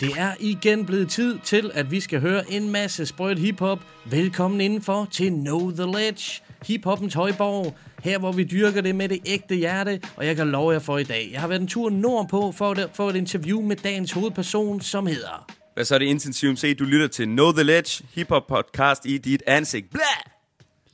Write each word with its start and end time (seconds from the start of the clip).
Det 0.00 0.12
er 0.16 0.34
igen 0.40 0.86
blevet 0.86 1.10
tid 1.10 1.38
til, 1.44 1.70
at 1.74 1.90
vi 1.90 2.00
skal 2.00 2.20
høre 2.20 2.52
en 2.52 2.70
masse 2.70 3.06
sprødt 3.06 3.38
hiphop. 3.38 3.78
Velkommen 4.04 4.60
indenfor 4.60 5.08
til 5.10 5.30
Know 5.30 5.70
The 5.70 5.84
Ledge, 5.84 6.42
hiphoppens 6.66 7.14
højborg. 7.14 7.76
Her 8.02 8.18
hvor 8.18 8.32
vi 8.32 8.44
dyrker 8.44 8.80
det 8.80 8.94
med 8.94 9.08
det 9.08 9.18
ægte 9.26 9.54
hjerte, 9.54 10.00
og 10.16 10.26
jeg 10.26 10.36
kan 10.36 10.48
love 10.50 10.72
jer 10.72 10.78
for 10.78 10.98
i 10.98 11.04
dag. 11.04 11.28
Jeg 11.32 11.40
har 11.40 11.48
været 11.48 11.60
en 11.60 11.68
tur 11.68 11.90
nordpå 11.90 12.52
for 12.52 12.70
at 12.70 12.90
få 12.94 13.08
et 13.08 13.16
interview 13.16 13.62
med 13.62 13.76
dagens 13.76 14.12
hovedperson, 14.12 14.80
som 14.80 15.06
hedder... 15.06 15.50
Hvad 15.74 15.84
så 15.84 15.94
er 15.94 15.98
det 15.98 16.06
intensivt? 16.06 16.58
Se, 16.58 16.74
Du 16.74 16.84
lytter 16.84 17.06
til 17.06 17.26
Know 17.26 17.52
The 17.52 17.62
Ledge, 17.62 18.04
hiphop 18.14 18.46
podcast 18.46 19.06
i 19.06 19.18
dit 19.18 19.42
ansigt. 19.46 19.90
Blah! 19.90 20.37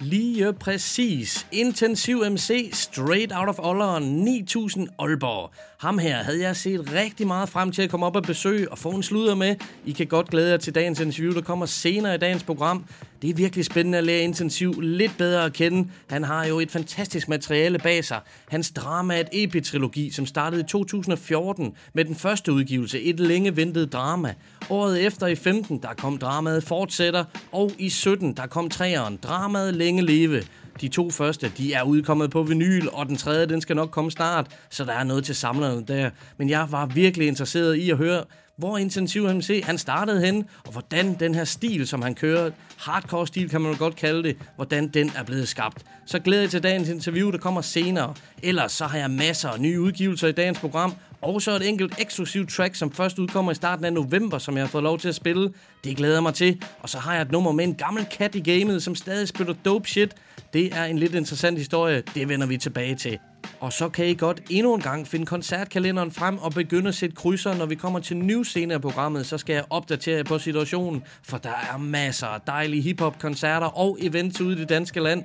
Lige 0.05 0.53
præcis. 0.53 1.47
Intensiv 1.53 2.23
MC, 2.31 2.71
straight 2.73 3.33
out 3.35 3.49
of 3.49 3.59
Olleren, 3.59 4.03
9000 4.03 4.89
Aalborg. 4.99 5.51
Ham 5.81 5.99
her 5.99 6.23
havde 6.23 6.41
jeg 6.41 6.57
set 6.57 6.93
rigtig 6.93 7.27
meget 7.27 7.49
frem 7.49 7.73
til 7.73 7.83
at 7.83 7.91
komme 7.91 8.07
op 8.07 8.17
og 8.17 8.23
besøge 8.23 8.73
og 8.73 8.79
få 8.79 8.91
en 8.91 9.03
sludder 9.03 9.35
med. 9.35 9.57
I 9.85 9.93
kan 9.93 10.07
godt 10.07 10.31
glæde 10.31 10.51
jer 10.51 10.57
til 10.57 10.75
dagens 10.75 11.01
interview, 11.01 11.35
der 11.35 11.41
kommer 11.41 11.67
senere 11.67 12.15
i 12.15 12.19
dagens 12.19 12.43
program. 12.43 12.85
Det 13.25 13.31
er 13.31 13.35
virkelig 13.35 13.65
spændende 13.65 13.99
at 13.99 14.05
lære 14.05 14.23
Intensiv 14.23 14.81
lidt 14.81 15.13
bedre 15.19 15.45
at 15.45 15.53
kende. 15.53 15.91
Han 16.11 16.25
har 16.25 16.47
jo 16.47 16.61
et 16.61 16.71
fantastisk 16.71 17.29
materiale 17.29 17.79
bag 17.79 18.05
sig. 18.05 18.21
Hans 18.49 18.71
drama 18.71 19.17
er 19.17 19.21
et 19.21 19.29
epitrilogi, 19.33 20.11
som 20.11 20.27
startede 20.27 20.61
i 20.61 20.65
2014 20.65 21.75
med 21.93 22.05
den 22.05 22.15
første 22.15 22.53
udgivelse, 22.53 23.01
et 23.01 23.21
længe 23.21 23.57
ventet 23.57 23.93
drama. 23.93 24.35
Året 24.71 25.07
efter 25.07 25.27
i 25.27 25.35
15, 25.35 25.79
der 25.79 25.89
kom 25.99 26.19
dramaet 26.19 26.65
Fortsætter, 26.65 27.25
og 27.53 27.73
i 27.79 27.89
17, 27.89 28.37
der 28.37 28.47
kom 28.47 28.69
træeren, 28.69 29.19
dramaet 29.23 29.75
Længe 29.75 30.03
Leve. 30.03 30.43
De 30.81 30.89
to 30.89 31.11
første, 31.11 31.53
de 31.59 31.73
er 31.73 31.83
udkommet 31.83 32.31
på 32.31 32.43
vinyl, 32.43 32.89
og 32.93 33.07
den 33.07 33.17
tredje, 33.17 33.47
den 33.47 33.61
skal 33.61 33.77
nok 33.77 33.91
komme 33.91 34.11
snart, 34.11 34.47
så 34.71 34.85
der 34.85 34.93
er 34.93 35.05
noget 35.05 35.25
til 35.25 35.35
samlerne 35.35 35.85
der. 35.87 36.11
Men 36.37 36.51
jeg 36.51 36.67
var 36.71 36.87
virkelig 36.87 37.29
interesseret 37.29 37.75
i 37.75 37.91
at 37.91 37.97
høre, 37.97 38.25
hvor 38.57 38.79
intensiv 38.79 39.35
MC 39.35 39.63
han 39.65 39.79
startede 39.79 40.27
hen, 40.27 40.45
og 40.65 40.73
hvordan 40.73 41.15
den 41.21 41.35
her 41.35 41.45
stil, 41.45 41.87
som 41.87 42.03
han 42.03 42.15
kører, 42.15 42.51
hardcore 42.79 43.27
stil 43.27 43.49
kan 43.49 43.61
man 43.61 43.73
jo 43.73 43.79
godt 43.79 43.97
kalde 43.97 44.23
det, 44.23 44.37
hvordan 44.57 44.89
den 44.89 45.13
er 45.17 45.23
blevet 45.23 45.49
skabt. 45.49 45.85
Så 46.07 46.19
glæder 46.19 46.43
jeg 46.43 46.51
til 46.51 46.63
dagens 46.63 46.89
interview, 46.89 47.31
der 47.31 47.39
kommer 47.39 47.61
senere. 47.61 48.15
Ellers 48.43 48.73
så 48.73 48.87
har 48.87 48.99
jeg 48.99 49.11
masser 49.11 49.49
af 49.49 49.61
nye 49.61 49.81
udgivelser 49.81 50.29
i 50.29 50.33
dagens 50.33 50.59
program, 50.59 50.95
og 51.23 51.43
så 51.43 51.51
et 51.51 51.69
enkelt 51.69 51.95
eksklusivt 52.01 52.51
track, 52.51 52.75
som 52.75 52.93
først 52.93 53.19
udkommer 53.19 53.53
i 53.53 53.55
starten 53.55 53.85
af 53.85 53.93
november, 53.93 54.39
som 54.39 54.57
jeg 54.57 54.63
har 54.63 54.69
fået 54.69 54.85
lov 54.85 54.99
til 54.99 55.09
at 55.09 55.15
spille. 55.15 55.53
Det 55.85 55.97
glæder 55.97 56.15
jeg 56.15 56.23
mig 56.23 56.35
til. 56.35 56.63
Og 56.81 56.89
så 56.89 56.99
har 56.99 57.13
jeg 57.13 57.23
et 57.23 57.33
nummer 57.33 57.53
med 57.53 57.65
en 57.65 57.75
gammel 57.75 58.07
kat 58.11 58.35
i 58.35 58.41
gamet, 58.41 58.83
som 58.83 58.95
stadig 58.95 59.29
spiller 59.29 59.55
dope 59.65 59.89
shit. 59.89 60.15
Det 60.53 60.77
er 60.77 60.85
en 60.85 60.99
lidt 60.99 61.15
interessant 61.15 61.59
historie. 61.59 62.03
Det 62.15 62.29
vender 62.29 62.47
vi 62.47 62.57
tilbage 62.57 62.95
til. 62.95 63.19
Og 63.65 63.73
så 63.73 63.89
kan 63.89 64.07
I 64.07 64.15
godt 64.15 64.43
endnu 64.51 64.75
en 64.75 64.81
gang 64.81 65.07
finde 65.07 65.27
koncertkalenderen 65.27 66.11
frem 66.11 66.39
og 66.39 66.53
begynde 66.53 66.89
at 66.89 66.95
sætte 66.95 67.17
krydser, 67.17 67.55
når 67.55 67.67
vi 67.67 67.75
kommer 67.75 67.99
til 68.01 68.17
nye 68.17 68.45
scener 68.45 68.75
af 68.75 68.81
programmet, 68.81 69.27
så 69.27 69.39
skal 69.39 69.55
jeg 69.55 69.65
opdatere 69.71 70.17
jer 70.17 70.23
på 70.23 70.39
situationen, 70.39 71.03
for 71.23 71.39
der 71.39 71.51
er 71.73 71.79
masser 71.79 72.27
af 72.27 72.41
dejlige 72.41 72.83
hiphop-koncerter 72.83 73.67
og 73.67 73.99
events 74.01 74.41
ude 74.41 74.57
i 74.57 74.61
det 74.61 74.69
danske 74.69 75.01
land. 75.01 75.25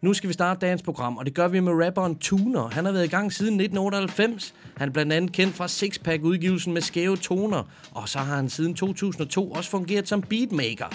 Nu 0.00 0.14
skal 0.14 0.28
vi 0.28 0.34
starte 0.34 0.60
dagens 0.60 0.82
program, 0.82 1.16
og 1.16 1.26
det 1.26 1.34
gør 1.34 1.48
vi 1.48 1.60
med 1.60 1.86
rapperen 1.86 2.18
Tuner. 2.18 2.68
Han 2.68 2.84
har 2.84 2.92
været 2.92 3.04
i 3.04 3.08
gang 3.08 3.32
siden 3.32 3.60
1998. 3.60 4.54
Han 4.76 4.88
er 4.88 4.92
blandt 4.92 5.12
andet 5.12 5.32
kendt 5.32 5.54
fra 5.54 5.68
Sixpack-udgivelsen 5.68 6.72
med 6.72 6.82
skæve 6.82 7.16
toner, 7.16 7.62
og 7.90 8.08
så 8.08 8.18
har 8.18 8.36
han 8.36 8.48
siden 8.48 8.74
2002 8.74 9.50
også 9.50 9.70
fungeret 9.70 10.08
som 10.08 10.22
beatmaker. 10.22 10.86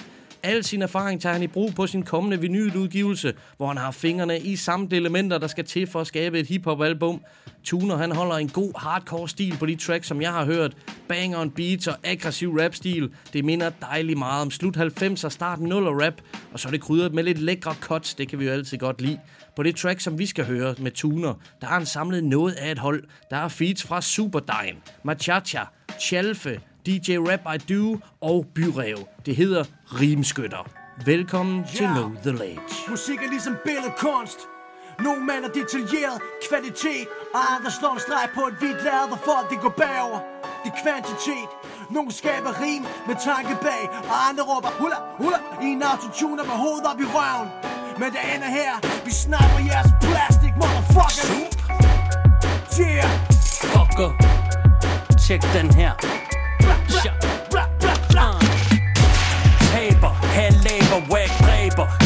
Al 0.43 0.63
sin 0.63 0.81
erfaring 0.81 1.21
tager 1.21 1.33
han 1.33 1.43
i 1.43 1.47
brug 1.47 1.75
på 1.75 1.87
sin 1.87 2.03
kommende 2.03 2.41
vinyludgivelse, 2.41 3.33
hvor 3.57 3.67
han 3.67 3.77
har 3.77 3.91
fingrene 3.91 4.39
i 4.39 4.55
samtlige 4.55 4.99
elementer, 4.99 5.37
der 5.37 5.47
skal 5.47 5.65
til 5.65 5.87
for 5.87 6.01
at 6.01 6.07
skabe 6.07 6.39
et 6.39 6.47
hiphop-album. 6.47 7.21
Tuner 7.63 7.97
han 7.97 8.11
holder 8.11 8.35
en 8.35 8.49
god 8.49 8.79
hardcore 8.79 9.29
stil 9.29 9.55
på 9.59 9.65
de 9.65 9.75
tracks, 9.75 10.07
som 10.07 10.21
jeg 10.21 10.31
har 10.31 10.45
hørt. 10.45 10.77
Bang 11.07 11.37
on 11.37 11.51
beats 11.51 11.87
og 11.87 11.95
aggressiv 12.03 12.57
rap-stil. 12.59 13.11
Det 13.33 13.45
minder 13.45 13.69
dejligt 13.69 14.19
meget 14.19 14.41
om 14.41 14.51
slut 14.51 14.77
90'er, 14.77 15.29
start 15.29 15.59
0'er 15.59 16.05
rap. 16.05 16.21
Og 16.53 16.59
så 16.59 16.67
er 16.67 16.71
det 16.71 16.81
krydret 16.81 17.13
med 17.13 17.23
lidt 17.23 17.39
lækre 17.39 17.73
cuts, 17.73 18.13
det 18.13 18.27
kan 18.27 18.39
vi 18.39 18.45
jo 18.45 18.51
altid 18.51 18.77
godt 18.77 19.01
lide. 19.01 19.19
På 19.55 19.63
det 19.63 19.75
track, 19.75 19.99
som 19.99 20.19
vi 20.19 20.25
skal 20.25 20.45
høre 20.45 20.75
med 20.77 20.91
Tuner, 20.91 21.33
der 21.61 21.67
har 21.67 21.73
han 21.73 21.85
samlet 21.85 22.23
noget 22.23 22.53
af 22.53 22.71
et 22.71 22.79
hold. 22.79 23.03
Der 23.29 23.37
er 23.37 23.47
feats 23.47 23.83
fra 23.83 24.01
Superdine, 24.01 24.77
Machacha, 25.03 25.61
Chalfe, 25.99 26.59
DJ 26.85 27.17
Rap 27.29 27.43
I 27.55 27.57
Do 27.73 27.97
og 28.21 28.45
Byrev. 28.55 28.97
Det 29.25 29.35
hedder 29.35 29.63
Rimskytter. 29.99 30.63
Velkommen 31.05 31.57
yeah. 31.57 31.69
til 31.75 31.87
Know 31.87 32.09
The 32.25 32.31
Ledge. 32.31 32.73
Musik 32.89 33.19
er 33.25 33.29
ligesom 33.29 33.55
billedkunst. 33.65 34.39
Nogle 35.05 35.21
maler 35.29 35.49
detaljeret 35.59 36.17
kvalitet, 36.47 37.07
og 37.35 37.41
andre 37.55 37.71
slår 37.79 37.93
en 37.93 38.01
streg 38.05 38.27
på 38.37 38.41
et 38.49 38.55
hvidt 38.61 38.79
lærred, 38.83 39.17
for 39.27 39.35
at 39.43 39.47
det 39.51 39.59
går 39.65 39.73
bagover. 39.81 40.19
Det 40.63 40.69
er 40.73 40.77
kvantitet. 40.83 41.49
Nogle 41.95 42.11
skaber 42.19 42.53
rim 42.63 42.83
med 43.07 43.15
tanke 43.29 43.53
bag, 43.67 43.83
og 44.11 44.15
andre 44.27 44.43
råber 44.51 44.71
hula 44.79 44.97
hula 45.21 45.39
i 45.65 45.67
en 45.75 45.83
autotuner 45.91 46.43
med 46.49 46.57
hovedet 46.63 46.85
op 46.91 46.99
i 47.05 47.07
røven. 47.15 47.49
Men 48.01 48.09
det 48.15 48.21
ender 48.33 48.51
her, 48.59 48.71
vi 49.05 49.11
snapper 49.23 49.61
jeres 49.69 49.91
plastic, 50.05 50.53
motherfucker. 50.61 51.27
Yeah. 52.81 53.09
Fucker. 53.73 54.11
Tjek 55.23 55.41
den 55.57 55.69
her. 55.79 56.20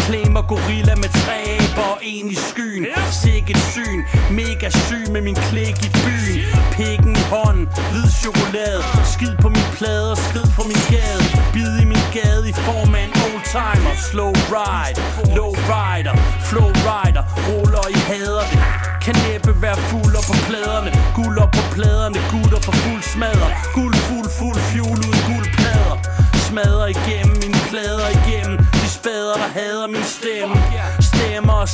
Klemmer 0.07 0.41
gorilla 0.41 0.95
med 1.03 1.11
træber 1.21 1.87
Og 1.91 1.97
en 2.03 2.27
i 2.35 2.37
skyen. 2.47 2.85
Sikkert 3.23 3.61
syn. 3.73 3.99
Mega 4.39 4.69
syg 4.69 5.05
med 5.15 5.21
min 5.21 5.37
klik 5.47 5.77
i 5.87 5.89
byen. 6.05 6.39
Pikken 6.77 7.15
i 7.23 7.25
hånden. 7.33 7.65
Hvid 7.91 8.09
chokolade. 8.23 8.81
Skid 9.13 9.35
på 9.43 9.49
min 9.49 9.69
plade 9.77 10.11
og 10.11 10.17
skrid 10.17 10.47
fra 10.55 10.63
min 10.71 10.83
gade. 10.93 11.23
Bid 11.53 11.73
i 11.83 11.85
min 11.93 12.05
gade 12.17 12.43
i 12.51 12.53
form 12.67 12.95
af 12.95 13.03
en 13.07 13.13
oldtimer. 13.25 13.93
Slow 14.09 14.31
ride, 14.55 14.97
low 15.37 15.51
rider. 15.71 16.15
Flow 16.49 16.69
rider, 16.87 17.23
ruller 17.47 17.87
i 17.97 17.99
hader. 18.09 18.45
Det 18.51 18.59
Kan 19.05 19.15
næppe 19.25 19.51
være 19.65 19.77
fuld 19.89 20.15
på 20.29 20.35
pladerne. 20.47 20.91
Guller 21.15 21.44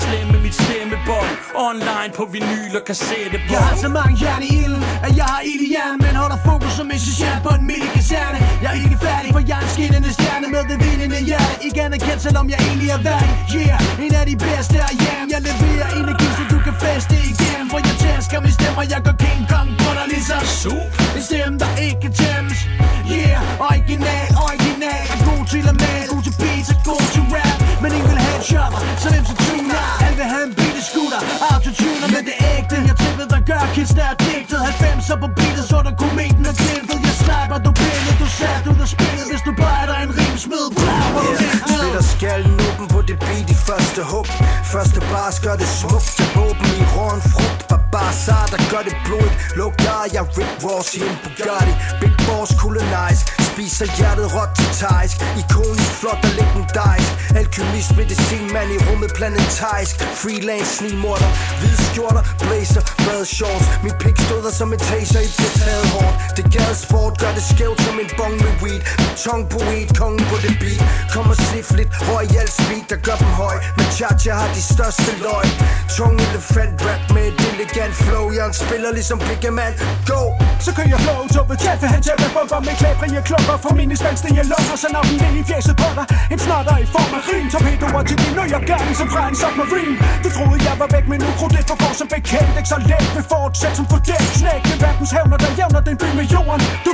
slemme 0.03 0.37
mit 0.45 0.55
stemmebånd. 0.63 1.31
Online 1.69 2.11
på 2.17 2.23
vinyl 2.33 2.73
og 2.79 2.83
kassettebånd 2.89 3.55
Jeg 3.55 3.63
har 3.69 3.77
så 3.85 3.89
mange 3.97 4.13
jern 4.23 4.43
i 4.49 4.51
ilden, 4.63 4.83
at 5.05 5.13
jeg 5.19 5.27
har 5.33 5.41
ild 5.51 5.63
i 5.67 5.69
hjernen 5.73 5.99
Men 6.05 6.13
holder 6.21 6.39
fokus 6.49 6.73
som 6.79 6.87
en 6.95 7.01
sergeant 7.05 7.41
på 7.45 7.51
en 7.57 7.63
midt 7.69 7.89
kaserne. 7.95 8.39
Jeg 8.63 8.69
er 8.73 8.79
ikke 8.85 8.99
færdig, 9.07 9.29
for 9.35 9.41
jeg 9.49 9.57
er 9.59 9.63
en 9.67 9.71
skinnende 9.75 10.11
stjerne 10.17 10.47
Med 10.53 10.63
det 10.69 10.77
vindende 10.85 11.19
hjerte. 11.29 11.53
Ikke 11.67 11.79
anerkendt, 11.87 12.21
selvom 12.27 12.45
jeg 12.53 12.59
egentlig 12.67 12.89
er 12.97 13.01
værdig 13.09 13.31
Yeah, 13.55 14.05
en 14.05 14.13
af 14.21 14.25
de 14.31 14.35
bedste 14.45 14.77
er 14.87 14.93
jam 15.03 15.25
Jeg 15.33 15.41
leverer 15.49 15.89
energi, 15.99 16.27
så 16.37 16.43
du 16.53 16.57
kan 16.65 16.75
feste 16.85 17.15
igennem. 17.31 17.67
For 17.71 17.79
jeg 17.87 17.95
tæsker 18.03 18.39
min 18.45 18.53
stemmer, 18.59 18.83
jeg 18.93 19.01
går 19.05 19.15
King 19.23 19.43
Kong 19.51 19.69
på 19.81 19.89
dig 19.97 20.05
ligesom 20.13 20.43
Sup. 20.61 20.91
En 21.17 21.23
stemme, 21.29 21.55
der 21.63 21.71
ikke 21.87 22.07
tæmmes. 22.21 22.59
Yeah, 23.15 23.67
original 23.67 24.30
tippet, 33.71 33.87
kids, 33.87 33.91
der 33.99 34.05
er 34.11 34.15
digtet 34.15 34.57
90'er 34.57 35.19
på 35.19 35.27
beatet, 35.35 35.65
så 35.69 35.77
der 35.87 35.95
kometen 36.03 36.45
er 36.45 36.53
glimtet 36.61 36.99
Jeg 37.07 37.15
sniper, 37.23 37.57
du 37.65 37.71
pille, 37.71 38.11
du 38.19 38.27
sat 38.39 38.67
ud 38.71 38.79
af 38.81 38.87
spillet 38.87 39.25
Hvis 39.31 39.41
du 39.47 39.51
bare 39.63 39.77
er 39.81 39.87
der 39.91 39.97
en 40.05 40.11
rim, 40.17 40.37
smid 40.37 40.65
hvor 40.73 41.21
du 41.27 41.31
Yeah. 41.31 41.71
Splitter 41.71 42.05
skallen 42.15 42.53
åben 42.67 42.87
på 42.87 42.99
det 43.09 43.17
beat 43.19 43.49
i 43.55 43.57
første 43.69 44.01
hug. 44.11 44.27
Første 44.73 44.99
bars 45.11 45.39
gør 45.45 45.55
det 45.61 45.69
smukt 45.79 46.19
Jeg 46.19 46.29
våben 46.35 46.67
i 46.81 46.83
råen 46.95 47.21
frugt. 47.33 47.59
Barbarsar 47.69 48.45
der 48.53 48.61
gør 48.71 48.83
det 48.87 48.95
blodigt. 49.05 49.35
Lugter 49.59 50.01
jeg 50.15 50.23
Rick 50.37 50.53
Ross 50.63 50.89
i 50.97 50.99
en 51.09 51.15
Bugatti. 51.23 51.73
Big 52.01 52.15
Boss, 52.27 52.49
cool 52.61 52.75
nice 52.97 53.21
spiser 53.51 53.87
hjertet 53.97 54.27
råt 54.35 54.51
til 54.57 54.69
thaisk. 54.81 55.17
Ikon 55.41 55.77
flot 56.01 56.21
og 56.27 56.33
legendarisk. 56.39 57.11
Alkymist, 57.39 57.91
medicinmand 58.01 58.69
i 58.75 58.77
rummet 58.87 59.11
planetarisk. 59.19 59.95
Freelance, 60.21 60.71
snigmorder, 60.77 61.29
hvide 61.59 61.81
skjorter, 61.89 62.23
blazer, 62.43 62.83
shorts. 63.35 63.67
Min 63.85 63.95
pik 64.01 64.17
stod 64.25 64.41
der 64.45 64.53
som 64.59 64.73
en 64.75 64.81
taser 64.89 65.21
i 65.27 65.29
det 65.39 65.51
taget 65.61 65.87
hårdt 65.95 66.15
Det 66.37 66.45
gade 66.55 66.75
sport, 66.85 67.13
gør 67.21 67.31
det 67.37 67.43
skævt 67.51 67.79
som 67.85 67.95
en 68.03 68.09
bong 68.19 68.35
med 68.43 68.53
weed. 68.61 68.81
Tong 69.23 69.41
på 69.53 69.59
weed, 69.67 69.89
kongen 69.99 70.25
på 70.31 70.37
det 70.45 70.53
beat. 70.61 70.81
Kom 71.13 71.25
og 71.33 71.37
sniff 71.47 71.69
lidt, 71.79 71.91
royal 72.09 72.49
speed, 72.59 72.83
der 72.91 72.99
gør 73.07 73.17
dem 73.23 73.31
høj. 73.41 73.55
Men 73.77 73.87
cha 73.97 74.33
har 74.39 74.49
de 74.57 74.61
største 74.73 75.11
løg. 75.25 75.47
Tung 75.97 76.15
elefant 76.27 76.77
rap 76.87 77.03
med 77.15 77.25
et 77.29 77.39
elegant 77.51 77.95
flow. 78.05 78.25
Jeg 78.37 78.47
spiller 78.63 78.89
ligesom 78.97 79.17
Big 79.27 79.43
Man, 79.59 79.73
go! 80.11 80.21
Så 80.65 80.69
kører 80.75 80.91
jeg 80.93 80.99
flow, 81.05 81.19
så 81.35 81.41
vil 81.49 81.57
tjaffe, 81.63 81.85
han 81.93 82.01
tjaffe 82.05 82.27
bomber 82.35 82.59
med 82.67 82.75
klæbrige 82.81 83.21
klumper. 83.29 83.57
For 83.63 83.71
mine 83.79 83.95
spanske 84.01 84.27
jeg 84.39 84.45
lukker 84.53 84.75
så 84.83 84.87
når 84.95 85.03
den 85.09 85.15
vil 85.21 85.41
i 85.41 85.43
fjeset 85.51 85.75
på 85.81 85.90
dig 85.99 86.07
En 86.33 86.39
snotter 86.45 86.77
i 86.85 86.87
form 86.95 87.11
af 87.17 87.21
rim, 87.29 87.45
torpedoer 87.53 88.03
til 88.09 88.17
din 88.23 88.33
nøjergang 88.39 88.85
Som 88.99 89.07
fra 89.13 89.21
en 89.29 89.35
submarine. 89.41 89.95
Du 90.23 90.29
troede 90.35 90.59
jeg 90.67 90.75
var 90.81 90.89
væk, 90.95 91.05
men 91.11 91.19
nu 91.25 91.29
krudtet 91.39 91.63
det 91.69 91.77
går 91.81 91.93
som 91.99 92.07
bekendt. 92.15 92.51
Ikke 92.59 92.69
så 92.73 92.79
let 92.91 93.07
vil 93.15 93.25
fortsætte 93.33 93.75
som 93.79 93.85
fordelt 93.93 94.29
Knæk 94.37 94.61
med 94.69 94.77
verdens 94.85 95.11
hævner, 95.15 95.37
der 95.43 95.51
jævner 95.59 95.81
den 95.87 95.95
by 96.01 96.09
med 96.19 96.25
jorden. 96.35 96.65
Du 96.85 96.90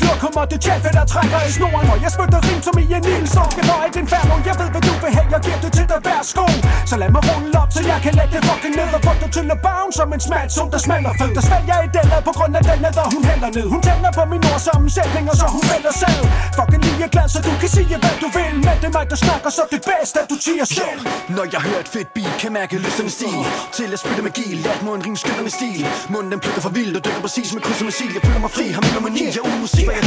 ved 0.00 0.06
hvad 0.06 0.16
et 0.16 0.20
kommer 0.24 0.44
det 0.52 0.58
Jaffe, 0.66 0.90
der 0.98 1.04
trækker 1.12 1.40
i 1.48 1.50
snoren. 1.56 1.86
Og 1.94 1.98
jeg 2.04 2.10
spytter 2.16 2.40
rim 2.46 2.60
som 2.66 2.76
i 2.82 2.84
en 2.96 3.04
ildstorm 3.14 3.50
Skal 3.54 3.64
nå 3.70 3.76
et 3.88 3.96
inferno, 4.02 4.34
jeg 4.48 4.54
ved 4.60 4.68
hvad 4.74 4.82
du 4.88 4.92
vil 5.02 5.12
have. 5.16 5.28
Jeg 5.34 5.40
giver 5.46 5.60
det 5.64 5.70
til 5.76 5.86
dig 5.92 6.00
hver 6.06 6.20
sko 6.30 6.46
Så 6.90 6.94
lad 7.02 7.10
mig 7.14 7.22
rulle 7.28 7.56
op, 7.62 7.70
så 7.76 7.80
jeg 7.92 7.98
kan 8.04 8.12
lægge 8.18 8.32
det 8.36 8.42
fucking 8.48 8.74
ned. 8.78 8.88
Og 8.96 9.00
få 9.06 9.12
dig 9.22 9.30
til 9.36 9.46
at 9.54 9.58
bounce 9.66 9.96
som 9.98 10.08
en 10.16 10.22
smalt 10.28 10.50
som 10.58 10.66
der 10.72 10.80
smalder 10.86 11.12
fed. 11.20 11.30
Der 11.38 11.42
svælger 11.48 11.78
i 11.86 11.88
den 11.96 12.06
på 12.28 12.32
grund 12.38 12.52
af 12.58 12.62
den 12.70 12.78
der 12.96 13.04
hun 13.14 13.22
hælder 13.30 13.50
ned. 13.58 13.66
Hun 13.74 13.80
tænder 13.86 14.10
på 14.18 14.22
min 14.32 14.42
ord 14.50 14.60
sammensætning, 14.68 15.24
og 15.32 15.36
så 15.40 15.46
hun 15.56 15.64
vælger 15.72 15.94
selv. 16.02 16.22
Fucking 16.58 16.82
lige 16.86 17.08
glad, 17.14 17.28
så 17.34 17.38
du 17.48 17.52
kan 17.62 17.70
sige 17.76 17.96
hvad 18.04 18.16
du 18.24 18.28
vil. 18.36 18.54
Men 18.66 18.76
det 18.80 18.88
er 18.90 18.94
mig, 18.98 19.06
der 19.12 19.18
snakker, 19.26 19.50
så 19.58 19.62
det 19.74 19.82
bedste, 19.90 20.16
at 20.22 20.26
du 20.32 20.36
tiger 20.46 20.66
selv. 20.78 21.00
Når 21.36 21.44
jeg 21.54 21.60
hører 21.66 21.82
et 21.86 21.90
fedt 21.94 22.08
beat, 22.16 22.34
kan 22.42 22.50
mærke 22.58 22.74
lysten 22.84 23.08
stil. 23.16 23.40
Til 23.78 23.88
at 23.94 23.98
spytte 24.02 24.22
magi, 24.28 24.46
lad 24.66 24.76
mig 24.84 24.94
en 24.98 25.02
ring 25.06 25.16
med 25.46 25.52
stil. 25.58 25.80
Munden 26.14 26.30
den 26.32 26.40
plukker 26.44 26.62
for 26.66 26.72
vildt 26.78 26.94
og 26.98 27.02
dykker 27.06 27.22
præcis 27.26 27.48
med 27.54 27.62
kryds 27.66 27.80
og 27.82 27.86
missil. 27.90 28.12
Jeg 28.16 28.22
føler 28.26 28.40
mig 28.46 28.52
fri, 28.56 28.66
har 28.76 28.82
min 28.86 28.94
mani, 29.06 29.24
jeg 29.34 29.42
er 29.42 29.46
uden 29.48 29.60
musik, 29.66 29.83
hvad 29.86 30.00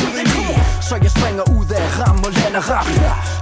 Så 0.88 0.96
jeg 1.06 1.12
springer 1.18 1.44
ud 1.58 1.68
af 1.80 1.86
ram 2.02 2.20
og 2.28 2.32
lander 2.40 2.64
rap 2.72 2.90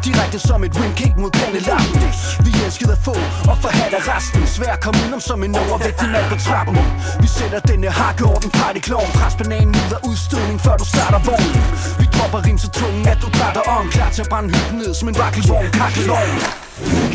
Direkte 0.06 0.40
som 0.48 0.64
et 0.68 0.74
wing 0.80 0.96
kick 1.00 1.14
mod 1.24 1.32
pandelappen 1.40 2.02
Vi 2.46 2.52
elskede 2.66 2.92
at 2.98 3.02
få 3.08 3.16
og 3.52 3.58
forhatte 3.64 3.98
resten. 4.12 4.42
Svær 4.56 4.72
at 4.78 4.82
komme 4.84 4.98
udenom 5.02 5.22
som 5.30 5.44
en 5.44 5.56
overvægtig 5.64 6.10
mand 6.16 6.28
på 6.34 6.38
trappen. 6.46 6.76
Vi 7.24 7.28
sætter 7.38 7.60
denne 7.60 7.90
hakkeorden 8.00 8.50
party 8.60 8.80
klovn 8.88 9.10
Pres 9.18 9.36
bananen 9.40 9.76
ud 9.84 9.92
af 9.98 10.02
udstødning 10.10 10.58
før 10.66 10.76
du 10.82 10.86
starter 10.94 11.20
vognen. 11.30 11.64
Vi 12.00 12.06
dropper 12.16 12.40
rim 12.48 12.58
så 12.58 12.70
tungen 12.80 13.08
at 13.14 13.18
du 13.24 13.28
drætter 13.38 13.64
om. 13.78 13.84
Klar 13.96 14.10
til 14.16 14.22
at 14.26 14.30
brænde 14.30 14.50
hytten 14.56 14.78
ned 14.78 14.94
som 14.94 15.08
en 15.10 15.18
vakkelvogn. 15.18 15.68
Kakkelovn 15.80 16.64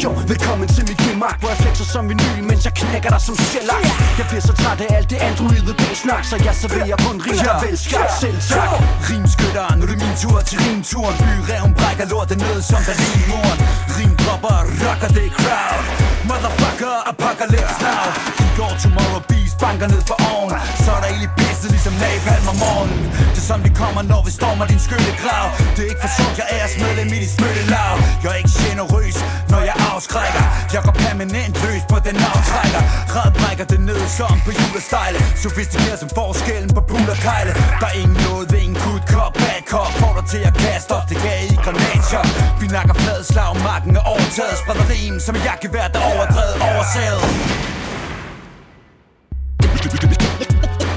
jo, 0.05 0.11
velkommen 0.29 0.69
til 0.69 0.85
mit 0.89 0.97
gemak 0.97 1.37
Hvor 1.41 1.49
jeg 1.49 1.59
flexer 1.59 1.85
som 1.85 2.09
vinyl, 2.09 2.45
mens 2.51 2.65
jeg 2.65 2.75
knækker 2.75 3.11
dig 3.11 3.21
som 3.21 3.37
sjælak. 3.37 3.85
Jeg 4.19 4.27
bliver 4.31 4.45
så 4.49 4.53
træt 4.61 4.81
af 4.81 4.97
alt 4.97 5.11
det 5.11 5.19
androide 5.29 5.75
snak 5.95 6.25
Så 6.25 6.37
jeg 6.47 6.55
serverer 6.55 6.97
kun 7.07 7.17
rim, 7.27 7.39
der 7.49 7.67
vel 7.67 7.79
skabt 7.79 8.13
selv 8.21 8.39
tak. 8.51 8.71
Rimskytter, 9.11 9.77
nu 9.77 9.83
er 9.85 9.91
det 9.93 9.99
min 10.05 10.15
tur 10.23 10.41
til 10.49 10.59
rimturen. 10.67 11.17
Byreven 11.25 11.73
brækker 11.79 12.07
lortet 12.13 12.39
ned 12.45 12.59
som 12.71 12.81
der 12.89 12.97
rimmuren 13.03 13.59
Rimdropper, 13.97 14.59
rocker 14.83 15.11
det 15.17 15.29
crowd. 15.39 15.85
Motherfucker, 16.29 16.95
apocalypse 17.11 17.79
now. 17.85 18.05
I 18.07 18.31
går 18.37 18.40
tomorrow 18.83 19.23
bees 19.31 19.53
banker 19.63 19.89
ned 19.95 20.03
for 20.11 20.17
oven. 20.33 20.51
Så 20.85 20.91
er 20.97 21.01
der 21.05 21.11
ild 21.15 21.25
i 21.29 21.31
pisset, 21.39 21.71
ligesom 21.75 21.95
napalm 22.05 22.47
om 22.53 22.57
morgenen. 22.65 23.05
Det 23.35 23.41
er 23.43 23.47
sådan 23.51 23.65
vi 23.69 23.73
kommer, 23.83 24.03
når 24.13 24.21
vi 24.27 24.33
stormer 24.39 24.67
din 24.73 24.81
skyttegrav 24.87 25.47
Det 25.75 25.81
er 25.85 25.89
ikke 25.93 26.03
for 26.05 26.13
sjovt, 26.19 26.35
jeg 26.41 26.49
er 26.61 26.67
medlem 26.85 27.09
i 27.17 27.19
dit 27.25 27.33
spyttelav 27.37 27.95
Jeg 28.23 28.31
er 28.35 28.39
ikke 28.43 28.55
generøs, 28.65 29.17
når 29.53 29.61
jeg 29.69 29.77
afskrækker. 29.93 30.45
Jeg 30.75 30.81
går 30.87 30.95
permanent 31.05 31.55
løs 31.65 31.83
på 31.93 31.97
den 32.07 32.17
aftrækker 32.33 32.83
Red 33.15 33.31
brækker 33.39 33.67
det 33.73 33.81
ned 33.91 34.03
som 34.19 34.35
på 34.47 34.51
julestejle. 34.61 35.19
Sofistikeret 35.45 35.99
som 36.03 36.11
forskellen 36.19 36.71
på 36.77 36.83
pul 36.91 37.07
og 37.15 37.19
kejle. 37.29 37.53
Der 37.81 37.89
er 37.93 37.97
ingen 38.03 38.19
noget, 38.27 38.47
ved 38.53 38.61
en 38.69 38.75
good 38.85 39.05
cop, 39.13 39.33
bad 39.43 39.61
cop 39.73 39.93
Får 40.01 40.13
dig 40.19 40.27
til 40.33 40.43
at 40.49 40.55
kaste 40.65 40.91
op, 40.97 41.05
det 41.11 41.19
gav 41.27 41.39
i 41.55 41.57
granatshop 41.65 42.29
Vi 42.61 42.67
nakker 42.77 42.95
flad 43.03 43.21
slag, 43.31 43.53
marken 43.71 43.93
er 44.01 44.05
overtaget. 44.15 44.57
Spreder 44.63 44.87
rim 44.93 45.17
som 45.27 45.35
jeg 45.49 45.57
kan 45.63 45.71
være 45.77 45.89
der 45.95 46.03
overdrevet 46.13 46.57
oversaget. 46.69 47.80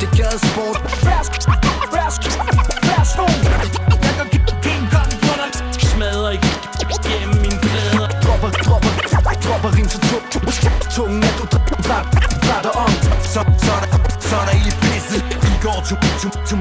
Det 0.01 0.09
gade 0.17 0.39
sport 0.49 0.77
Flask 1.03 1.31
Flask 1.93 2.21
Jeg 4.05 4.13
kan 4.17 4.27
King 4.65 4.83
Kong 4.93 5.11
på 5.25 5.31
dig 5.39 5.49
Smadrer 5.89 6.31
ikke 6.31 6.51
gennem 7.07 7.35
mine 7.43 7.59
plader. 7.65 8.07
Dropper, 8.23 8.51
dropper, 8.65 8.91
dropper 9.45 9.69
rim 9.77 9.87
så 9.89 9.99
tung 10.09 10.25
Tungen 10.95 11.23
er 11.23 11.33
du 11.39 11.45
drætter 12.45 12.73
om 12.83 12.91
Så, 13.33 13.41
så, 13.65 13.73
er 13.83 13.87
så 14.29 14.35
er 14.41 14.45
der 14.47 14.55
ild 14.59 14.67
i 14.67 14.75
pisset 14.83 15.23
I 15.51 15.53
går 15.65 15.79
to, 15.89 15.95
to, 16.21 16.29
to, 16.49 16.55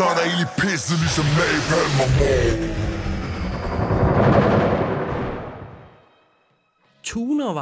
Så 0.00 0.06
er 0.06 0.14
der 0.14 0.24
ild 0.24 0.40
i 0.40 0.48
pisset, 0.60 0.98
ligesom 0.98 1.24
napalm 1.24 2.00
og 2.00 2.08
mor 2.18 2.69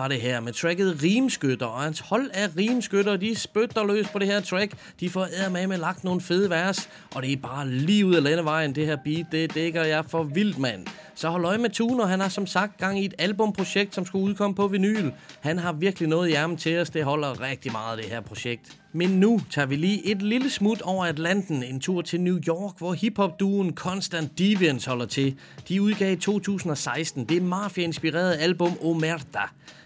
var 0.08 0.14
det 0.14 0.22
her 0.22 0.40
med 0.40 0.52
tracket 0.52 1.02
Rimskytter, 1.02 1.66
og 1.66 1.82
hans 1.82 2.00
hold 2.00 2.30
af 2.34 2.48
rimskytter, 2.56 3.16
de 3.16 3.36
spytter 3.36 3.84
løs 3.84 4.08
på 4.08 4.18
det 4.18 4.26
her 4.26 4.40
track. 4.40 4.72
De 5.00 5.10
får 5.10 5.50
med 5.50 5.66
med 5.66 5.78
lagt 5.78 6.04
nogle 6.04 6.20
fede 6.20 6.50
vers, 6.50 6.88
og 7.14 7.22
det 7.22 7.32
er 7.32 7.36
bare 7.36 7.68
lige 7.68 8.06
ud 8.06 8.14
af 8.14 8.22
landevejen, 8.22 8.74
det 8.74 8.86
her 8.86 8.96
beat, 9.04 9.26
det 9.32 9.54
dækker 9.54 9.84
jeg 9.84 10.04
for 10.04 10.22
vildt, 10.22 10.58
mand. 10.58 10.86
Så 11.14 11.28
hold 11.28 11.44
øje 11.44 11.58
med 11.58 11.70
Tuner, 11.70 12.06
han 12.06 12.20
har 12.20 12.28
som 12.28 12.46
sagt 12.46 12.78
gang 12.78 13.00
i 13.00 13.04
et 13.04 13.14
albumprojekt, 13.18 13.94
som 13.94 14.06
skulle 14.06 14.24
udkomme 14.24 14.54
på 14.54 14.66
vinyl. 14.66 15.10
Han 15.40 15.58
har 15.58 15.72
virkelig 15.72 16.08
noget 16.08 16.28
i 16.28 16.32
ærmen 16.32 16.56
til 16.56 16.78
os, 16.78 16.90
det 16.90 17.04
holder 17.04 17.40
rigtig 17.40 17.72
meget, 17.72 17.98
det 17.98 18.06
her 18.06 18.20
projekt. 18.20 18.78
Men 18.92 19.10
nu 19.10 19.40
tager 19.50 19.66
vi 19.66 19.76
lige 19.76 20.06
et 20.06 20.22
lille 20.22 20.50
smut 20.50 20.80
over 20.82 21.06
Atlanten, 21.06 21.62
en 21.62 21.80
tur 21.80 22.02
til 22.02 22.20
New 22.20 22.38
York, 22.48 22.78
hvor 22.78 22.92
hiphop-duen 22.92 23.74
Constant 23.74 24.38
Deviance 24.38 24.90
holder 24.90 25.06
til. 25.06 25.38
De 25.68 25.82
udgav 25.82 26.12
i 26.12 26.16
2016 26.16 27.24
det 27.24 27.42
mafia-inspirerede 27.42 28.36
album 28.36 28.78
Omerta. 28.82 29.40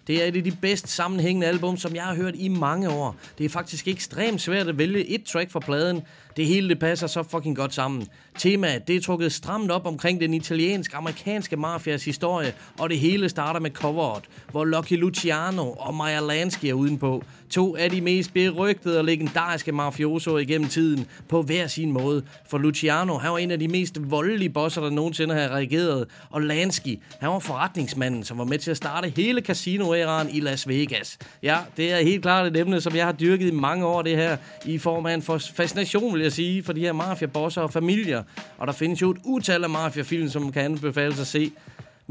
Det 0.06 0.22
er 0.22 0.26
et 0.26 0.36
af 0.36 0.44
de 0.44 0.50
bedst 0.50 0.88
sammenhængende 0.88 1.46
album, 1.46 1.76
som 1.76 1.94
jeg 1.94 2.02
har 2.02 2.14
hørt 2.14 2.34
i 2.36 2.48
mange 2.48 2.90
år. 2.90 3.16
Det 3.38 3.44
er 3.44 3.48
faktisk 3.48 3.88
ekstremt 3.88 4.40
svært 4.40 4.68
at 4.68 4.78
vælge 4.78 5.06
et 5.06 5.24
track 5.24 5.50
fra 5.50 5.60
pladen. 5.60 6.02
Det 6.36 6.46
hele 6.46 6.68
det 6.68 6.78
passer 6.78 7.06
så 7.06 7.22
fucking 7.22 7.56
godt 7.56 7.74
sammen. 7.74 8.06
Temaet 8.38 8.88
det 8.88 8.96
er 8.96 9.00
trukket 9.00 9.32
stramt 9.32 9.70
op 9.70 9.86
omkring 9.86 10.20
den 10.20 10.34
italiensk-amerikanske 10.34 11.56
mafias 11.56 12.04
historie, 12.04 12.54
og 12.78 12.90
det 12.90 12.98
hele 12.98 13.28
starter 13.28 13.60
med 13.60 13.70
coveret, 13.70 14.24
hvor 14.50 14.64
Lucky 14.64 15.00
Luciano 15.00 15.72
og 15.72 15.94
Maja 15.94 16.20
Lansky 16.20 16.64
er 16.64 16.74
udenpå. 16.74 17.22
To 17.52 17.76
af 17.76 17.90
de 17.90 18.00
mest 18.00 18.34
berygtede 18.34 18.98
og 18.98 19.04
legendariske 19.04 19.72
mafiosoer 19.72 20.38
igennem 20.38 20.68
tiden, 20.68 21.06
på 21.28 21.42
hver 21.42 21.66
sin 21.66 21.92
måde. 21.92 22.22
For 22.50 22.58
Luciano, 22.58 23.18
han 23.18 23.32
var 23.32 23.38
en 23.38 23.50
af 23.50 23.58
de 23.58 23.68
mest 23.68 23.98
voldelige 24.10 24.50
bosser, 24.50 24.80
der 24.82 24.90
nogensinde 24.90 25.34
har 25.34 25.48
reageret, 25.48 26.06
og 26.30 26.42
Lansky, 26.42 26.98
han 27.20 27.30
var 27.30 27.38
forretningsmanden, 27.38 28.24
som 28.24 28.38
var 28.38 28.44
med 28.44 28.58
til 28.58 28.70
at 28.70 28.76
starte 28.76 29.12
hele 29.16 29.40
casino 29.40 29.92
i 30.32 30.40
Las 30.40 30.68
Vegas. 30.68 31.18
Ja, 31.42 31.58
det 31.76 31.92
er 31.92 32.02
helt 32.02 32.22
klart 32.22 32.46
et 32.46 32.56
emne, 32.56 32.80
som 32.80 32.96
jeg 32.96 33.04
har 33.04 33.12
dyrket 33.12 33.48
i 33.48 33.50
mange 33.50 33.86
år, 33.86 34.02
det 34.02 34.16
her, 34.16 34.36
i 34.64 34.78
form 34.78 35.06
af 35.06 35.14
en 35.14 35.22
fascination, 35.54 36.14
vil 36.14 36.22
jeg 36.22 36.32
sige, 36.32 36.62
for 36.62 36.72
de 36.72 36.80
her 36.80 36.92
mafia-bosser 36.92 37.62
og 37.62 37.72
familier. 37.72 38.22
Og 38.58 38.66
der 38.66 38.72
findes 38.72 39.02
jo 39.02 39.10
et 39.10 39.18
utal 39.24 39.64
af 39.64 39.70
mafiafilm, 39.70 40.28
som 40.28 40.52
kan 40.52 40.62
anbefales 40.62 41.20
at 41.20 41.26
se. 41.26 41.52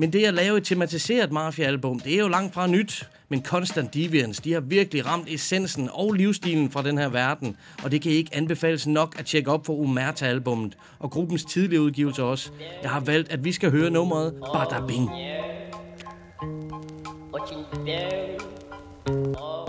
Men 0.01 0.13
det 0.13 0.25
at 0.25 0.33
lave 0.33 0.57
et 0.57 0.63
tematiseret 0.63 1.31
mafia-album, 1.31 1.99
det 1.99 2.13
er 2.13 2.19
jo 2.19 2.27
langt 2.27 2.53
fra 2.53 2.67
nyt. 2.67 3.09
Men 3.29 3.43
Constant 3.43 3.93
Deviance, 3.93 4.41
de 4.43 4.53
har 4.53 4.59
virkelig 4.59 5.05
ramt 5.05 5.29
essensen 5.29 5.89
og 5.93 6.13
livsstilen 6.13 6.71
fra 6.71 6.83
den 6.83 6.97
her 6.97 7.09
verden. 7.09 7.57
Og 7.83 7.91
det 7.91 8.01
kan 8.01 8.11
ikke 8.11 8.35
anbefales 8.35 8.87
nok 8.87 9.15
at 9.19 9.25
tjekke 9.25 9.51
op 9.51 9.65
for 9.65 9.73
Umerta-albummet. 9.73 10.77
Og 10.99 11.11
gruppens 11.11 11.45
tidlige 11.45 11.81
udgivelse 11.81 12.23
også. 12.23 12.51
Jeg 12.83 12.91
har 12.91 12.99
valgt, 12.99 13.31
at 13.31 13.43
vi 13.43 13.51
skal 13.51 13.71
høre 13.71 13.89
nummeret 13.89 14.33
Bada 14.53 14.85
Bing. 14.87 15.09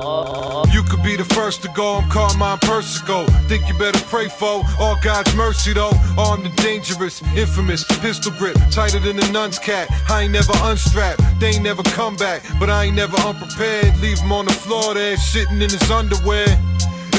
You 0.03 0.83
could 0.83 1.03
be 1.05 1.15
the 1.15 1.25
first 1.25 1.63
to 1.63 1.69
go, 1.69 1.95
I'm 1.95 2.11
Carmine 2.11 2.59
Persico. 2.59 3.25
Think 3.47 3.69
you 3.69 3.79
better 3.79 4.01
pray 4.07 4.29
for 4.29 4.63
all 4.81 4.97
God's 5.01 5.35
mercy 5.37 5.73
though. 5.73 5.93
Armed 6.19 6.45
and 6.45 6.57
dangerous, 6.57 7.23
infamous, 7.37 7.85
pistol 8.01 8.33
grip, 8.33 8.57
tighter 8.71 8.99
than 8.99 9.19
a 9.23 9.33
nun's 9.33 9.61
cat. 9.61 9.89
I 10.09 10.23
ain't 10.23 10.33
never 10.33 10.53
unstrapped, 10.63 11.23
they 11.39 11.51
ain't 11.51 11.63
never 11.63 11.85
come 11.85 12.17
back, 12.17 12.43
but 12.59 12.69
I 12.69 12.85
ain't 12.85 12.97
never 12.97 13.17
unprepared. 13.19 13.97
Leave 14.01 14.19
him 14.19 14.33
on 14.33 14.47
the 14.47 14.53
floor 14.53 14.95
there, 14.95 15.17
sitting 15.17 15.63
in 15.63 15.71
his 15.71 15.89
underwear. 15.89 16.47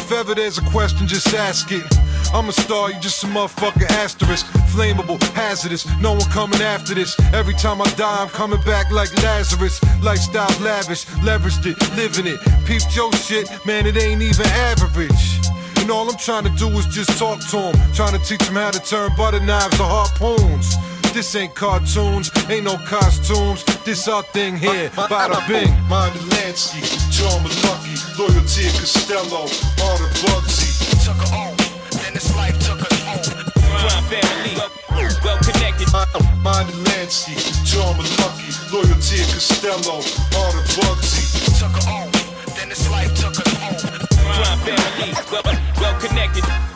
If 0.03 0.12
ever 0.12 0.36
there's 0.36 0.57
a 0.57 0.62
question, 0.63 1.07
just 1.07 1.33
ask 1.33 1.72
it. 1.72 1.81
I'm 2.33 2.50
a 2.50 2.51
star, 2.51 2.91
you 2.91 3.00
just 3.00 3.24
a 3.24 3.27
motherfucking 3.27 3.89
asterisk. 4.03 4.45
Flammable, 4.75 5.17
hazardous, 5.31 5.88
no 6.01 6.12
one 6.12 6.29
coming 6.29 6.60
after 6.60 6.93
this. 6.93 7.17
Every 7.31 7.53
time 7.53 7.81
I 7.81 7.86
die, 7.91 8.17
I'm 8.22 8.27
coming 8.27 8.60
back 8.65 8.91
like 8.91 9.15
Lazarus. 9.24 9.79
Lifestyle 10.03 10.51
lavish, 10.60 11.05
leveraged 11.24 11.65
it, 11.65 11.79
living 11.95 12.27
it. 12.27 12.41
Peeped 12.65 12.93
your 12.93 13.13
shit, 13.13 13.48
man, 13.65 13.86
it 13.86 13.95
ain't 13.95 14.22
even 14.22 14.45
average. 14.45 15.39
And 15.77 15.89
all 15.89 16.10
I'm 16.10 16.17
trying 16.17 16.43
to 16.43 16.53
do 16.60 16.67
is 16.77 16.86
just 16.88 17.17
talk 17.17 17.39
to 17.51 17.72
him. 17.72 17.93
Trying 17.93 18.19
to 18.19 18.25
teach 18.27 18.43
him 18.43 18.55
how 18.55 18.72
to 18.72 18.79
turn 18.81 19.10
butter 19.15 19.39
knives 19.39 19.77
to 19.77 19.83
harpoons. 19.86 20.75
This 21.13 21.36
ain't 21.36 21.53
cartoons, 21.53 22.32
ain't 22.50 22.65
no 22.65 22.75
costumes. 22.88 23.63
This 23.86 24.08
our 24.08 24.24
thing 24.24 24.58
here, 24.58 24.89
bada 24.89 25.48
bing. 25.48 25.70
Mind 25.88 26.15
Lansky, 26.34 26.82
John 27.12 27.43
Lucky, 27.63 27.93
Loyalty 28.17 28.65
Costello, 28.77 29.46
all 29.46 29.98
the 30.01 30.10
Bugsy. 30.25 30.74
Took 31.05 31.22
her 31.22 31.36
off, 31.38 31.55
then 32.01 32.13
this 32.15 32.36
life 32.36 32.58
took 32.65 32.82
us 32.82 33.00
home. 33.03 33.22
Crime 33.62 34.03
family, 34.10 34.58
well 35.24 35.38
connected. 35.38 35.88
Mind 36.41 36.70
Lansky, 36.88 37.38
John 37.63 37.96
Lucky, 38.17 38.50
Loyalty 38.74 39.22
Costello, 39.32 40.01
all 40.01 40.51
the 40.51 40.63
Bugsy. 40.75 41.60
Took 41.60 41.84
her 41.84 41.91
off, 41.91 42.55
then 42.58 42.70
this 42.70 42.89
life 42.89 43.13
took 43.15 43.39
us 43.39 43.48
home. 43.48 43.52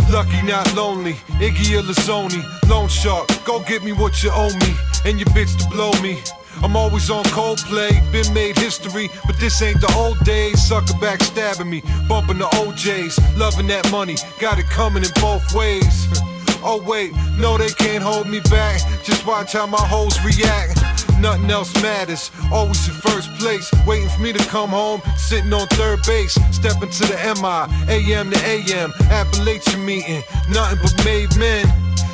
Lucky, 0.10 0.42
not 0.44 0.74
lonely. 0.76 1.14
Iggy 1.40 1.80
Illizzoni, 1.80 2.42
Lone 2.70 2.88
Shark. 2.88 3.28
Go 3.46 3.60
get 3.62 3.84
me 3.84 3.92
what 3.92 4.24
you 4.24 4.32
owe 4.34 4.54
me, 4.60 4.74
and 5.06 5.20
your 5.20 5.28
bitch 5.30 5.58
to 5.60 5.70
blow 5.70 5.92
me. 6.02 6.20
I'm 6.64 6.76
always 6.76 7.10
on 7.10 7.24
Coldplay, 7.26 7.92
been 8.12 8.34
made 8.34 8.58
history, 8.58 9.10
but 9.26 9.38
this 9.40 9.62
ain't 9.62 9.80
the 9.80 9.94
old 9.96 10.20
days. 10.24 10.66
Sucker 10.66 10.94
backstabbing 10.94 11.70
me, 11.70 11.82
bumping 12.08 12.40
the 12.40 12.46
OJs, 12.46 13.38
loving 13.38 13.68
that 13.68 13.92
money, 13.92 14.16
got 14.40 14.58
it 14.58 14.66
coming 14.68 15.04
in 15.04 15.12
both 15.22 15.54
ways. 15.54 16.08
Oh 16.64 16.82
wait, 16.82 17.14
no 17.38 17.56
they 17.58 17.70
can't 17.70 18.04
hold 18.04 18.28
me 18.28 18.40
back. 18.50 18.82
Just 19.04 19.26
watch 19.28 19.54
how 19.54 19.68
my 19.68 19.78
hoes 19.80 20.20
react. 20.26 20.77
Nothing 21.20 21.50
else 21.50 21.74
matters. 21.82 22.32
Always 22.52 22.88
in 22.88 22.94
first 22.96 23.34
place, 23.36 23.72
waiting 23.86 24.10
for 24.10 24.22
me 24.22 24.34
to 24.34 24.44
come 24.50 24.70
home. 24.70 25.02
Sitting 25.18 25.52
on 25.54 25.68
third 25.70 26.00
base, 26.06 26.34
stepping 26.52 26.90
to 26.90 27.04
the 27.08 27.18
MI, 27.42 27.68
AM 27.94 28.30
to 28.32 28.40
AM, 28.46 28.92
Appalachian 29.10 29.84
meeting. 29.86 30.24
Nothing 30.50 30.80
but 30.82 31.06
made 31.06 31.36
men 31.38 31.66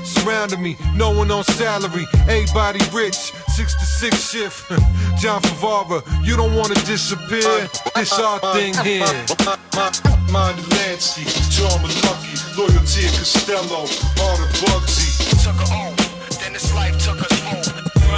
surrounding 0.03 0.62
me, 0.62 0.77
no 0.95 1.12
one 1.12 1.31
on 1.31 1.43
salary, 1.43 2.05
everybody 2.27 2.79
rich, 2.91 3.15
6 3.15 3.74
to 3.75 3.86
6 3.86 4.31
shift. 4.31 4.69
John 5.19 5.41
Favara, 5.41 6.03
you 6.25 6.36
don't 6.36 6.55
wanna 6.55 6.75
disappear, 6.86 7.67
this 7.95 8.13
our 8.19 8.39
thing 8.53 8.74
here. 8.83 9.05
Mind 10.31 10.57
Lansky, 10.74 11.25
John 11.51 11.81
Lucky, 12.03 12.36
Loyalty 12.57 13.05
Costello, 13.17 13.86
all 14.22 14.38
the 14.38 14.48
Bugsy. 14.62 15.43
Took 15.43 15.55
her 15.55 15.75
off, 15.75 15.93
oh, 16.00 16.38
then 16.41 16.53
this 16.53 16.74
life 16.74 16.98
took 16.98 17.19
us 17.22 17.31
home. 17.31 17.32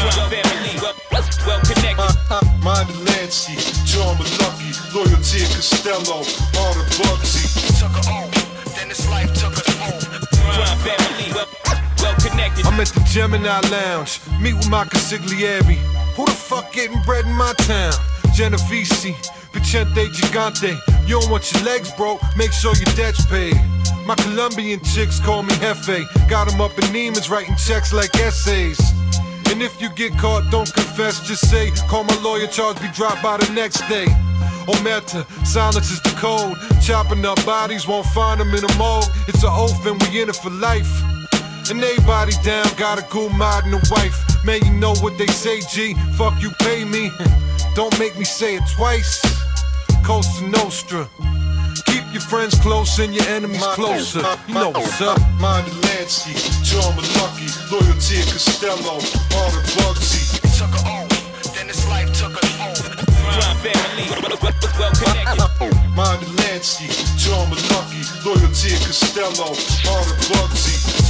Crime 0.06 0.30
family, 0.30 0.74
well, 0.82 0.96
well 1.48 1.62
connected. 1.62 1.98
Uh, 1.98 2.38
uh, 2.38 2.42
mind 2.64 2.90
Lansky, 3.10 3.58
John 3.86 4.18
Lucky, 4.40 4.70
Loyalty 4.94 5.42
Costello, 5.50 6.22
all 6.62 6.74
the 6.78 6.86
Bugsy. 6.98 7.46
Took 7.80 7.92
her 7.92 8.12
off, 8.14 8.76
then 8.76 8.90
this 8.90 9.10
life 9.10 9.34
took 9.34 9.54
us 9.54 9.68
home. 9.82 10.00
Crime 10.46 10.78
family, 10.86 11.34
well, 11.34 11.48
well 12.02 12.16
connected. 12.22 12.66
I'm 12.66 12.80
at 12.80 12.88
the 12.90 13.02
Gemini 13.10 13.60
Lounge, 13.70 14.20
meet 14.40 14.54
with 14.54 14.70
my 14.70 14.86
consigliere. 14.86 15.64
Who 16.16 16.26
the 16.26 16.32
fuck 16.32 16.72
getting 16.72 17.02
bread 17.02 17.26
in 17.26 17.34
my 17.34 17.54
town? 17.66 17.94
Genovese, 18.34 19.16
Vicente 19.54 20.08
Gigante. 20.10 20.78
You 21.08 21.20
don't 21.20 21.32
want 21.32 21.52
your 21.52 21.64
legs 21.64 21.92
broke, 21.92 22.22
make 22.38 22.52
sure 22.52 22.76
your 22.76 22.94
debt's 22.96 23.26
paid. 23.26 23.56
My 24.06 24.16
Colombian 24.16 24.82
chicks 24.84 25.20
call 25.20 25.42
me 25.42 25.54
Hefe. 25.56 26.06
Got 26.30 26.54
'em 26.54 26.62
up 26.62 26.78
in 26.78 26.86
Neiman's 26.94 27.28
writing 27.30 27.56
checks 27.56 27.92
like 27.92 28.14
essays. 28.20 28.80
And 29.56 29.64
if 29.64 29.82
you 29.82 29.88
get 29.88 30.12
caught, 30.18 30.52
don't 30.52 30.72
confess, 30.74 31.26
just 31.26 31.50
say, 31.50 31.72
call 31.88 32.04
my 32.04 32.20
lawyer, 32.22 32.46
charge 32.46 32.78
be 32.82 32.90
dropped 32.90 33.24
by 33.24 33.38
the 33.38 33.50
next 33.54 33.80
day. 33.88 34.04
Omerta, 34.68 35.26
silence 35.48 35.92
is 35.92 36.02
the 36.02 36.10
code. 36.20 36.58
Chopping 36.82 37.26
up 37.26 37.38
bodies, 37.46 37.88
won't 37.88 38.06
find 38.08 38.42
them 38.42 38.50
in 38.50 38.66
a 38.66 38.78
morgue. 38.78 39.06
It's 39.30 39.44
an 39.44 39.52
oath 39.54 39.86
and 39.86 39.96
we 40.04 40.22
in 40.22 40.28
it 40.28 40.36
for 40.36 40.50
life. 40.50 40.92
And 41.72 41.82
everybody 41.82 42.34
down 42.44 42.68
got 42.76 43.00
a 43.00 43.04
cool 43.04 43.30
mod 43.30 43.64
and 43.64 43.76
a 43.76 43.82
wife. 43.92 44.20
Man, 44.44 44.60
you 44.66 44.74
know 44.74 44.94
what 44.96 45.18
they 45.18 45.28
say, 45.28 45.62
G. 45.72 45.94
Fuck 46.18 46.42
you, 46.42 46.52
pay 46.60 46.84
me. 46.84 47.10
Don't 47.76 47.98
make 47.98 48.18
me 48.18 48.26
say 48.26 48.56
it 48.56 48.64
twice. 48.76 49.24
Costa 50.04 50.46
Nostra. 50.50 51.08
Keep 51.86 52.14
your 52.14 52.22
friends 52.22 52.56
close 52.60 53.00
and 53.00 53.14
your 53.14 53.26
enemies 53.28 53.66
closer. 53.76 54.24
You 54.48 54.54
know 54.54 54.70
what's 54.70 55.02
up. 55.02 55.20
Mind 55.40 55.68
Lansky, 55.84 56.36
John 56.64 56.96
Lucky, 56.96 57.48
Loyalty 57.72 58.24
Costello, 58.32 58.96
all 59.36 59.52
the 59.52 59.62
Bugsy. 59.76 60.40
Took 60.58 60.72
her 60.80 60.88
off, 60.88 61.54
then 61.56 61.68
this 61.68 61.88
life 61.90 62.12
took 62.14 62.36
us 62.38 62.56
home. 62.58 62.76
Crime 63.36 63.58
family, 63.60 64.06
well, 64.10 64.92
connected. 64.96 65.96
Mind 65.96 66.22
Lansky, 66.40 66.88
John 67.18 67.50
Lucky, 67.50 68.02
Loyalty 68.24 68.72
Costello, 68.86 69.52
all 69.92 70.04
the 70.08 70.16
Bugsy. 70.32 71.05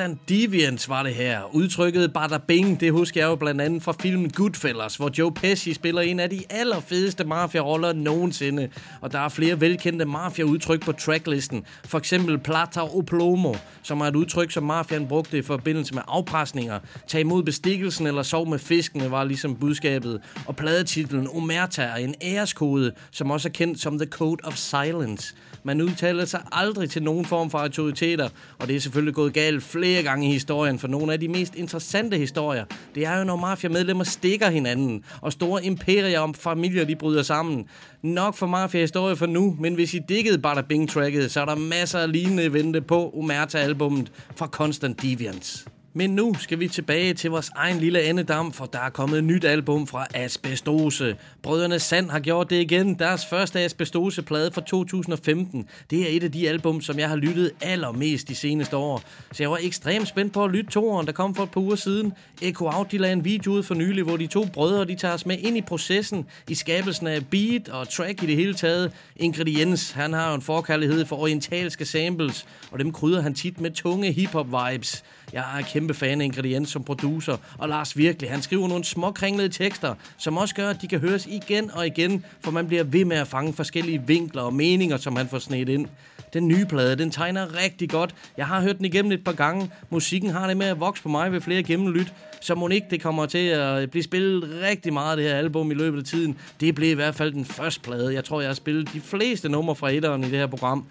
Constant 0.00 0.28
Deviance 0.28 0.88
var 0.88 1.02
det 1.02 1.14
her. 1.14 1.54
Udtrykket 1.54 2.12
Bada 2.12 2.38
Bing, 2.38 2.80
det 2.80 2.92
husker 2.92 3.20
jeg 3.20 3.28
jo 3.28 3.34
blandt 3.34 3.60
andet 3.60 3.82
fra 3.82 3.94
filmen 4.00 4.30
Goodfellas, 4.30 4.96
hvor 4.96 5.10
Joe 5.18 5.32
Pesci 5.32 5.74
spiller 5.74 6.02
en 6.02 6.20
af 6.20 6.30
de 6.30 6.42
allerfedeste 6.50 7.24
mafia-roller 7.24 7.92
nogensinde. 7.92 8.68
Og 9.00 9.12
der 9.12 9.18
er 9.18 9.28
flere 9.28 9.60
velkendte 9.60 10.04
mafia-udtryk 10.04 10.84
på 10.84 10.92
tracklisten. 10.92 11.64
For 11.84 11.98
eksempel 11.98 12.38
Plata 12.38 12.80
o 12.80 13.00
Plomo, 13.00 13.54
som 13.82 14.00
er 14.00 14.04
et 14.04 14.16
udtryk, 14.16 14.50
som 14.50 14.62
mafiaen 14.62 15.08
brugte 15.08 15.38
i 15.38 15.42
forbindelse 15.42 15.94
med 15.94 16.02
afpresninger. 16.08 16.78
Tag 17.08 17.20
imod 17.20 17.42
bestikkelsen 17.42 18.06
eller 18.06 18.22
sov 18.22 18.48
med 18.48 18.58
fiskene 18.58 19.10
var 19.10 19.24
ligesom 19.24 19.56
budskabet. 19.56 20.20
Og 20.46 20.56
pladetitlen 20.56 21.28
Omerta 21.28 21.82
er 21.82 21.96
en 21.96 22.14
æreskode, 22.22 22.92
som 23.10 23.30
også 23.30 23.48
er 23.48 23.52
kendt 23.52 23.80
som 23.80 23.98
The 23.98 24.08
Code 24.10 24.44
of 24.44 24.56
Silence. 24.56 25.34
Man 25.64 25.80
udtaler 25.80 26.24
sig 26.24 26.42
aldrig 26.52 26.90
til 26.90 27.02
nogen 27.02 27.24
form 27.24 27.50
for 27.50 27.58
autoriteter, 27.58 28.28
og 28.58 28.68
det 28.68 28.76
er 28.76 28.80
selvfølgelig 28.80 29.14
gået 29.14 29.32
galt 29.32 29.62
flere 29.62 30.02
gange 30.02 30.28
i 30.28 30.32
historien, 30.32 30.78
for 30.78 30.88
nogle 30.88 31.12
af 31.12 31.20
de 31.20 31.28
mest 31.28 31.54
interessante 31.54 32.18
historier, 32.18 32.64
det 32.94 33.06
er 33.06 33.18
jo, 33.18 33.24
når 33.24 33.36
mafia-medlemmer 33.36 34.04
stikker 34.04 34.50
hinanden, 34.50 35.04
og 35.20 35.32
store 35.32 35.64
imperier 35.64 36.20
om 36.20 36.34
familier, 36.34 36.84
de 36.84 36.96
bryder 36.96 37.22
sammen. 37.22 37.66
Nok 38.02 38.36
for 38.36 38.46
mafia-historie 38.46 39.16
for 39.16 39.26
nu, 39.26 39.56
men 39.60 39.74
hvis 39.74 39.94
I 39.94 40.00
diggede 40.08 40.38
Bada 40.38 40.62
Bing-tracket, 40.62 41.30
så 41.30 41.40
er 41.40 41.44
der 41.44 41.54
masser 41.54 41.98
af 41.98 42.12
lignende 42.12 42.52
vente 42.52 42.80
på 42.80 43.10
Omerta-albummet 43.14 44.12
fra 44.36 44.46
Constant 44.46 45.02
Deviance. 45.02 45.66
Men 45.92 46.10
nu 46.10 46.34
skal 46.38 46.60
vi 46.60 46.68
tilbage 46.68 47.14
til 47.14 47.30
vores 47.30 47.50
egen 47.56 47.78
lille 47.78 48.00
andedam, 48.00 48.52
for 48.52 48.64
der 48.64 48.78
er 48.78 48.90
kommet 48.90 49.18
et 49.18 49.24
nyt 49.24 49.44
album 49.44 49.86
fra 49.86 50.06
Asbestose. 50.14 51.16
Brødrene 51.42 51.78
Sand 51.78 52.10
har 52.10 52.20
gjort 52.20 52.50
det 52.50 52.60
igen. 52.60 52.94
Deres 52.94 53.26
første 53.26 53.60
Asbestose-plade 53.60 54.50
fra 54.52 54.60
2015. 54.60 55.68
Det 55.90 56.02
er 56.02 56.16
et 56.16 56.24
af 56.24 56.32
de 56.32 56.48
album, 56.48 56.80
som 56.80 56.98
jeg 56.98 57.08
har 57.08 57.16
lyttet 57.16 57.50
allermest 57.60 58.28
de 58.28 58.34
seneste 58.34 58.76
år. 58.76 59.02
Så 59.32 59.42
jeg 59.42 59.50
var 59.50 59.58
ekstremt 59.62 60.08
spændt 60.08 60.32
på 60.32 60.44
at 60.44 60.50
lytte 60.50 60.70
toeren, 60.70 61.06
der 61.06 61.12
kom 61.12 61.34
for 61.34 61.42
et 61.42 61.50
par 61.50 61.60
uger 61.60 61.76
siden. 61.76 62.12
Echo 62.42 62.66
Out, 62.66 62.92
de 62.92 62.98
lagde 62.98 63.12
en 63.12 63.24
video 63.24 63.52
ud 63.52 63.62
for 63.62 63.74
nylig, 63.74 64.04
hvor 64.04 64.16
de 64.16 64.26
to 64.26 64.44
brødre, 64.52 64.84
de 64.84 64.94
tager 64.94 65.14
os 65.14 65.26
med 65.26 65.38
ind 65.38 65.56
i 65.56 65.60
processen, 65.60 66.26
i 66.48 66.54
skabelsen 66.54 67.06
af 67.06 67.26
beat 67.26 67.68
og 67.68 67.88
track 67.88 68.22
i 68.22 68.26
det 68.26 68.36
hele 68.36 68.54
taget. 68.54 68.92
Ingrediens, 69.16 69.90
han 69.90 70.12
har 70.12 70.28
jo 70.28 70.34
en 70.34 70.42
forkærlighed 70.42 71.04
for 71.04 71.16
orientalske 71.16 71.84
samples, 71.84 72.46
og 72.70 72.78
dem 72.78 72.92
krydder 72.92 73.20
han 73.20 73.34
tit 73.34 73.60
med 73.60 73.70
tunge 73.70 74.12
hip-hop 74.12 74.46
vibes. 74.46 75.04
Jeg 75.32 75.58
er 75.58 75.62
kæmpe 75.62 75.94
fan 75.94 76.20
af 76.20 76.24
Ingrediens 76.24 76.70
som 76.70 76.84
producer, 76.84 77.36
og 77.58 77.68
Lars 77.68 77.96
Virkelig, 77.96 78.30
han 78.30 78.42
skriver 78.42 78.68
nogle 78.68 78.84
småkringlede 78.84 79.48
tekster, 79.48 79.94
som 80.18 80.36
også 80.36 80.54
gør, 80.54 80.70
at 80.70 80.82
de 80.82 80.88
kan 80.88 81.00
høres 81.00 81.26
igen 81.26 81.70
og 81.70 81.86
igen, 81.86 82.24
for 82.40 82.50
man 82.50 82.66
bliver 82.66 82.84
ved 82.84 83.04
med 83.04 83.16
at 83.16 83.26
fange 83.26 83.52
forskellige 83.52 84.02
vinkler 84.06 84.42
og 84.42 84.54
meninger, 84.54 84.96
som 84.96 85.16
han 85.16 85.28
får 85.28 85.38
snedt 85.38 85.68
ind. 85.68 85.86
Den 86.32 86.48
nye 86.48 86.66
plade, 86.66 86.96
den 86.96 87.10
tegner 87.10 87.62
rigtig 87.64 87.90
godt. 87.90 88.14
Jeg 88.36 88.46
har 88.46 88.60
hørt 88.60 88.76
den 88.76 88.84
igennem 88.84 89.12
et 89.12 89.24
par 89.24 89.32
gange. 89.32 89.70
Musikken 89.90 90.30
har 90.30 90.46
det 90.46 90.56
med 90.56 90.66
at 90.66 90.80
vokse 90.80 91.02
på 91.02 91.08
mig 91.08 91.32
ved 91.32 91.40
flere 91.40 91.62
gennemlyt. 91.62 92.12
Så 92.40 92.54
må 92.54 92.68
ikke 92.68 92.86
det 92.90 93.02
kommer 93.02 93.26
til 93.26 93.46
at 93.46 93.90
blive 93.90 94.02
spillet 94.02 94.60
rigtig 94.62 94.92
meget 94.92 95.18
det 95.18 95.26
her 95.26 95.34
album 95.34 95.70
i 95.70 95.74
løbet 95.74 95.98
af 95.98 96.04
tiden. 96.04 96.38
Det 96.60 96.74
blev 96.74 96.90
i 96.90 96.94
hvert 96.94 97.14
fald 97.14 97.32
den 97.32 97.44
første 97.44 97.80
plade. 97.80 98.14
Jeg 98.14 98.24
tror, 98.24 98.40
jeg 98.40 98.48
har 98.48 98.54
spillet 98.54 98.92
de 98.92 99.00
fleste 99.00 99.48
numre 99.48 99.76
fra 99.76 99.90
etteren 99.90 100.24
i 100.24 100.30
det 100.30 100.38
her 100.38 100.46
program. 100.46 100.86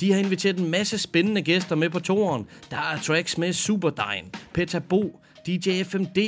De 0.00 0.12
har 0.12 0.18
inviteret 0.18 0.58
en 0.58 0.70
masse 0.70 0.98
spændende 0.98 1.42
gæster 1.42 1.76
med 1.76 1.90
på 1.90 2.00
toren. 2.00 2.46
Der 2.70 2.76
er 2.76 3.00
tracks 3.02 3.38
med 3.38 3.52
Superdine, 3.52 4.30
Peta 4.52 4.78
Bo, 4.78 5.20
DJ 5.46 5.82
FMD, 5.82 6.18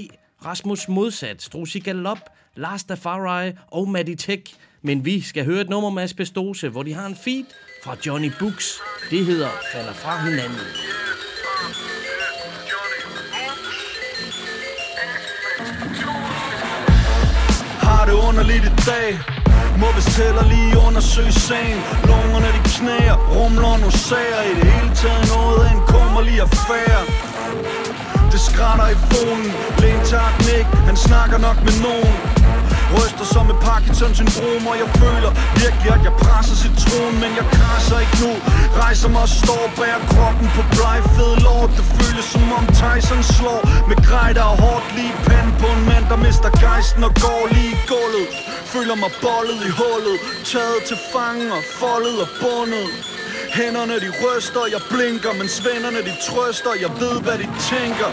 Rasmus 0.44 0.88
Modsat, 0.88 1.42
Strusi 1.42 1.78
Galop, 1.78 2.18
Lars 2.56 2.85
Dafari 2.85 3.52
og 3.70 3.88
Matty 3.88 4.14
Tech. 4.18 4.54
Men 4.82 5.04
vi 5.04 5.20
skal 5.20 5.44
høre 5.44 5.61
et 5.61 5.68
nummer 5.68 5.90
med 5.90 6.02
Asbestose, 6.02 6.68
hvor 6.68 6.82
de 6.82 6.94
har 6.94 7.06
en 7.06 7.16
feed 7.16 7.44
fra 7.85 7.96
Johnny 8.06 8.32
Books. 8.38 8.78
Det 9.11 9.26
hedder 9.26 9.49
Falder 9.73 9.92
fra 9.92 10.25
hinanden. 10.25 10.58
Har 17.80 18.06
det 18.06 18.12
underligt 18.12 18.64
i 18.64 18.76
dag 18.87 19.45
må 19.80 19.88
vist 19.97 20.11
tæller 20.16 20.45
lige 20.54 20.78
undersøge 20.87 21.33
sagen. 21.33 21.78
Lungerne 22.09 22.50
de 22.56 22.61
knæer, 22.76 23.16
rumler 23.35 23.87
og 23.88 23.92
sager. 23.92 24.40
I 24.50 24.52
det 24.59 24.66
hele 24.73 24.95
taget 25.02 25.25
noget 25.35 25.61
af 25.66 25.71
en 25.76 25.83
kummerlig 25.92 26.40
affære. 26.40 27.02
Det 28.33 28.40
skrætter 28.40 28.88
i 28.95 28.97
fonen 29.11 29.52
Lægen 29.80 30.02
tager 30.11 30.30
den 30.38 30.49
ikke, 30.59 30.73
han 30.88 30.97
snakker 30.97 31.38
nok 31.38 31.59
med 31.66 31.75
nogen. 31.87 32.45
Ryster 32.95 33.26
som 33.35 33.47
et 33.52 33.59
Parkinson-syndrom 33.69 34.62
Og 34.71 34.76
jeg 34.83 34.88
føler 35.02 35.31
virkelig 35.62 35.90
at 35.97 36.02
jeg 36.09 36.14
presser 36.25 36.57
citron 36.64 37.14
Men 37.23 37.31
jeg 37.40 37.47
krasser 37.57 37.99
ikke 38.05 38.19
nu. 38.25 38.33
Rejser 38.83 39.09
mig 39.14 39.23
og 39.28 39.33
står 39.43 39.64
bag 39.78 39.99
kroppen 40.12 40.49
på 40.57 40.62
dry 40.76 40.97
fed 41.14 41.35
lort 41.47 41.71
Det 41.78 41.87
føles 41.99 42.26
som 42.35 42.47
om 42.59 42.64
Tyson 42.81 43.23
slår. 43.37 43.62
Med 43.90 43.99
grej, 44.09 44.31
der 44.38 44.47
er 44.52 44.57
hårdt 44.64 44.87
lige 44.99 45.16
pand 45.26 45.50
på 45.62 45.66
en 45.76 45.83
mand 45.90 46.05
Der 46.11 46.19
mister 46.26 46.50
gejsten 46.64 47.02
og 47.09 47.12
går 47.25 47.43
lige 47.55 47.73
i 47.76 47.78
gulvet. 47.90 48.28
Føler 48.73 48.97
mig 49.02 49.12
bollet 49.25 49.59
i 49.69 49.71
hullet 49.81 50.16
Taget 50.50 50.81
til 50.88 50.99
fange 51.12 51.47
og 51.59 51.62
foldet 51.81 52.16
og 52.25 52.28
bundet. 52.43 53.15
Hænderne 53.59 53.97
de 54.05 54.11
ryster, 54.23 54.64
jeg 54.75 54.83
blinker 54.93 55.33
Men 55.40 55.49
vennerne 55.66 56.00
de 56.09 56.14
trøster, 56.26 56.73
jeg 56.85 56.90
ved 57.02 57.16
hvad 57.25 57.37
de 57.43 57.49
tænker. 57.73 58.11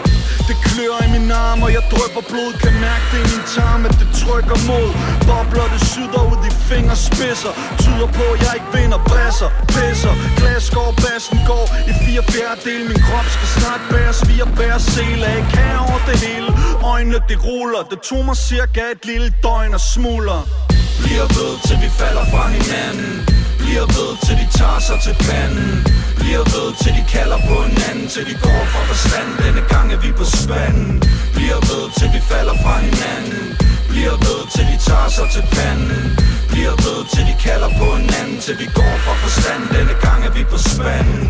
Det 0.48 0.56
klør 0.68 0.96
i 1.06 1.08
min 1.16 1.30
arm, 1.44 1.60
og 1.66 1.70
jeg 1.76 1.84
drøber 1.92 2.24
blod. 2.30 2.50
Kan 2.62 2.74
mærke 2.86 3.06
det 3.12 3.20
i 3.24 3.26
min 3.32 3.44
tarm, 3.56 3.80
at 3.88 3.94
det 4.00 4.08
trykker 4.22 4.58
mod. 4.70 4.88
Bobler 5.28 5.66
det 5.74 5.82
syder 5.92 6.22
ud 6.32 6.40
i 6.50 6.52
fingerspidser. 6.68 7.52
Tyder 7.84 8.08
på, 8.18 8.24
at 8.34 8.38
jeg 8.44 8.52
ikke 8.58 8.70
vinder 8.76 9.00
bræsser 9.10 9.50
Pisser, 9.74 10.14
glas 10.38 10.70
går, 10.70 10.90
bassen 11.02 11.38
går 11.46 11.66
I 11.90 11.92
fire 12.04 12.22
fjerdedel, 12.32 12.82
min 12.90 13.00
krop 13.06 13.26
skal 13.34 13.48
snart 13.56 13.82
bæres. 13.90 14.18
Vi 14.28 14.34
er 14.44 14.50
bære 14.58 14.80
sele, 14.80 15.26
af, 15.26 15.40
kan 15.54 15.74
over 15.86 16.00
det 16.08 16.18
hele. 16.26 16.50
Øjnene 16.92 17.18
de 17.28 17.36
ruller, 17.46 17.82
det 17.90 17.98
tog 18.08 18.24
mig 18.24 18.36
cirka 18.36 18.82
et 18.94 19.02
lille 19.10 19.28
døgn 19.42 19.74
og 19.74 19.80
smuler 19.94 20.40
Bliver 21.04 21.26
ved 21.36 21.52
til 21.66 21.76
vi 21.82 21.90
falder 22.00 22.24
fra 22.32 22.44
hinanden 22.56 23.12
bliver 23.64 23.86
ved 23.96 24.10
til 24.26 24.36
de 24.40 24.46
tager 24.58 24.80
sig 24.88 24.98
til 25.06 25.14
panden. 25.26 25.72
Bliver 26.20 26.44
ved 26.54 26.68
til 26.82 26.92
de 26.98 27.02
kalder 27.16 27.38
på 27.48 27.56
hinanden 27.68 28.06
Til 28.14 28.24
de 28.28 28.34
går 28.44 28.62
fra 28.72 28.80
forstand. 28.90 29.28
Denne 29.44 29.62
gang 29.72 29.86
er 29.94 30.00
vi 30.04 30.10
på 30.20 30.24
spanden. 30.40 30.92
Bliver 31.36 31.60
ved 31.70 31.84
til 31.98 32.08
vi 32.14 32.20
falder 32.32 32.56
fra 32.62 32.74
hinanden. 32.86 33.44
Bliver 33.90 34.16
ved 34.26 34.40
til 34.54 34.64
de 34.70 34.76
tager 34.88 35.10
sig 35.16 35.26
til 35.34 35.44
panden. 35.56 36.02
Bliver 36.52 36.74
ved 36.84 36.98
til 37.14 37.24
de 37.28 37.34
kalder 37.46 37.70
på 37.80 37.86
hinanden 38.00 38.38
Til 38.44 38.54
vi 38.62 38.66
går 38.78 38.94
fra 39.04 39.14
forstand. 39.24 39.62
Denne 39.76 39.94
gang 40.06 40.20
er 40.28 40.32
vi 40.38 40.42
på 40.52 40.58
spanden. 40.72 41.26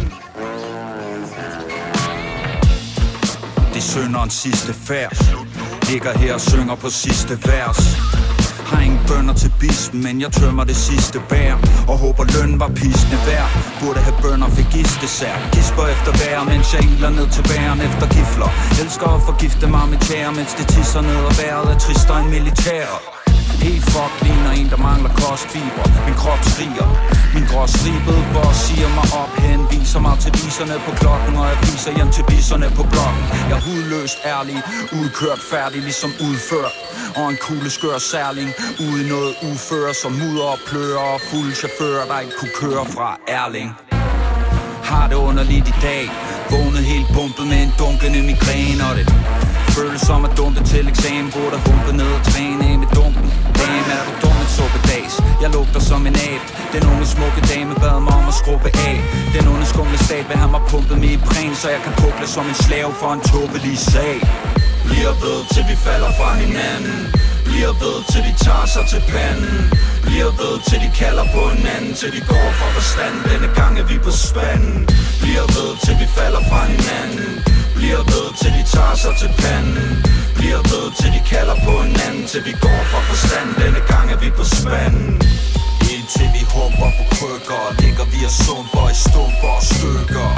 Det 3.72 3.80
er 3.84 3.88
sønderens 3.94 4.34
sidste 4.44 4.72
færd. 4.88 5.12
Ligger 5.90 6.12
her 6.18 6.34
og 6.34 6.40
synger 6.40 6.74
på 6.74 6.88
sidste 6.90 7.34
vers 7.48 7.80
har 8.70 8.80
ingen 8.80 9.00
bønder 9.08 9.34
til 9.34 9.52
bispen, 9.60 10.02
men 10.02 10.20
jeg 10.20 10.30
tømmer 10.32 10.64
det 10.64 10.76
sidste 10.76 11.18
bær 11.28 11.54
Og 11.88 11.96
håber 12.04 12.24
løn 12.34 12.60
var 12.60 12.68
pisne 12.68 13.18
værd. 13.26 13.48
Burde 13.80 14.00
have 14.06 14.18
bønder 14.22 14.48
fik 14.56 14.68
gistesær. 14.74 15.34
Gisper 15.54 15.86
efter 15.94 16.12
vejr, 16.20 16.44
mens 16.52 16.66
jeg 16.74 16.82
iler 16.92 17.10
ned 17.18 17.28
til 17.36 17.44
bæren 17.50 17.80
efter 17.88 18.06
gifler. 18.16 18.50
Elsker 18.82 19.08
at 19.16 19.22
forgifte 19.28 19.66
mig 19.74 19.84
med 19.92 19.98
tæer, 20.08 20.30
mens 20.38 20.52
det 20.58 20.66
tisser 20.74 21.02
ned 21.10 21.20
og 21.30 21.34
vejret 21.40 21.66
er 21.74 21.78
tristere 21.78 22.20
end 22.20 22.28
militær. 22.36 23.23
Helt 23.64 23.84
fuck 23.92 24.12
ligner 24.22 24.52
en, 24.60 24.68
der 24.70 24.76
mangler 24.76 25.10
kostfiber. 25.22 25.84
Min 26.06 26.14
krop 26.22 26.42
skriger. 26.52 26.88
Min 27.34 27.44
gråstribede 27.50 28.24
boss 28.34 28.58
siger 28.66 28.88
mig 28.98 29.08
op 29.22 29.32
Henviser 29.46 30.00
mig 30.06 30.16
til 30.24 30.32
viserne 30.40 30.74
på 30.86 30.92
klokken 31.00 31.36
Og 31.40 31.46
jeg 31.52 31.58
viser 31.62 31.92
hjem 31.96 32.10
til 32.16 32.24
viserne 32.28 32.66
på 32.78 32.82
blokken. 32.92 33.24
Jeg 33.48 33.56
er 33.60 33.64
hudløst 33.68 34.18
ærlig 34.34 34.58
Udkørt 35.00 35.40
færdig 35.52 35.80
ligesom 35.88 36.10
udført. 36.26 36.74
Og 37.18 37.24
en 37.30 37.38
kugle 37.46 37.70
skør 37.70 37.98
særling 37.98 38.50
Ude 38.86 39.02
noget 39.14 39.32
ufør 39.50 39.92
Som 40.02 40.12
mudder 40.20 40.46
og 40.54 40.58
plører 40.68 41.06
Og 41.14 41.20
fulde 41.30 41.54
chauffører 41.60 42.04
Der 42.10 42.18
ikke 42.24 42.36
kunne 42.40 42.54
køre 42.62 42.84
fra 42.94 43.08
Erling. 43.28 43.70
Har 44.90 45.06
det 45.10 45.16
underligt 45.28 45.68
i 45.74 45.76
dag. 45.88 46.04
Vågnet 46.50 46.84
helt 46.92 47.08
pumpet 47.16 47.46
med 47.52 47.58
en 47.66 47.72
dunkende 47.78 48.20
migræne 48.30 48.82
Og 48.90 48.94
det 48.98 49.06
føles 49.76 50.00
som 50.00 50.24
at 50.24 50.32
dumpe 50.36 50.60
til 50.64 50.88
eksamen. 50.88 51.30
Burde 51.36 51.58
humpe 51.66 51.92
ned 52.00 52.10
og 52.18 52.22
træne 52.30 52.64
af 52.70 52.78
med 52.78 52.88
dumpen 52.94 53.23
Damn, 53.64 53.90
er 53.96 54.02
du 54.08 54.12
dum 54.22 54.36
en 54.44 54.50
suppedags 54.56 55.14
Jeg 55.42 55.50
lugter 55.56 55.80
som 55.90 56.06
en 56.10 56.16
ab 56.30 56.42
Den 56.74 56.82
unge 56.90 57.06
smukke 57.14 57.40
dame 57.52 57.74
bad 57.82 58.00
mig 58.06 58.14
om 58.20 58.26
at 58.32 58.36
skrubbe 58.42 58.70
af. 58.88 58.96
Den 59.34 59.44
onde 59.52 59.66
skumle 59.72 59.98
stat 60.06 60.24
vil 60.28 60.36
have 60.42 60.50
mig 60.56 60.62
pumpet 60.72 60.96
med 61.02 61.10
i 61.16 61.18
præn 61.28 61.54
Så 61.62 61.68
jeg 61.74 61.80
kan 61.86 61.94
pukle 62.02 62.26
som 62.34 62.44
en 62.52 62.58
slave 62.66 62.92
for 63.00 63.10
en 63.16 63.22
tåbelig 63.32 63.78
sag. 63.92 64.16
Bliver 64.88 65.14
ved 65.24 65.38
til 65.54 65.64
vi 65.70 65.76
falder 65.86 66.10
fra 66.18 66.30
hinanden. 66.42 66.98
Bliver 67.48 67.72
ved 67.82 67.96
til 68.12 68.22
de 68.26 68.32
tager 68.44 68.66
sig 68.74 68.84
til 68.92 69.02
panden. 69.12 69.58
Bliver 70.06 70.30
ved 70.40 70.54
til 70.68 70.78
de 70.84 70.90
kalder 71.02 71.26
på 71.34 71.42
hinanden 71.54 71.92
Til 72.00 72.10
de 72.16 72.20
går 72.32 72.48
fra 72.58 72.68
forstand. 72.76 73.14
Denne 73.30 73.48
gang 73.60 73.72
er 73.82 73.86
vi 73.92 73.96
på 74.06 74.12
spanden. 74.26 74.78
Bliver 75.22 75.46
ved 75.56 75.70
til 75.84 75.94
vi 76.02 76.06
falder 76.18 76.42
fra 76.50 76.60
hinanden. 76.72 77.53
Bliver 77.84 78.06
ved 78.14 78.28
til 78.40 78.52
de 78.58 78.62
tager 78.74 78.96
sig 79.04 79.14
til 79.22 79.30
panden. 79.42 79.90
Bliver 80.38 80.60
ved 80.72 80.86
til 81.00 81.10
de 81.16 81.20
kalder 81.32 81.56
på 81.66 81.72
hinanden 81.84 82.24
Til 82.32 82.40
vi 82.48 82.54
går 82.64 82.80
fra 82.90 83.00
forstand. 83.10 83.48
Denne 83.62 83.82
gang 83.92 84.06
er 84.14 84.18
vi 84.24 84.28
på 84.38 84.44
spanden. 84.56 85.12
Indtil 85.94 86.28
vi 86.36 86.42
humper 86.54 86.90
på 86.98 87.04
krykker 87.14 87.64
Ligger 87.82 88.06
vi 88.12 88.18
og 88.28 88.34
sumper 88.44 88.86
i 88.94 88.96
stumper 89.04 89.52
og 89.58 89.64
stykker. 89.72 90.30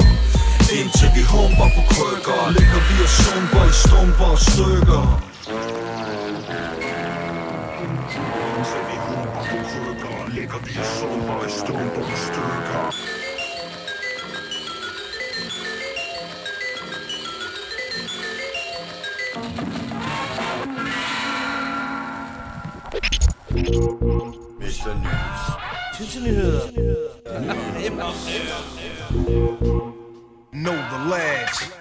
Indtil 0.77 1.09
vi 1.15 1.23
humper 1.33 1.67
på 1.75 1.81
krykker 1.93 2.41
Ligger 2.57 2.81
vi 2.87 2.95
og 3.07 3.11
sumper 3.21 3.63
i 3.71 3.73
stumper 3.83 4.29
og 4.35 4.39
stykker. 4.49 5.03
Indtil 8.51 8.83
vi 8.89 8.97
humper 9.07 9.43
på 9.51 9.57
krykker 9.69 10.15
Ligger 10.35 10.59
vi 10.65 10.73
og 10.83 10.87
sumper 10.97 11.39
i 11.47 11.51
stumper 11.59 12.03
og 12.13 12.17
stykker. 12.27 13.06
Mr. 23.67 24.95
News. 26.21 26.71
Know 30.53 30.71
the 30.71 30.99
lads. 31.09 31.71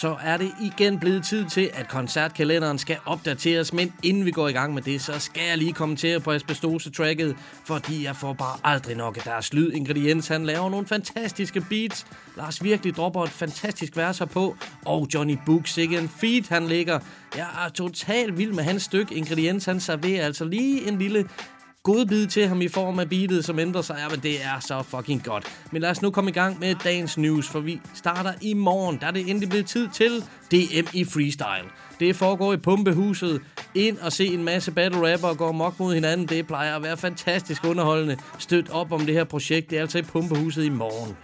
Så 0.00 0.16
er 0.22 0.36
det 0.36 0.52
igen 0.60 0.98
blevet 0.98 1.24
tid 1.24 1.44
til, 1.44 1.70
at 1.74 1.88
koncertkalenderen 1.88 2.78
skal 2.78 2.96
opdateres, 3.06 3.72
men 3.72 3.92
inden 4.02 4.24
vi 4.24 4.30
går 4.30 4.48
i 4.48 4.52
gang 4.52 4.74
med 4.74 4.82
det, 4.82 5.00
så 5.00 5.18
skal 5.18 5.42
jeg 5.48 5.58
lige 5.58 5.72
kommentere 5.72 6.20
på 6.20 6.32
Asbestose-tracket, 6.32 7.36
fordi 7.64 8.04
jeg 8.04 8.16
får 8.16 8.32
bare 8.32 8.58
aldrig 8.64 8.96
nok 8.96 9.16
af 9.16 9.22
deres 9.22 9.52
lyd. 9.52 9.72
Ingrediens, 9.72 10.28
han 10.28 10.46
laver 10.46 10.70
nogle 10.70 10.86
fantastiske 10.86 11.60
beats. 11.60 12.06
Lars 12.36 12.64
virkelig 12.64 12.96
dropper 12.96 13.24
et 13.24 13.30
fantastisk 13.30 13.96
vers 13.96 14.22
på, 14.32 14.56
og 14.84 15.08
Johnny 15.14 15.38
Books, 15.46 15.78
ikke 15.78 15.98
en 15.98 16.08
feed, 16.08 16.42
han 16.48 16.66
ligger. 16.66 16.98
Jeg 17.36 17.46
er 17.66 17.68
totalt 17.68 18.38
vild 18.38 18.52
med 18.52 18.64
hans 18.64 18.82
stykke. 18.82 19.14
Ingrediens, 19.14 19.64
han 19.64 19.80
serverer 19.80 20.26
altså 20.26 20.44
lige 20.44 20.88
en 20.88 20.98
lille 20.98 21.28
godbid 21.92 22.26
til 22.26 22.48
ham 22.48 22.62
i 22.62 22.68
form 22.68 22.98
af 22.98 23.08
beatet, 23.08 23.44
som 23.44 23.58
ændrer 23.58 23.82
sig. 23.82 23.96
Ja, 23.98 24.08
men 24.08 24.20
det 24.20 24.44
er 24.44 24.60
så 24.60 24.82
fucking 24.82 25.24
godt. 25.24 25.44
Men 25.72 25.82
lad 25.82 25.90
os 25.90 26.02
nu 26.02 26.10
komme 26.10 26.30
i 26.30 26.32
gang 26.32 26.58
med 26.60 26.74
dagens 26.84 27.18
news, 27.18 27.48
for 27.48 27.60
vi 27.60 27.80
starter 27.94 28.32
i 28.40 28.54
morgen. 28.54 28.98
Der 29.00 29.06
er 29.06 29.10
det 29.10 29.30
endelig 29.30 29.48
blevet 29.48 29.66
tid 29.66 29.88
til 29.88 30.24
DM 30.50 30.86
i 30.92 31.04
freestyle. 31.04 31.68
Det 32.00 32.16
foregår 32.16 32.52
i 32.52 32.56
Pumpehuset. 32.56 33.40
Ind 33.74 33.98
og 33.98 34.12
se 34.12 34.26
en 34.26 34.44
masse 34.44 34.72
battle 34.72 35.12
rapper 35.12 35.34
gå 35.34 35.52
mok 35.52 35.80
mod 35.80 35.94
hinanden. 35.94 36.26
Det 36.26 36.46
plejer 36.46 36.76
at 36.76 36.82
være 36.82 36.96
fantastisk 36.96 37.64
underholdende. 37.64 38.16
Støt 38.38 38.70
op 38.70 38.92
om 38.92 39.00
det 39.06 39.14
her 39.14 39.24
projekt. 39.24 39.70
Det 39.70 39.76
er 39.76 39.82
altså 39.82 39.98
i 39.98 40.02
Pumpehuset 40.02 40.64
i 40.64 40.68
morgen. 40.68 41.16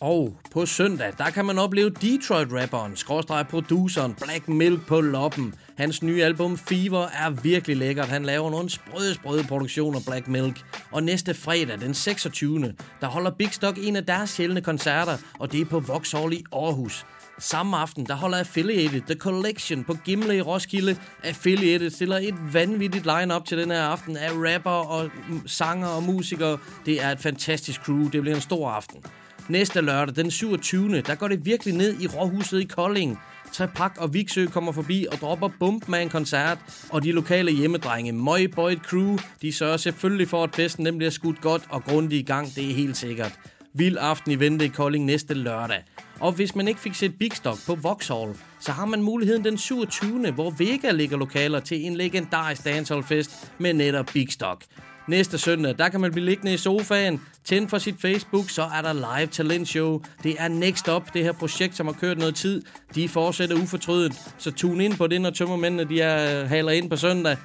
Og 0.00 0.36
på 0.52 0.66
søndag, 0.66 1.12
der 1.18 1.30
kan 1.30 1.44
man 1.44 1.58
opleve 1.58 1.90
Detroit-rapperen, 1.90 2.96
skråstreg 2.96 3.46
produceren 3.48 4.14
Black 4.14 4.48
Milk 4.48 4.86
på 4.86 5.00
loppen. 5.00 5.54
Hans 5.76 6.02
nye 6.02 6.24
album 6.24 6.58
Fever 6.58 7.06
er 7.06 7.30
virkelig 7.30 7.76
lækkert. 7.76 8.08
Han 8.08 8.24
laver 8.24 8.50
nogle 8.50 8.70
sprøde, 8.70 9.14
sprøde 9.14 9.44
produktioner, 9.44 10.00
Black 10.06 10.28
Milk. 10.28 10.64
Og 10.92 11.02
næste 11.02 11.34
fredag, 11.34 11.80
den 11.80 11.94
26. 11.94 12.74
der 13.00 13.06
holder 13.06 13.30
Big 13.30 13.52
Stock 13.52 13.78
en 13.80 13.96
af 13.96 14.06
deres 14.06 14.30
sjældne 14.30 14.60
koncerter, 14.60 15.16
og 15.38 15.52
det 15.52 15.60
er 15.60 15.64
på 15.64 15.80
Vauxhall 15.80 16.32
i 16.32 16.44
Aarhus. 16.52 17.06
Samme 17.38 17.76
aften, 17.76 18.06
der 18.06 18.14
holder 18.14 18.38
Affiliated 18.38 19.00
The 19.00 19.14
Collection 19.14 19.84
på 19.84 19.94
Gimle 20.04 20.36
i 20.36 20.40
Roskilde. 20.40 20.96
Affiliated 21.24 21.90
stiller 21.90 22.16
et 22.16 22.54
vanvittigt 22.54 23.06
line-up 23.06 23.44
til 23.44 23.58
den 23.58 23.70
her 23.70 23.82
aften 23.82 24.16
af 24.16 24.30
rapper 24.32 24.70
og 24.70 25.10
sanger 25.46 25.88
og 25.88 26.02
musikere. 26.02 26.58
Det 26.86 27.02
er 27.02 27.10
et 27.10 27.20
fantastisk 27.20 27.80
crew. 27.80 28.08
Det 28.08 28.20
bliver 28.20 28.34
en 28.34 28.40
stor 28.40 28.70
aften. 28.70 29.04
Næste 29.48 29.80
lørdag, 29.80 30.16
den 30.16 30.30
27. 30.30 31.00
der 31.00 31.14
går 31.14 31.28
det 31.28 31.46
virkelig 31.46 31.74
ned 31.74 32.00
i 32.00 32.06
Råhuset 32.06 32.60
i 32.60 32.64
Kolding. 32.64 33.18
Trepak 33.52 33.96
og 33.98 34.14
Viksø 34.14 34.46
kommer 34.46 34.72
forbi 34.72 35.06
og 35.12 35.18
dropper 35.18 35.48
bump 35.60 35.88
med 35.88 36.02
en 36.02 36.08
koncert, 36.08 36.58
og 36.90 37.02
de 37.02 37.12
lokale 37.12 37.52
hjemmedrenge 37.52 38.12
Møj 38.12 38.46
Boyd 38.54 38.76
Crew, 38.76 39.18
de 39.42 39.52
sørger 39.52 39.76
selvfølgelig 39.76 40.28
for, 40.28 40.44
at 40.44 40.54
festen 40.54 40.86
den 40.86 40.98
bliver 40.98 41.10
skudt 41.10 41.40
godt 41.40 41.62
og 41.70 41.84
grundigt 41.84 42.20
i 42.20 42.24
gang, 42.24 42.54
det 42.54 42.70
er 42.70 42.74
helt 42.74 42.96
sikkert. 42.96 43.38
Vild 43.74 43.96
aften 44.00 44.32
i 44.32 44.40
vente 44.40 44.64
i 44.64 44.68
Kolding 44.68 45.04
næste 45.04 45.34
lørdag. 45.34 45.84
Og 46.20 46.32
hvis 46.32 46.54
man 46.54 46.68
ikke 46.68 46.80
fik 46.80 46.94
set 46.94 47.18
Big 47.18 47.32
Stock 47.36 47.58
på 47.66 47.74
Vauxhall, 47.74 48.36
så 48.60 48.72
har 48.72 48.84
man 48.84 49.02
muligheden 49.02 49.44
den 49.44 49.58
27. 49.58 50.32
hvor 50.32 50.50
Vega 50.50 50.90
ligger 50.90 51.16
lokaler 51.16 51.60
til 51.60 51.86
en 51.86 51.96
legendarisk 51.96 52.64
dancehallfest 52.64 53.52
med 53.58 53.74
netop 53.74 54.06
Big 54.06 54.32
Stock. 54.32 54.64
Næste 55.08 55.38
søndag, 55.38 55.78
der 55.78 55.88
kan 55.88 56.00
man 56.00 56.12
blive 56.12 56.24
liggende 56.24 56.54
i 56.54 56.56
sofaen, 56.56 57.20
tænde 57.44 57.68
for 57.68 57.78
sit 57.78 57.94
Facebook, 58.00 58.50
så 58.50 58.62
er 58.62 58.82
der 58.82 58.92
live 58.92 59.26
talent 59.26 59.68
show. 59.68 60.02
Det 60.22 60.36
er 60.38 60.48
Next 60.48 60.88
Up, 60.88 61.02
det 61.14 61.24
her 61.24 61.32
projekt, 61.32 61.76
som 61.76 61.86
har 61.86 61.92
kørt 61.92 62.18
noget 62.18 62.34
tid. 62.34 62.62
De 62.94 63.08
fortsætter 63.08 63.56
ufortrødent, 63.56 64.14
så 64.38 64.50
tune 64.50 64.84
ind 64.84 64.96
på 64.96 65.06
det, 65.06 65.20
når 65.20 65.30
tømmermændene 65.30 65.84
de 65.84 66.00
er 66.00 66.42
øh, 66.42 66.48
haler 66.48 66.72
ind 66.72 66.90
på 66.90 66.96
søndag. 66.96 67.36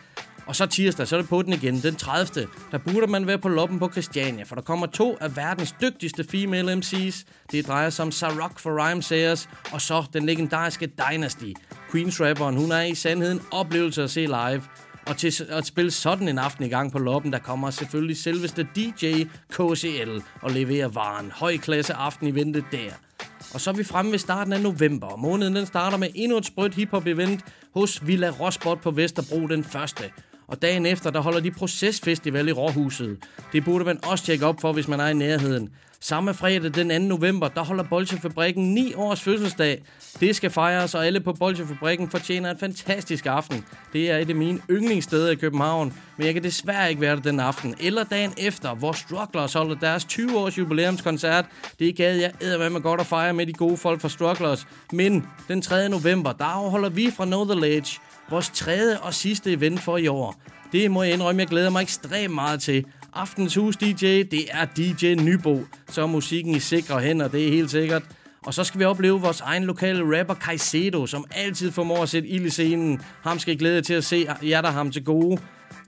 Og 0.46 0.56
så 0.56 0.66
tirsdag, 0.66 1.08
så 1.08 1.16
er 1.16 1.22
det 1.22 1.30
på 1.30 1.42
den 1.42 1.54
igen. 1.54 1.80
Den 1.82 1.96
30. 1.96 2.48
Der 2.72 2.78
burde 2.78 3.08
man 3.08 3.28
være 3.28 3.38
på 3.38 3.50
loppen 3.50 3.80
på 3.80 3.90
Christiania, 3.92 4.44
for 4.44 4.56
der 4.56 4.62
kommer 4.62 4.86
to 4.88 5.18
af 5.22 5.36
verdens 5.36 5.76
dygtigste 5.82 6.24
female 6.24 6.74
MC's. 6.74 7.24
Det 7.52 7.68
drejer 7.68 7.90
sig 7.90 8.06
om 8.06 8.12
Sarok 8.12 8.60
for 8.60 8.70
Rhyme 8.84 9.04
Sayers, 9.04 9.50
og 9.72 9.82
så 9.82 10.04
den 10.14 10.26
legendariske 10.26 10.88
Dynasty. 10.88 11.52
Queens 11.92 12.22
rapperen, 12.22 12.58
hun 12.58 12.72
er 12.72 12.82
i 12.82 12.96
sandheden 12.96 13.42
oplevelse 13.52 14.04
at 14.04 14.10
se 14.10 14.26
live. 14.26 14.62
Og 15.06 15.18
til 15.18 15.46
at 15.50 15.66
spille 15.66 15.92
sådan 15.92 16.28
en 16.28 16.38
aften 16.38 16.66
i 16.66 16.70
gang 16.70 16.92
på 16.92 17.00
loppen, 17.00 17.34
der 17.34 17.40
kommer 17.40 17.70
selvfølgelig 17.70 18.18
selveste 18.18 18.68
DJ 18.76 19.24
KCL 19.50 20.20
og 20.42 20.52
leverer 20.52 20.88
varen. 20.88 21.32
Høj 21.32 21.58
klasse 21.58 21.94
aften 21.94 22.28
i 22.28 22.36
vente 22.36 22.64
der. 22.72 22.92
Og 23.54 23.62
så 23.62 23.70
er 23.70 23.74
vi 23.74 23.84
fremme 23.84 24.12
ved 24.12 24.20
starten 24.20 24.54
af 24.54 24.62
november. 24.62 25.16
Måneden 25.16 25.56
den 25.56 25.66
starter 25.66 25.98
med 25.98 26.08
endnu 26.16 26.38
et 26.38 26.46
sprødt 26.46 26.76
hiphop 26.76 27.08
event 27.08 27.42
hos 27.74 28.08
Villa 28.08 28.30
Rosbot 28.30 28.82
på 28.82 28.92
Vesterbro 28.92 29.48
den 29.48 29.64
første. 29.64 30.04
Og 30.48 30.62
dagen 30.62 30.86
efter, 30.86 31.10
der 31.10 31.20
holder 31.20 31.40
de 31.40 31.52
Procesfestival 31.52 32.48
i 32.48 32.52
Råhuset. 32.52 33.18
Det 33.54 33.66
burde 33.66 33.86
man 33.86 34.06
også 34.06 34.26
tjekke 34.26 34.46
op 34.46 34.62
for, 34.62 34.74
hvis 34.74 34.88
man 34.88 35.00
er 35.00 35.08
i 35.08 35.14
nærheden. 35.14 35.70
Samme 36.06 36.34
fredag 36.34 36.74
den 36.74 36.90
2. 36.90 37.08
november, 37.08 37.48
der 37.48 37.64
holder 37.64 37.84
Bolsjefabrikken 37.84 38.74
9 38.74 38.94
års 38.94 39.22
fødselsdag. 39.22 39.84
Det 40.20 40.36
skal 40.36 40.50
fejres, 40.50 40.96
og 40.96 41.06
alle 41.06 41.20
på 41.20 41.34
Bolsjefabrikken 41.34 42.10
fortjener 42.10 42.52
en 42.52 42.58
fantastisk 42.58 43.26
aften. 43.26 43.66
Det 43.94 44.12
er 44.12 44.18
et 44.18 44.30
af 44.30 44.36
mine 44.36 44.60
yndlingssteder 44.70 45.32
i 45.32 45.36
København, 45.36 45.94
men 46.18 46.26
jeg 46.26 46.34
kan 46.34 46.44
desværre 46.44 46.90
ikke 46.90 47.02
være 47.02 47.16
der 47.16 47.22
den 47.22 47.40
aften. 47.40 47.76
Eller 47.80 48.04
dagen 48.04 48.34
efter, 48.38 48.76
hvor 48.76 48.92
Strugglers 48.92 49.54
holder 49.54 49.76
deres 49.76 50.06
20 50.06 50.38
års 50.38 50.58
jubilæumskoncert. 50.58 51.46
Det 51.80 51.96
gad 51.96 52.16
jeg 52.16 52.32
med 52.72 52.82
godt 52.82 53.02
at 53.02 53.08
fejre 53.08 53.34
med 53.34 53.46
de 53.46 53.54
gode 53.54 53.78
folk 53.78 54.02
fra 54.02 54.10
Strugglers. 54.10 54.68
Men 54.92 55.28
den 55.48 55.62
3. 55.62 55.90
november, 55.90 56.32
der 56.32 56.46
afholder 56.46 56.90
vi 56.90 57.12
fra 57.12 57.26
Know 57.26 57.46
The 57.46 57.60
Ledge 57.62 58.00
vores 58.30 58.50
tredje 58.50 59.00
og 59.00 59.14
sidste 59.14 59.52
event 59.52 59.80
for 59.80 59.98
i 59.98 60.08
år. 60.08 60.42
Det 60.72 60.92
må 60.92 61.04
jeg 61.04 61.14
indrømme, 61.14 61.40
jeg 61.40 61.48
glæder 61.48 61.70
mig 61.70 61.82
ekstremt 61.82 62.34
meget 62.34 62.62
til. 62.62 62.86
Aftens 63.16 63.56
Hus 63.56 63.78
DJ, 63.78 64.24
det 64.32 64.46
er 64.52 64.66
DJ 64.66 65.14
Nybo. 65.14 65.66
Så 65.90 66.02
er 66.02 66.06
musikken 66.06 66.56
i 66.56 66.60
sikre 66.60 67.00
hænder, 67.00 67.28
det 67.28 67.48
er 67.48 67.52
helt 67.52 67.72
sikkert. 67.72 68.04
Og 68.46 68.54
så 68.54 68.64
skal 68.64 68.80
vi 68.80 68.86
opleve 68.86 69.22
vores 69.22 69.42
egen 69.42 69.64
lokale 69.64 70.20
rapper 70.20 70.34
Kaisedo, 70.34 71.06
som 71.06 71.26
altid 71.32 71.72
formår 71.72 72.04
at 72.04 72.10
sætte 72.10 72.28
ild 72.28 72.46
i 72.46 72.50
scenen. 72.50 73.02
Ham 73.22 73.40
skal 73.40 73.54
I 73.54 73.58
glæde 73.58 73.82
til 73.82 73.94
at 73.94 74.04
se 74.04 74.28
jer 74.44 74.62
der 74.62 74.72
ham 74.72 74.92
til 74.92 75.04
gode. 75.04 75.42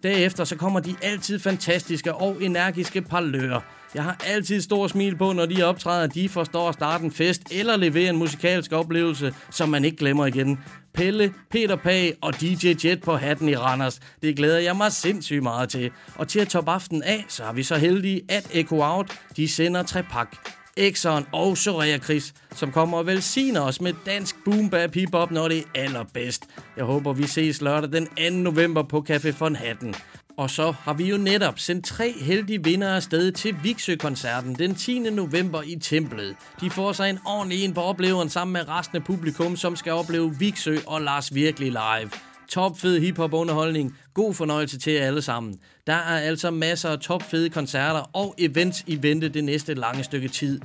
Derefter 0.04 0.44
så 0.44 0.56
kommer 0.56 0.80
de 0.80 0.96
altid 1.02 1.40
fantastiske 1.40 2.14
og 2.14 2.44
energiske 2.44 3.02
parlører. 3.02 3.62
Jeg 3.96 4.04
har 4.04 4.18
altid 4.26 4.62
stor 4.62 4.88
smil 4.88 5.16
på, 5.16 5.34
når 5.34 5.46
de 5.46 5.64
optræder, 5.64 6.08
de 6.08 6.30
forstår 6.30 6.70
at 6.70 6.74
starte 6.74 7.04
en 7.04 7.12
fest 7.12 7.42
eller 7.52 7.76
levere 7.76 8.10
en 8.10 8.18
musikalsk 8.18 8.72
oplevelse, 8.72 9.34
som 9.52 9.70
man 9.70 9.86
ikke 9.86 9.98
glemmer 9.98 10.26
igen. 10.26 10.60
Pelle, 10.94 11.34
Peter 11.52 11.76
Pag 11.76 12.14
og 12.22 12.42
DJ 12.42 12.74
Jet 12.86 13.02
på 13.02 13.16
hatten 13.16 13.50
i 13.50 13.56
Randers. 13.56 14.00
Det 14.22 14.36
glæder 14.36 14.60
jeg 14.60 14.76
mig 14.76 14.92
sindssygt 14.92 15.44
meget 15.44 15.70
til. 15.70 15.92
Og 16.16 16.28
til 16.28 16.40
at 16.40 16.48
toppe 16.48 16.72
aften 16.72 17.04
af, 17.04 17.26
så 17.28 17.44
er 17.44 17.54
vi 17.54 17.64
så 17.64 17.76
heldige, 17.76 18.22
at 18.30 18.48
Echo 18.52 18.82
Out, 18.82 19.20
de 19.38 19.48
sender 19.48 19.84
trepak. 19.84 20.36
Exxon 20.78 21.26
og 21.32 21.58
Soraya 21.58 21.98
Chris, 21.98 22.34
som 22.56 22.72
kommer 22.72 22.98
og 22.98 23.08
velsigner 23.08 23.62
os 23.62 23.82
med 23.82 23.94
dansk 24.06 24.36
boom 24.46 24.70
bap 24.70 24.94
hip-hop, 24.94 25.32
når 25.32 25.48
det 25.48 25.58
er 25.58 25.82
allerbedst. 25.82 26.46
Jeg 26.78 26.86
håber, 26.86 27.14
vi 27.14 27.28
ses 27.28 27.62
lørdag 27.62 27.92
den 27.92 28.08
2. 28.08 28.36
november 28.36 28.84
på 28.84 29.06
Café 29.10 29.40
von 29.40 29.56
Hatten. 29.56 29.96
Og 30.38 30.50
så 30.50 30.72
har 30.72 30.94
vi 30.94 31.10
jo 31.10 31.18
netop 31.18 31.60
sendt 31.60 31.86
tre 31.86 32.14
heldige 32.22 32.64
vinder 32.64 32.96
afsted 32.96 33.32
til 33.32 33.56
Viksø-koncerten 33.64 34.56
den 34.56 34.76
10. 34.76 35.00
november 35.00 35.62
i 35.62 35.76
Templet. 35.76 36.36
De 36.62 36.70
får 36.70 36.92
sig 36.92 37.10
en 37.10 37.20
ordentlig 37.26 37.64
en 37.64 37.74
på 37.74 37.82
opleveren 37.82 38.30
sammen 38.30 38.54
med 38.54 38.70
resten 38.70 38.98
af 38.98 39.04
publikum, 39.04 39.56
som 39.56 39.76
skal 39.76 39.94
opleve 39.94 40.36
Viksø 40.40 40.78
og 40.88 41.02
Lars 41.02 41.36
virkelig 41.36 41.72
live. 41.72 42.10
Topfed 42.50 43.00
hiphop 43.00 43.34
underholdning. 43.34 43.98
God 44.14 44.34
fornøjelse 44.34 44.80
til 44.80 44.94
jer 44.94 45.08
alle 45.08 45.22
sammen. 45.22 45.60
Der 45.88 45.94
er 45.94 46.20
altså 46.20 46.52
masser 46.52 46.90
af 46.90 47.00
topfede 47.00 47.50
koncerter 47.50 48.10
og 48.14 48.36
events 48.38 48.84
i 48.88 49.04
vente 49.04 49.30
det 49.30 49.44
næste 49.44 49.74
lange 49.74 50.04
stykke 50.04 50.28
tid. 50.28 50.60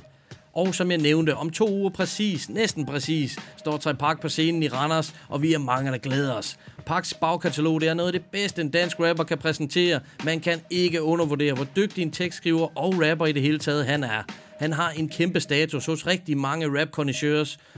Og 0.52 0.74
som 0.74 0.90
jeg 0.90 0.98
nævnte, 0.98 1.36
om 1.36 1.50
to 1.50 1.70
uger 1.70 1.90
præcis, 1.90 2.48
næsten 2.48 2.86
præcis, 2.86 3.38
står 3.56 3.76
Trey 3.76 3.94
Park 3.94 4.20
på 4.20 4.28
scenen 4.28 4.62
i 4.62 4.68
Randers, 4.68 5.14
og 5.28 5.42
vi 5.42 5.52
er 5.52 5.58
mange, 5.58 5.92
der 5.92 5.98
glæder 5.98 6.34
os. 6.34 6.58
Parks 6.86 7.14
bagkatalog 7.14 7.80
det 7.80 7.88
er 7.88 7.94
noget 7.94 8.08
af 8.08 8.20
det 8.20 8.30
bedste, 8.32 8.62
en 8.62 8.70
dansk 8.70 9.00
rapper 9.00 9.24
kan 9.24 9.38
præsentere. 9.38 10.00
Man 10.24 10.40
kan 10.40 10.60
ikke 10.70 11.02
undervurdere, 11.02 11.54
hvor 11.54 11.66
dygtig 11.76 12.02
en 12.02 12.10
tekstskriver 12.10 12.78
og 12.78 12.94
rapper 13.08 13.26
i 13.26 13.32
det 13.32 13.42
hele 13.42 13.58
taget 13.58 13.86
han 13.86 14.04
er. 14.04 14.22
Han 14.58 14.72
har 14.72 14.90
en 14.90 15.08
kæmpe 15.08 15.40
status 15.40 15.86
hos 15.86 16.06
rigtig 16.06 16.38
mange 16.38 16.80
rap 16.80 16.88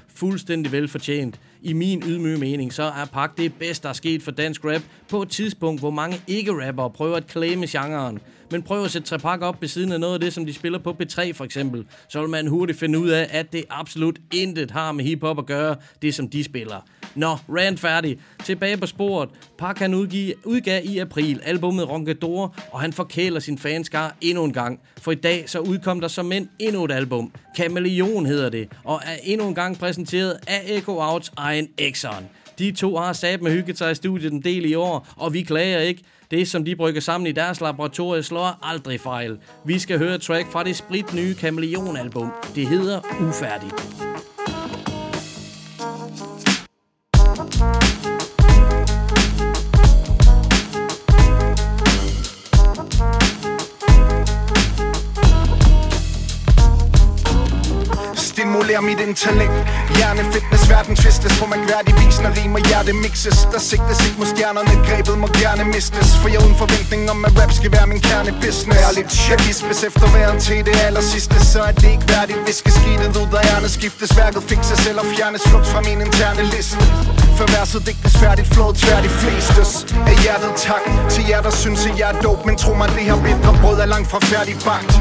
fuldstændig 0.08 0.72
velfortjent. 0.72 1.40
I 1.62 1.72
min 1.72 2.02
ydmyge 2.06 2.38
mening, 2.38 2.72
så 2.72 2.82
er 2.82 3.04
Park 3.12 3.36
det 3.36 3.54
bedste, 3.54 3.82
der 3.82 3.88
er 3.88 3.92
sket 3.92 4.22
for 4.22 4.30
dansk 4.30 4.64
rap 4.64 4.82
på 5.08 5.22
et 5.22 5.28
tidspunkt, 5.28 5.80
hvor 5.80 5.90
mange 5.90 6.20
ikke-rappere 6.26 6.90
prøver 6.90 7.16
at 7.16 7.30
claime 7.30 7.66
genren. 7.66 8.20
Men 8.52 8.62
prøv 8.62 8.84
at 8.84 8.90
sætte 8.90 9.08
Trepak 9.08 9.42
op 9.42 9.60
ved 9.60 9.68
siden 9.68 9.92
af 9.92 10.00
noget 10.00 10.14
af 10.14 10.20
det, 10.20 10.32
som 10.32 10.46
de 10.46 10.52
spiller 10.52 10.78
på 10.78 10.96
P3 11.02 11.32
for 11.32 11.44
eksempel. 11.44 11.86
Så 12.08 12.20
vil 12.20 12.28
man 12.30 12.46
hurtigt 12.46 12.78
finde 12.78 12.98
ud 12.98 13.08
af, 13.08 13.28
at 13.30 13.52
det 13.52 13.64
absolut 13.70 14.18
intet 14.34 14.70
har 14.70 14.92
med 14.92 15.04
hiphop 15.04 15.38
at 15.38 15.46
gøre, 15.46 15.76
det 16.02 16.14
som 16.14 16.28
de 16.28 16.44
spiller. 16.44 16.80
Nå, 17.14 17.36
rant 17.48 17.80
færdig. 17.80 18.18
Tilbage 18.44 18.76
på 18.76 18.86
sporet. 18.86 19.28
Park 19.58 19.78
han 19.78 19.94
udgive, 19.94 20.34
udgav 20.44 20.80
i 20.84 20.98
april 20.98 21.40
albumet 21.44 21.88
Ronkedor, 21.88 22.56
og 22.70 22.80
han 22.80 22.92
forkæler 22.92 23.40
sin 23.40 23.58
fanskar 23.58 24.16
endnu 24.20 24.44
en 24.44 24.52
gang. 24.52 24.80
For 24.98 25.12
i 25.12 25.14
dag 25.14 25.44
så 25.46 25.58
udkom 25.58 26.00
der 26.00 26.08
som 26.08 26.32
end 26.32 26.48
endnu 26.58 26.84
et 26.84 26.92
album. 26.92 27.32
Chameleon 27.56 28.26
hedder 28.26 28.48
det, 28.48 28.68
og 28.84 29.00
er 29.04 29.16
endnu 29.22 29.48
en 29.48 29.54
gang 29.54 29.78
præsenteret 29.78 30.38
af 30.46 30.62
Echo 30.66 30.98
Outs 30.98 31.32
egen 31.36 31.68
Exxon. 31.78 32.28
De 32.62 32.72
to 32.72 32.96
har 32.96 33.12
sat 33.12 33.42
med 33.42 33.52
hygget 33.52 33.78
sig 33.78 33.92
i 33.92 33.94
studiet 33.94 34.32
en 34.32 34.42
del 34.42 34.64
i 34.64 34.74
år, 34.74 35.08
og 35.16 35.32
vi 35.32 35.42
klager 35.42 35.78
ikke. 35.78 36.02
Det, 36.30 36.48
som 36.48 36.64
de 36.64 36.76
brygger 36.76 37.00
sammen 37.00 37.26
i 37.26 37.32
deres 37.32 37.60
laboratorie, 37.60 38.22
slår 38.22 38.58
aldrig 38.62 39.00
fejl. 39.00 39.38
Vi 39.64 39.78
skal 39.78 39.98
høre 39.98 40.14
et 40.14 40.22
track 40.22 40.52
fra 40.52 40.64
det 40.64 40.76
sprit 40.76 41.14
nye 41.14 41.34
Kameleon-album. 41.34 42.32
Det 42.54 42.66
hedder 42.66 43.00
Ufærdigt. 43.20 44.11
Mit 58.88 59.00
intellekt 59.00 59.58
Hjerne, 59.96 60.22
fitness, 60.32 60.64
verden 60.70 60.94
tvistes. 60.96 61.32
På 61.40 61.46
mærkværdig 61.54 61.94
vis, 62.02 62.16
når 62.24 62.32
rim 62.38 62.54
og 62.58 62.62
hjerte 62.68 62.92
mixes. 63.04 63.38
Der 63.52 63.60
sigtes 63.70 63.98
ikke 64.06 64.18
mod 64.20 64.28
stjernerne, 64.34 64.72
grebet 64.86 65.16
må 65.22 65.28
gerne 65.42 65.64
mistes. 65.74 66.08
For 66.20 66.28
jeg 66.34 66.40
uden 66.44 66.56
forventning 66.64 67.02
om, 67.12 67.18
at 67.28 67.32
rap 67.40 67.52
skal 67.58 67.70
være 67.76 67.86
min 67.92 68.00
kerne 68.08 68.32
business 68.42 68.80
Ærligt, 68.86 69.12
jeg 69.30 69.38
gispes 69.46 69.80
efter 69.88 70.06
væren 70.16 70.38
til 70.46 70.58
det 70.68 70.76
aller 70.86 71.04
sidste 71.12 71.36
Så 71.52 71.60
er 71.68 71.72
det 71.80 71.90
ikke 71.94 72.06
værdigt, 72.14 72.40
hvis 72.46 72.56
skal 72.62 72.72
skidtet 72.78 73.12
ud 73.22 73.32
af 73.38 73.42
hjerne 73.48 73.68
skiftes. 73.76 74.10
Værket 74.20 74.42
fikses 74.50 74.82
eller 74.90 75.04
fjernes, 75.14 75.42
flugt 75.50 75.66
fra 75.72 75.80
min 75.88 75.98
interne 76.06 76.42
liste. 76.54 76.76
For 77.38 77.46
verset 77.56 77.82
digtes 77.86 78.14
færdigt, 78.22 78.48
flået 78.54 78.74
tvært 78.76 78.92
tværdig 78.92 79.10
flestes. 79.20 79.70
Af 80.10 80.16
hjertet 80.22 80.52
tak 80.68 80.84
til 81.12 81.24
jer, 81.30 81.40
der 81.46 81.54
synes, 81.62 81.80
at 81.88 81.94
jeg 82.00 82.08
er 82.12 82.18
dope. 82.24 82.42
Men 82.48 82.56
tro 82.62 82.72
mig, 82.80 82.88
det 82.96 83.04
her 83.08 83.18
bitre 83.24 83.52
brød 83.62 83.78
er 83.84 83.88
langt 83.94 84.08
fra 84.12 84.18
færdig 84.32 84.54
bagt. 84.68 84.92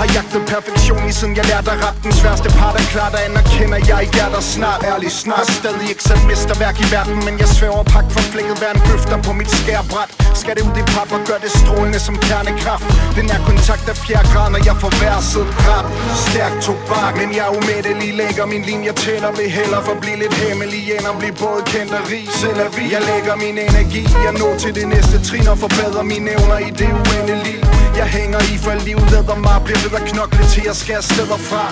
Har 0.00 0.08
jagtet 0.16 0.42
perfektion, 0.54 1.02
i 1.10 1.12
siden 1.18 1.36
jeg 1.38 1.44
lærte 1.50 1.70
at 1.74 1.78
rap 1.84 1.96
Den 2.06 2.12
sværeste 2.20 2.48
part 2.58 2.74
er 2.80 2.86
klart, 2.94 3.14
at 3.14 3.23
anerkender 3.26 3.78
jeg 3.90 3.98
ikke 4.06 4.18
er 4.26 4.30
der 4.34 4.44
snart. 4.54 4.80
Ærlig 4.92 5.10
snart 5.22 5.46
Stadig 5.58 5.88
ikke 5.92 6.04
sat 6.08 6.22
mesterværk 6.30 6.76
i 6.84 6.86
verden 6.94 7.16
Men 7.26 7.34
jeg 7.42 7.48
svæver 7.56 7.82
pak 7.94 8.06
for 8.14 8.22
flækket 8.32 8.56
hver 8.60 8.72
en 8.76 8.82
bøfter 8.88 9.18
på 9.26 9.32
mit 9.40 9.50
skærbræt. 9.58 10.10
Skal 10.40 10.52
det 10.56 10.62
ud 10.68 10.76
i 10.82 10.84
pap 10.94 11.10
og 11.16 11.20
gør 11.28 11.38
det 11.44 11.52
strålende 11.60 12.00
som 12.06 12.16
kernekraft. 12.26 12.86
Den 13.18 13.26
er 13.34 13.40
kontakt 13.50 13.84
af 13.92 13.96
fjerde 14.04 14.28
grad, 14.32 14.48
når 14.54 14.62
jeg 14.68 14.76
får 14.82 14.92
værset 15.02 15.46
rap. 15.66 15.86
Stærk 16.26 16.54
tobak, 16.66 17.14
men 17.20 17.28
jeg 17.36 17.44
er 17.48 17.52
umættelig 17.58 18.10
Lægger 18.20 18.46
min 18.52 18.62
linje 18.70 18.92
tæller, 19.04 19.30
vil 19.38 19.48
hellere 19.58 19.82
forblive 19.90 20.18
lidt 20.22 20.34
hemmelig 20.42 20.82
End 20.94 21.06
at 21.12 21.16
blive 21.20 21.36
både 21.44 21.60
kendt 21.72 21.92
og 21.98 22.02
rig, 22.10 22.26
selv 22.40 22.58
vi 22.76 22.84
Jeg 22.94 23.02
lægger 23.10 23.34
min 23.44 23.56
energi, 23.66 24.02
jeg 24.24 24.32
når 24.40 24.52
til 24.62 24.72
det 24.78 24.86
næste 24.94 25.16
trin 25.28 25.46
Og 25.52 25.58
forbedrer 25.64 26.04
mine 26.12 26.28
evner 26.36 26.58
i 26.68 26.70
det 26.80 26.90
uendelige. 27.00 27.83
Jeg 28.00 28.06
hænger 28.06 28.40
i 28.52 28.56
for 28.64 28.74
livet, 28.86 29.10
leder 29.10 29.36
mig 29.46 29.58
Bliver 29.64 29.80
ved 29.84 29.98
at 30.00 30.04
knokle 30.10 30.44
til 30.52 30.62
jeg 30.70 30.76
skal 30.82 31.02
steder 31.02 31.40
fra. 31.48 31.64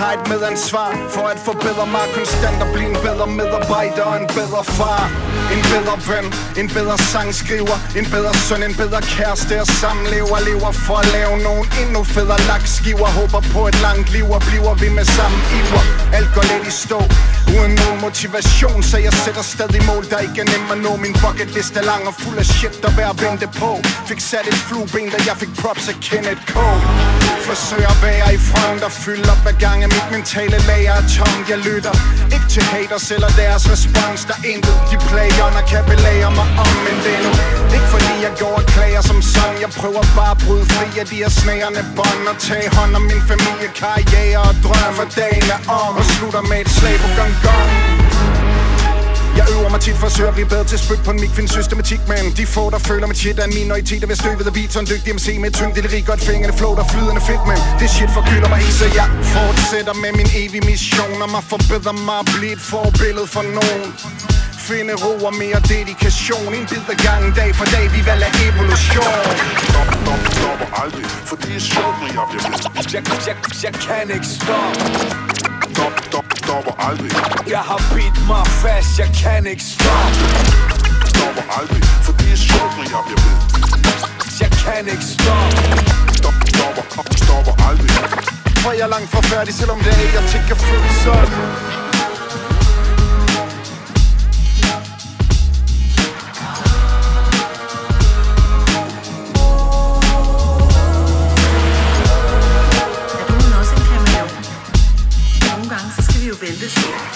Har 0.00 0.12
et 0.16 0.28
medansvar 0.28 0.90
for 1.14 1.24
at 1.32 1.38
forbedre 1.48 1.86
mig 1.94 2.06
Konstant 2.14 2.58
at 2.64 2.70
blive 2.74 2.88
en 2.94 2.98
bedre 3.06 3.26
medarbejder 3.38 4.04
og 4.10 4.16
en 4.22 4.28
bedre 4.38 4.62
far. 4.78 5.33
En 5.52 5.62
bedre 5.72 5.96
ven, 6.08 6.26
en 6.56 6.68
bedre 6.68 6.98
sangskriver 6.98 7.78
En 7.96 8.06
bedre 8.10 8.34
søn, 8.34 8.62
en 8.62 8.74
bedre 8.74 9.00
kæreste 9.02 9.60
og 9.60 9.66
samlever 9.66 10.38
Lever 10.46 10.72
for 10.72 10.96
at 10.96 11.08
lave 11.12 11.38
nogen 11.38 11.66
endnu 11.82 12.04
federe 12.04 12.40
lakskiver. 12.50 13.08
Håber 13.18 13.40
på 13.54 13.60
et 13.68 13.76
langt 13.86 14.08
liv 14.16 14.26
og 14.36 14.40
bliver 14.48 14.74
vi 14.74 14.88
med 14.88 15.04
samme 15.04 15.38
iver. 15.58 15.84
Alt 16.16 16.30
går 16.34 16.44
lidt 16.52 16.66
i 16.72 16.74
stå, 16.84 17.00
uden 17.56 17.72
nogen 17.82 18.00
motivation 18.00 18.82
Så 18.82 18.98
jeg 18.98 19.12
sætter 19.24 19.42
stadig 19.42 19.82
mål, 19.90 20.04
der 20.10 20.18
ikke 20.26 20.38
er 20.44 20.48
nem 20.52 20.64
at 20.74 20.78
nå. 20.86 20.92
Min 21.04 21.14
bucket 21.22 21.50
list 21.56 21.76
er 21.76 21.84
lang 21.92 22.02
og 22.10 22.14
fuld 22.22 22.38
af 22.38 22.46
shit, 22.46 22.74
der 22.82 22.90
værd 22.96 23.10
at 23.14 23.18
vente 23.24 23.48
på. 23.60 23.70
Fik 24.08 24.20
sat 24.20 24.46
et 24.52 24.60
flueben, 24.68 25.08
da 25.14 25.18
jeg 25.28 25.36
fik 25.42 25.52
props 25.60 25.88
af 25.92 25.96
Kenneth 26.06 26.42
K. 26.52 26.54
Forsøger 27.48 27.88
at 27.96 28.02
være 28.02 28.34
i 28.34 28.38
front 28.50 28.82
og 28.88 28.92
fylde 28.92 29.26
op 29.32 29.46
ad 29.50 29.56
gange 29.64 29.86
Mit 29.86 30.08
mentale 30.16 30.58
lager 30.70 30.94
er 31.00 31.04
tom 31.16 31.36
jeg 31.50 31.58
lytter 31.68 31.94
Ikke 32.34 32.48
til 32.54 32.62
haters 32.62 33.10
eller 33.10 33.30
deres 33.42 33.62
respons 33.72 34.20
Der 34.28 34.36
er 34.40 34.44
intet, 34.52 34.76
de 34.90 34.96
playerne 35.44 35.68
kan 35.72 35.82
belære 35.92 36.30
mig 36.38 36.48
om 36.62 36.74
Men 36.84 36.96
det 37.04 37.14
er 37.18 37.22
nu. 37.26 37.32
Ikke 37.76 37.88
fordi 37.94 38.14
jeg 38.26 38.32
går 38.42 38.54
og 38.60 38.64
klager 38.74 39.02
som 39.10 39.22
sådan. 39.22 39.56
Jeg 39.64 39.70
prøver 39.80 40.02
bare 40.18 40.34
at 40.36 40.40
bryde 40.44 40.66
fri 40.74 40.88
af 41.00 41.06
de 41.06 41.16
her 41.22 41.30
snærende 41.40 41.82
bånd 41.96 42.22
Og 42.30 42.36
tage 42.46 42.68
hånd 42.76 42.92
om 42.98 43.02
min 43.12 43.22
familie, 43.30 43.68
karriere 43.82 44.42
og 44.50 44.54
drøm 44.64 44.92
For 44.98 45.06
dagen 45.20 45.48
er 45.56 45.60
om 45.80 45.96
Og 46.00 46.04
slutter 46.14 46.42
med 46.50 46.58
et 46.64 46.70
slag 46.76 46.96
på 47.02 47.08
gong 47.18 47.34
gong. 47.44 47.70
Jeg 49.38 49.46
øver 49.54 49.70
mig 49.74 49.80
tit 49.80 49.96
for 50.00 50.06
at 50.06 50.14
søge 50.16 50.28
at 50.32 50.36
blive 50.38 50.48
bedre 50.54 50.64
til 50.72 50.78
spyt 50.84 51.02
på 51.06 51.10
en 51.14 51.20
mikfin 51.20 51.48
systematik, 51.48 52.00
men 52.12 52.22
de 52.38 52.46
få, 52.46 52.70
der 52.74 52.78
føler 52.78 53.06
mit 53.06 53.18
shit 53.22 53.38
er 53.38 53.44
en 53.50 53.54
minoritet 53.60 54.00
Der 54.02 54.06
vil 54.06 54.16
støvet 54.16 54.46
af 54.50 54.54
beat, 54.58 54.76
en 54.76 54.86
dygtig 54.92 55.14
MC 55.18 55.26
med 55.42 55.48
et 55.50 55.54
tyngt 55.58 56.06
Godt 56.10 56.20
fingrene 56.28 56.54
flow, 56.60 56.72
der 56.78 56.84
flydende 56.92 57.22
fedt, 57.28 57.44
men 57.50 57.58
det 57.80 57.88
shit 57.96 58.10
forgylder 58.18 58.48
mig 58.52 58.58
ikke 58.64 58.76
Så 58.82 58.86
jeg 59.00 59.08
fortsætter 59.34 59.94
med 60.04 60.12
min 60.18 60.28
evige 60.42 60.64
mission 60.70 61.22
Om 61.26 61.34
at 61.40 61.44
forbedre 61.52 61.92
mig 62.08 62.18
og 62.22 62.26
blive 62.34 62.52
et 62.52 62.62
forbillede 62.72 63.26
for 63.34 63.44
nogen. 63.58 64.33
Finde 64.70 64.94
ro 65.04 65.12
og 65.28 65.34
mere 65.42 65.60
dedikation. 65.74 66.54
En 66.58 66.66
bid 66.70 66.86
ad 66.92 66.98
gangen, 67.06 67.32
dag 67.40 67.50
for 67.58 67.66
dag, 67.74 67.86
vi 67.94 68.00
valgte 68.08 68.28
evolution. 68.48 69.16
Stop, 69.70 69.88
stop, 70.00 70.22
Stopper 70.36 70.68
aldrig, 70.82 71.06
for 71.28 71.36
det 71.42 71.52
er 71.58 71.64
sjovt, 71.74 71.96
når 72.00 72.08
jeg 72.16 72.24
bliver 72.30 72.44
ved 72.48 72.58
Jeg, 72.94 73.02
jeg, 73.28 73.36
jeg 73.64 73.74
kan 73.84 74.06
ikke 74.16 74.30
stoppe. 74.38 74.80
Stop, 75.74 75.94
stop, 76.06 76.26
stopper 76.42 76.74
aldrig. 76.88 77.12
Jeg 77.54 77.62
har 77.70 77.80
bidt 77.94 78.18
mig 78.30 78.44
fast, 78.62 78.90
jeg 79.02 79.10
kan 79.22 79.42
ikke 79.52 79.66
stoppe. 79.74 80.18
Stopper 81.12 81.44
aldrig, 81.58 81.82
for 82.06 82.12
det 82.20 82.28
er 82.36 82.40
sjovt, 82.50 82.72
når 82.78 82.86
jeg 82.94 83.02
bliver 83.06 83.22
ved 83.26 83.36
Jeg 84.42 84.50
kan 84.62 84.84
ikke 84.94 85.08
stoppe. 85.16 85.56
Stop, 86.20 86.36
stopper, 86.52 86.84
stopper 87.24 87.54
aldrig. 87.68 87.90
For 88.62 88.72
jeg 88.78 88.84
er 88.88 88.92
langt 88.96 89.08
fra 89.14 89.20
færdig, 89.32 89.54
selvom 89.60 89.78
det 89.84 89.92
er 90.04 90.10
jeg 90.18 90.24
tænker 90.32 90.54
føles 90.68 90.96
sådan 91.04 91.83
så 106.46 106.68
skal 106.70 107.13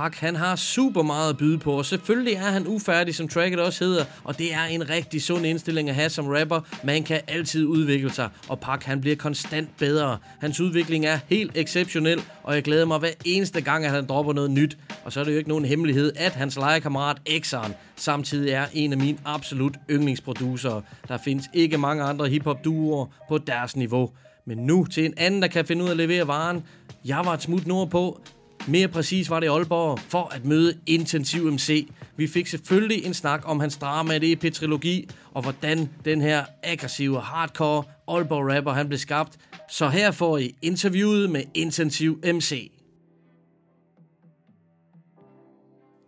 Park, 0.00 0.14
han 0.14 0.36
har 0.36 0.56
super 0.56 1.02
meget 1.02 1.30
at 1.30 1.36
byde 1.36 1.58
på, 1.58 1.72
og 1.72 1.86
selvfølgelig 1.86 2.34
er 2.34 2.50
han 2.50 2.66
ufærdig, 2.66 3.14
som 3.14 3.28
tracket 3.28 3.60
også 3.60 3.84
hedder, 3.84 4.04
og 4.24 4.38
det 4.38 4.54
er 4.54 4.64
en 4.64 4.90
rigtig 4.90 5.22
sund 5.22 5.46
indstilling 5.46 5.88
at 5.88 5.94
have 5.94 6.08
som 6.10 6.26
rapper. 6.26 6.60
Man 6.84 7.02
kan 7.02 7.20
altid 7.28 7.66
udvikle 7.66 8.12
sig, 8.12 8.28
og 8.48 8.60
Park, 8.60 8.84
han 8.84 9.00
bliver 9.00 9.16
konstant 9.16 9.76
bedre. 9.78 10.18
Hans 10.38 10.60
udvikling 10.60 11.06
er 11.06 11.18
helt 11.28 11.52
exceptionel, 11.54 12.22
og 12.42 12.54
jeg 12.54 12.62
glæder 12.62 12.84
mig 12.84 12.98
hver 12.98 13.10
eneste 13.24 13.60
gang, 13.60 13.84
at 13.84 13.90
han 13.90 14.06
dropper 14.06 14.32
noget 14.32 14.50
nyt. 14.50 14.78
Og 15.04 15.12
så 15.12 15.20
er 15.20 15.24
det 15.24 15.32
jo 15.32 15.38
ikke 15.38 15.48
nogen 15.48 15.64
hemmelighed, 15.64 16.12
at 16.16 16.32
hans 16.32 16.56
legekammerat 16.56 17.16
Exxon 17.26 17.74
samtidig 17.96 18.52
er 18.52 18.66
en 18.72 18.92
af 18.92 18.98
mine 18.98 19.18
absolut 19.24 19.74
yndlingsproducere. 19.90 20.82
Der 21.08 21.18
findes 21.24 21.46
ikke 21.52 21.78
mange 21.78 22.02
andre 22.02 22.28
hiphop-duoer 22.28 23.06
på 23.28 23.38
deres 23.38 23.76
niveau. 23.76 24.10
Men 24.44 24.58
nu 24.58 24.84
til 24.84 25.04
en 25.04 25.14
anden, 25.16 25.42
der 25.42 25.48
kan 25.48 25.66
finde 25.66 25.82
ud 25.84 25.88
af 25.88 25.92
at 25.92 25.96
levere 25.96 26.26
varen. 26.26 26.62
Jeg 27.04 27.18
var 27.24 27.34
et 27.34 27.42
smut 27.42 27.66
nordpå. 27.66 28.20
Mere 28.68 28.88
præcis 28.88 29.30
var 29.30 29.40
det 29.40 29.46
i 29.46 29.50
Aalborg 29.50 29.98
for 29.98 30.34
at 30.34 30.44
møde 30.44 30.80
Intensiv 30.86 31.52
MC. 31.52 31.88
Vi 32.16 32.26
fik 32.26 32.46
selvfølgelig 32.46 33.04
en 33.04 33.14
snak 33.14 33.42
om 33.44 33.60
hans 33.60 33.76
drama 33.76 34.14
i 34.14 34.32
EP-trilogi, 34.32 35.08
og 35.34 35.42
hvordan 35.42 35.90
den 36.04 36.20
her 36.20 36.44
aggressive, 36.62 37.20
hardcore 37.20 37.84
Aalborg-rapper 38.08 38.72
han 38.72 38.88
blev 38.88 38.98
skabt. 38.98 39.38
Så 39.68 39.88
her 39.88 40.10
får 40.10 40.38
I 40.38 40.54
interviewet 40.62 41.30
med 41.30 41.42
Intensiv 41.54 42.20
MC. 42.34 42.70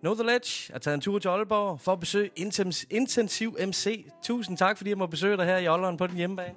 Know 0.01 0.15
The 0.15 0.23
Ledge 0.25 0.73
er 0.75 0.79
taget 0.79 0.95
en 0.95 1.01
tur 1.01 1.19
til 1.19 1.29
Aalborg 1.29 1.81
for 1.81 1.93
at 1.93 2.01
besøge 2.01 2.31
Intens- 2.39 2.85
Intensiv 2.91 3.57
MC. 3.67 4.05
Tusind 4.25 4.57
tak, 4.59 4.77
fordi 4.77 4.91
jeg 4.91 4.99
må 4.99 5.07
besøge 5.07 5.37
dig 5.37 5.45
her 5.47 5.57
i 5.57 5.65
Aalborg 5.65 5.99
på 5.99 6.07
den 6.07 6.17
hjemmebane. 6.17 6.55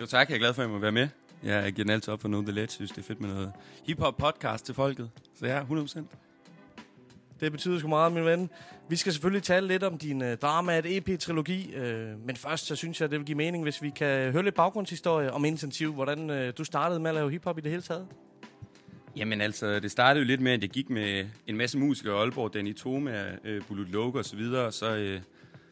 Jo 0.00 0.06
tak, 0.06 0.28
jeg 0.28 0.34
er 0.34 0.38
glad 0.38 0.54
for, 0.54 0.62
at 0.62 0.68
jeg 0.68 0.74
må 0.74 0.78
være 0.78 0.92
med. 0.92 1.08
Jeg 1.42 1.72
giver 1.72 1.84
den 1.84 1.92
altid 1.92 2.12
op 2.12 2.20
for 2.20 2.28
noget, 2.28 2.46
The 2.46 2.54
Let. 2.54 2.72
synes, 2.72 2.90
det 2.90 2.98
er 2.98 3.02
fedt 3.02 3.20
med 3.20 3.28
noget 3.28 3.52
hip-hop 3.84 4.16
podcast 4.16 4.64
til 4.66 4.74
folket. 4.74 5.10
Så 5.38 5.46
ja, 5.46 5.62
100%. 5.62 6.00
Det 7.40 7.52
betyder 7.52 7.78
sgu 7.78 7.88
meget, 7.88 8.12
min 8.12 8.24
ven. 8.24 8.50
Vi 8.88 8.96
skal 8.96 9.12
selvfølgelig 9.12 9.42
tale 9.42 9.68
lidt 9.68 9.82
om 9.82 9.98
din 9.98 10.22
uh, 10.22 10.32
drama, 10.32 10.78
et 10.78 10.96
EP-trilogi. 10.96 11.74
Uh, 11.76 11.82
men 12.26 12.36
først, 12.36 12.66
så 12.66 12.76
synes 12.76 13.00
jeg, 13.00 13.10
det 13.10 13.18
vil 13.18 13.26
give 13.26 13.36
mening, 13.36 13.62
hvis 13.62 13.82
vi 13.82 13.90
kan 13.90 14.32
høre 14.32 14.42
lidt 14.42 14.54
baggrundshistorie 14.54 15.32
om 15.32 15.44
Intensiv. 15.44 15.92
Hvordan 15.92 16.30
uh, 16.30 16.48
du 16.58 16.64
startede 16.64 17.00
med 17.00 17.10
at 17.10 17.14
lave 17.14 17.30
hiphop 17.30 17.58
i 17.58 17.60
det 17.60 17.70
hele 17.70 17.82
taget. 17.82 18.06
Jamen 19.16 19.40
altså, 19.40 19.80
det 19.80 19.90
startede 19.90 20.24
jo 20.24 20.26
lidt 20.26 20.40
med, 20.40 20.52
at 20.52 20.62
jeg 20.62 20.70
gik 20.70 20.90
med 20.90 21.26
en 21.46 21.56
masse 21.56 21.78
musikere 21.78 22.14
i 22.14 22.18
Aalborg, 22.18 22.54
Danny 22.54 22.74
Toma, 22.74 23.24
øh, 23.44 23.62
Bulut 23.68 23.88
Loke 23.88 24.18
og 24.18 24.24
så 24.24 24.36
videre, 24.36 24.66
og 24.66 24.72
så, 24.72 24.96
øh, 24.96 25.20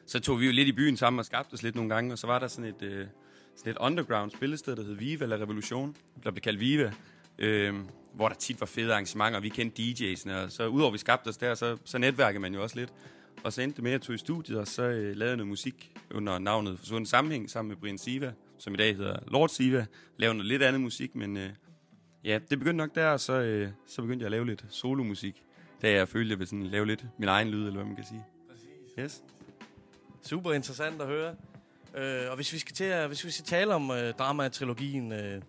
så 0.06 0.20
tog 0.20 0.40
vi 0.40 0.46
jo 0.46 0.52
lidt 0.52 0.68
i 0.68 0.72
byen 0.72 0.96
sammen 0.96 1.18
og 1.18 1.24
skabte 1.24 1.54
os 1.54 1.62
lidt 1.62 1.74
nogle 1.74 1.94
gange, 1.94 2.12
og 2.12 2.18
så 2.18 2.26
var 2.26 2.38
der 2.38 2.48
sådan 2.48 2.70
et, 2.70 2.82
øh, 2.82 3.06
sådan 3.56 3.72
et 3.72 3.78
underground 3.80 4.30
spillested, 4.30 4.76
der 4.76 4.82
hed 4.82 4.94
Viva 4.94 5.24
eller 5.24 5.40
Revolution, 5.40 5.96
der 6.24 6.30
blev 6.30 6.40
kaldt 6.40 6.60
Viva, 6.60 6.92
øh, 7.38 7.74
hvor 8.14 8.28
der 8.28 8.34
tit 8.34 8.60
var 8.60 8.66
fede 8.66 8.92
arrangementer, 8.92 9.36
og 9.36 9.42
vi 9.42 9.48
kendte 9.48 9.82
DJ'sene, 9.82 10.32
og 10.32 10.52
så 10.52 10.66
udover 10.66 10.92
vi 10.92 10.98
skabte 10.98 11.28
os 11.28 11.36
der, 11.36 11.54
så, 11.54 11.76
så 11.84 11.98
netværkede 11.98 12.40
man 12.40 12.54
jo 12.54 12.62
også 12.62 12.76
lidt. 12.76 12.92
Og 13.44 13.52
så 13.52 13.62
endte 13.62 13.76
det 13.76 13.82
med, 13.82 13.90
at 13.90 13.92
jeg 13.92 14.02
tog 14.02 14.14
i 14.14 14.18
studiet, 14.18 14.58
og 14.58 14.68
så 14.68 14.82
øh, 14.82 15.16
lavede 15.16 15.30
jeg 15.30 15.36
noget 15.36 15.48
musik 15.48 15.92
under 16.14 16.38
navnet 16.38 16.78
Forsvundet 16.78 17.08
Sammenhæng 17.08 17.50
sammen 17.50 17.68
med 17.68 17.76
Brian 17.76 17.98
Siva, 17.98 18.32
som 18.58 18.74
i 18.74 18.76
dag 18.76 18.96
hedder 18.96 19.18
Lord 19.26 19.48
Siva. 19.48 19.86
Lavede 20.16 20.36
noget 20.36 20.48
lidt 20.48 20.62
andet 20.62 20.80
musik, 20.80 21.14
men 21.14 21.36
øh, 21.36 21.50
ja, 22.24 22.38
det 22.50 22.58
begyndte 22.58 22.76
nok 22.76 22.94
der, 22.94 23.06
og 23.08 23.20
så, 23.20 23.32
øh, 23.32 23.68
så 23.86 24.02
begyndte 24.02 24.22
jeg 24.22 24.26
at 24.26 24.30
lave 24.30 24.46
lidt 24.46 24.64
solomusik. 24.68 25.42
Da 25.82 25.92
jeg 25.92 26.08
følte, 26.08 26.26
at 26.26 26.30
jeg 26.30 26.38
ville 26.38 26.48
sådan 26.48 26.66
lave 26.66 26.86
lidt 26.86 27.04
min 27.18 27.28
egen 27.28 27.48
lyd, 27.48 27.58
eller 27.58 27.72
hvad 27.72 27.84
man 27.84 27.96
kan 27.96 28.04
sige. 28.04 28.24
Præcis. 28.50 28.68
Yes. 28.98 29.22
Super 30.22 30.52
interessant 30.52 31.00
at 31.00 31.06
høre. 31.08 31.34
Øh, 31.96 32.30
og 32.30 32.36
hvis 32.36 32.52
vi 32.52 32.58
skal 32.58 32.74
til 32.74 32.84
at, 32.84 33.06
hvis 33.06 33.24
vi 33.24 33.30
skal 33.30 33.44
tale 33.44 33.74
om 33.74 33.90
øh, 33.90 34.14
drama-trilogien, 34.14 35.12
øh, 35.12 35.42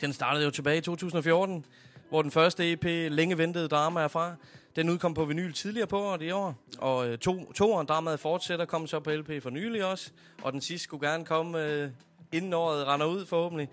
den 0.00 0.12
startede 0.12 0.44
jo 0.44 0.50
tilbage 0.50 0.78
i 0.78 0.80
2014, 0.80 1.64
hvor 2.08 2.22
den 2.22 2.30
første 2.30 2.72
EP, 2.72 2.84
længe 3.12 3.38
ventede 3.38 3.68
drama 3.68 4.00
er 4.00 4.08
fra. 4.08 4.34
Den 4.76 4.90
udkom 4.90 5.14
på 5.14 5.24
vinyl 5.24 5.52
tidligere 5.52 5.86
på 5.86 5.98
året 5.98 6.22
i 6.22 6.30
år, 6.30 6.54
og 6.78 7.08
øh, 7.08 7.18
to, 7.18 7.52
toeren 7.52 7.86
dramaet 7.86 8.20
fortsætter, 8.20 8.64
kom 8.64 8.86
så 8.86 9.00
på 9.00 9.10
LP 9.10 9.42
for 9.42 9.50
nylig 9.50 9.84
også, 9.84 10.10
og 10.42 10.52
den 10.52 10.60
sidste 10.60 10.84
skulle 10.84 11.08
gerne 11.08 11.24
komme 11.24 11.64
øh, 11.64 11.90
inden 12.32 12.52
året 12.52 12.86
render 12.86 13.06
ud 13.06 13.26
forhåbentlig. 13.26 13.68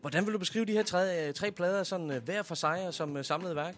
Hvordan 0.00 0.26
vil 0.26 0.34
du 0.34 0.38
beskrive 0.38 0.64
de 0.64 0.72
her 0.72 0.82
tre, 0.82 1.28
øh, 1.28 1.34
tre 1.34 1.50
plader 1.50 1.82
sådan 1.82 2.10
øh, 2.10 2.22
hver 2.22 2.42
for 2.42 2.54
sig 2.54 2.86
og 2.86 2.94
som 2.94 3.16
øh, 3.16 3.24
samlet 3.24 3.56
værk? 3.56 3.74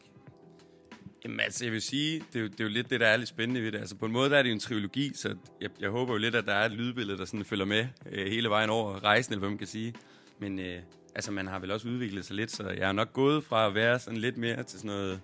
Jamen 1.24 1.40
altså, 1.40 1.64
jeg 1.64 1.72
vil 1.72 1.82
sige, 1.82 2.24
det 2.32 2.36
er, 2.36 2.40
jo, 2.40 2.46
det 2.46 2.60
er 2.60 2.64
jo 2.64 2.70
lidt 2.70 2.90
det, 2.90 3.00
der 3.00 3.06
er 3.06 3.16
lidt 3.16 3.28
spændende 3.28 3.62
ved 3.62 3.72
det. 3.72 3.78
Altså 3.78 3.96
på 3.96 4.06
en 4.06 4.12
måde 4.12 4.30
der 4.30 4.36
er 4.36 4.42
det 4.42 4.50
jo 4.50 4.54
en 4.54 4.60
trilogi, 4.60 5.12
så 5.14 5.36
jeg, 5.60 5.70
jeg 5.80 5.90
håber 5.90 6.12
jo 6.12 6.18
lidt, 6.18 6.34
at 6.34 6.46
der 6.46 6.52
er 6.52 6.66
et 6.66 6.72
lydbillede, 6.72 7.18
der 7.18 7.24
sådan 7.24 7.44
følger 7.44 7.64
med 7.64 7.86
øh, 8.12 8.26
hele 8.26 8.48
vejen 8.48 8.70
over 8.70 9.04
rejsen, 9.04 9.32
eller 9.32 9.40
hvad 9.40 9.48
man 9.48 9.58
kan 9.58 9.66
sige. 9.66 9.94
Men 10.38 10.58
øh, 10.58 10.78
altså, 11.14 11.32
man 11.32 11.46
har 11.46 11.58
vel 11.58 11.70
også 11.70 11.88
udviklet 11.88 12.24
sig 12.24 12.36
lidt, 12.36 12.50
så 12.50 12.68
jeg 12.68 12.88
er 12.88 12.92
nok 12.92 13.12
gået 13.12 13.44
fra 13.44 13.66
at 13.66 13.74
være 13.74 13.98
sådan 13.98 14.20
lidt 14.20 14.36
mere 14.36 14.62
til 14.62 14.78
sådan 14.78 14.88
noget 14.88 15.20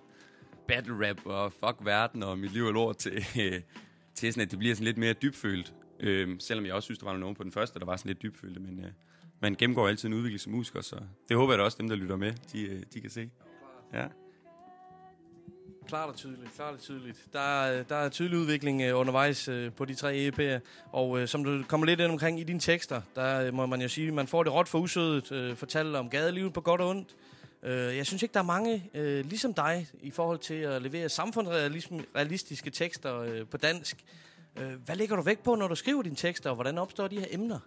battle 0.67 1.09
rap 1.09 1.25
og 1.25 1.53
fuck 1.53 1.75
verden 1.85 2.23
og 2.23 2.39
mit 2.39 2.53
liv 2.53 2.67
er 2.67 2.71
lort 2.71 2.97
til, 2.97 3.25
øh, 3.41 3.61
til 4.15 4.33
sådan, 4.33 4.45
at 4.45 4.51
det 4.51 4.59
bliver 4.59 4.75
sådan 4.75 4.85
lidt 4.85 4.97
mere 4.97 5.13
dybfølt. 5.13 5.73
Øh, 5.99 6.35
selvom 6.39 6.65
jeg 6.65 6.73
også 6.73 6.85
synes, 6.85 6.99
der 6.99 7.05
var 7.05 7.17
nogen 7.17 7.35
på 7.35 7.43
den 7.43 7.51
første, 7.51 7.79
der 7.79 7.85
var 7.85 7.97
sådan 7.97 8.09
lidt 8.09 8.21
dybfølte, 8.21 8.59
men 8.59 8.79
øh, 8.79 8.91
man 9.41 9.55
gennemgår 9.55 9.87
altid 9.87 10.09
en 10.09 10.13
udvikling 10.13 10.39
som 10.39 10.51
musiker, 10.51 10.81
så 10.81 10.95
det 11.29 11.37
håber 11.37 11.53
jeg 11.53 11.59
da 11.59 11.63
også, 11.63 11.77
dem 11.79 11.89
der 11.89 11.95
lytter 11.95 12.15
med, 12.15 12.33
de, 12.53 12.61
øh, 12.61 12.81
de 12.93 13.01
kan 13.01 13.09
se. 13.09 13.29
Ja. 13.93 14.07
Klart 15.87 16.09
og 16.09 16.15
tydeligt, 16.15 16.55
klart 16.55 16.73
og 16.73 16.79
tydeligt. 16.79 17.17
Der 17.33 17.63
er, 17.63 17.83
der 17.83 17.95
er 17.95 18.09
tydelig 18.09 18.39
udvikling 18.39 18.81
øh, 18.81 18.99
undervejs 18.99 19.47
øh, 19.47 19.71
på 19.71 19.85
de 19.85 19.95
tre 19.95 20.31
EP'er, 20.31 20.59
og 20.91 21.19
øh, 21.19 21.27
som 21.27 21.43
du 21.43 21.63
kommer 21.67 21.85
lidt 21.85 21.99
ind 21.99 22.11
omkring 22.11 22.39
i 22.39 22.43
dine 22.43 22.59
tekster, 22.59 23.01
der 23.15 23.41
øh, 23.41 23.53
må 23.53 23.65
man 23.65 23.81
jo 23.81 23.87
sige, 23.87 24.11
man 24.11 24.27
får 24.27 24.43
det 24.43 24.53
råt 24.53 24.67
for 24.67 24.79
usødet, 24.79 25.31
øh, 25.31 25.95
om 25.95 26.09
gadelivet 26.09 26.53
på 26.53 26.61
godt 26.61 26.81
og 26.81 26.89
ondt. 26.89 27.15
Øh, 27.63 27.97
jeg 27.97 28.05
synes 28.05 28.23
ikke, 28.23 28.33
der 28.33 28.39
er 28.39 28.43
mange 28.43 28.89
øh, 28.93 29.25
ligesom 29.25 29.53
dig 29.53 29.87
i 30.01 30.11
forhold 30.11 30.39
til 30.39 30.53
at 30.53 30.81
levere 30.81 31.09
samfundsrealistiske 31.09 32.69
tekster 32.69 33.19
øh, 33.19 33.45
på 33.47 33.57
dansk. 33.57 33.97
Øh, 34.55 34.73
hvad 34.85 34.95
lægger 34.95 35.15
du 35.15 35.21
vægt 35.21 35.43
på, 35.43 35.55
når 35.55 35.67
du 35.67 35.75
skriver 35.75 36.01
dine 36.01 36.15
tekster, 36.15 36.49
og 36.49 36.55
hvordan 36.55 36.77
opstår 36.77 37.07
de 37.07 37.19
her 37.19 37.27
emner? 37.29 37.59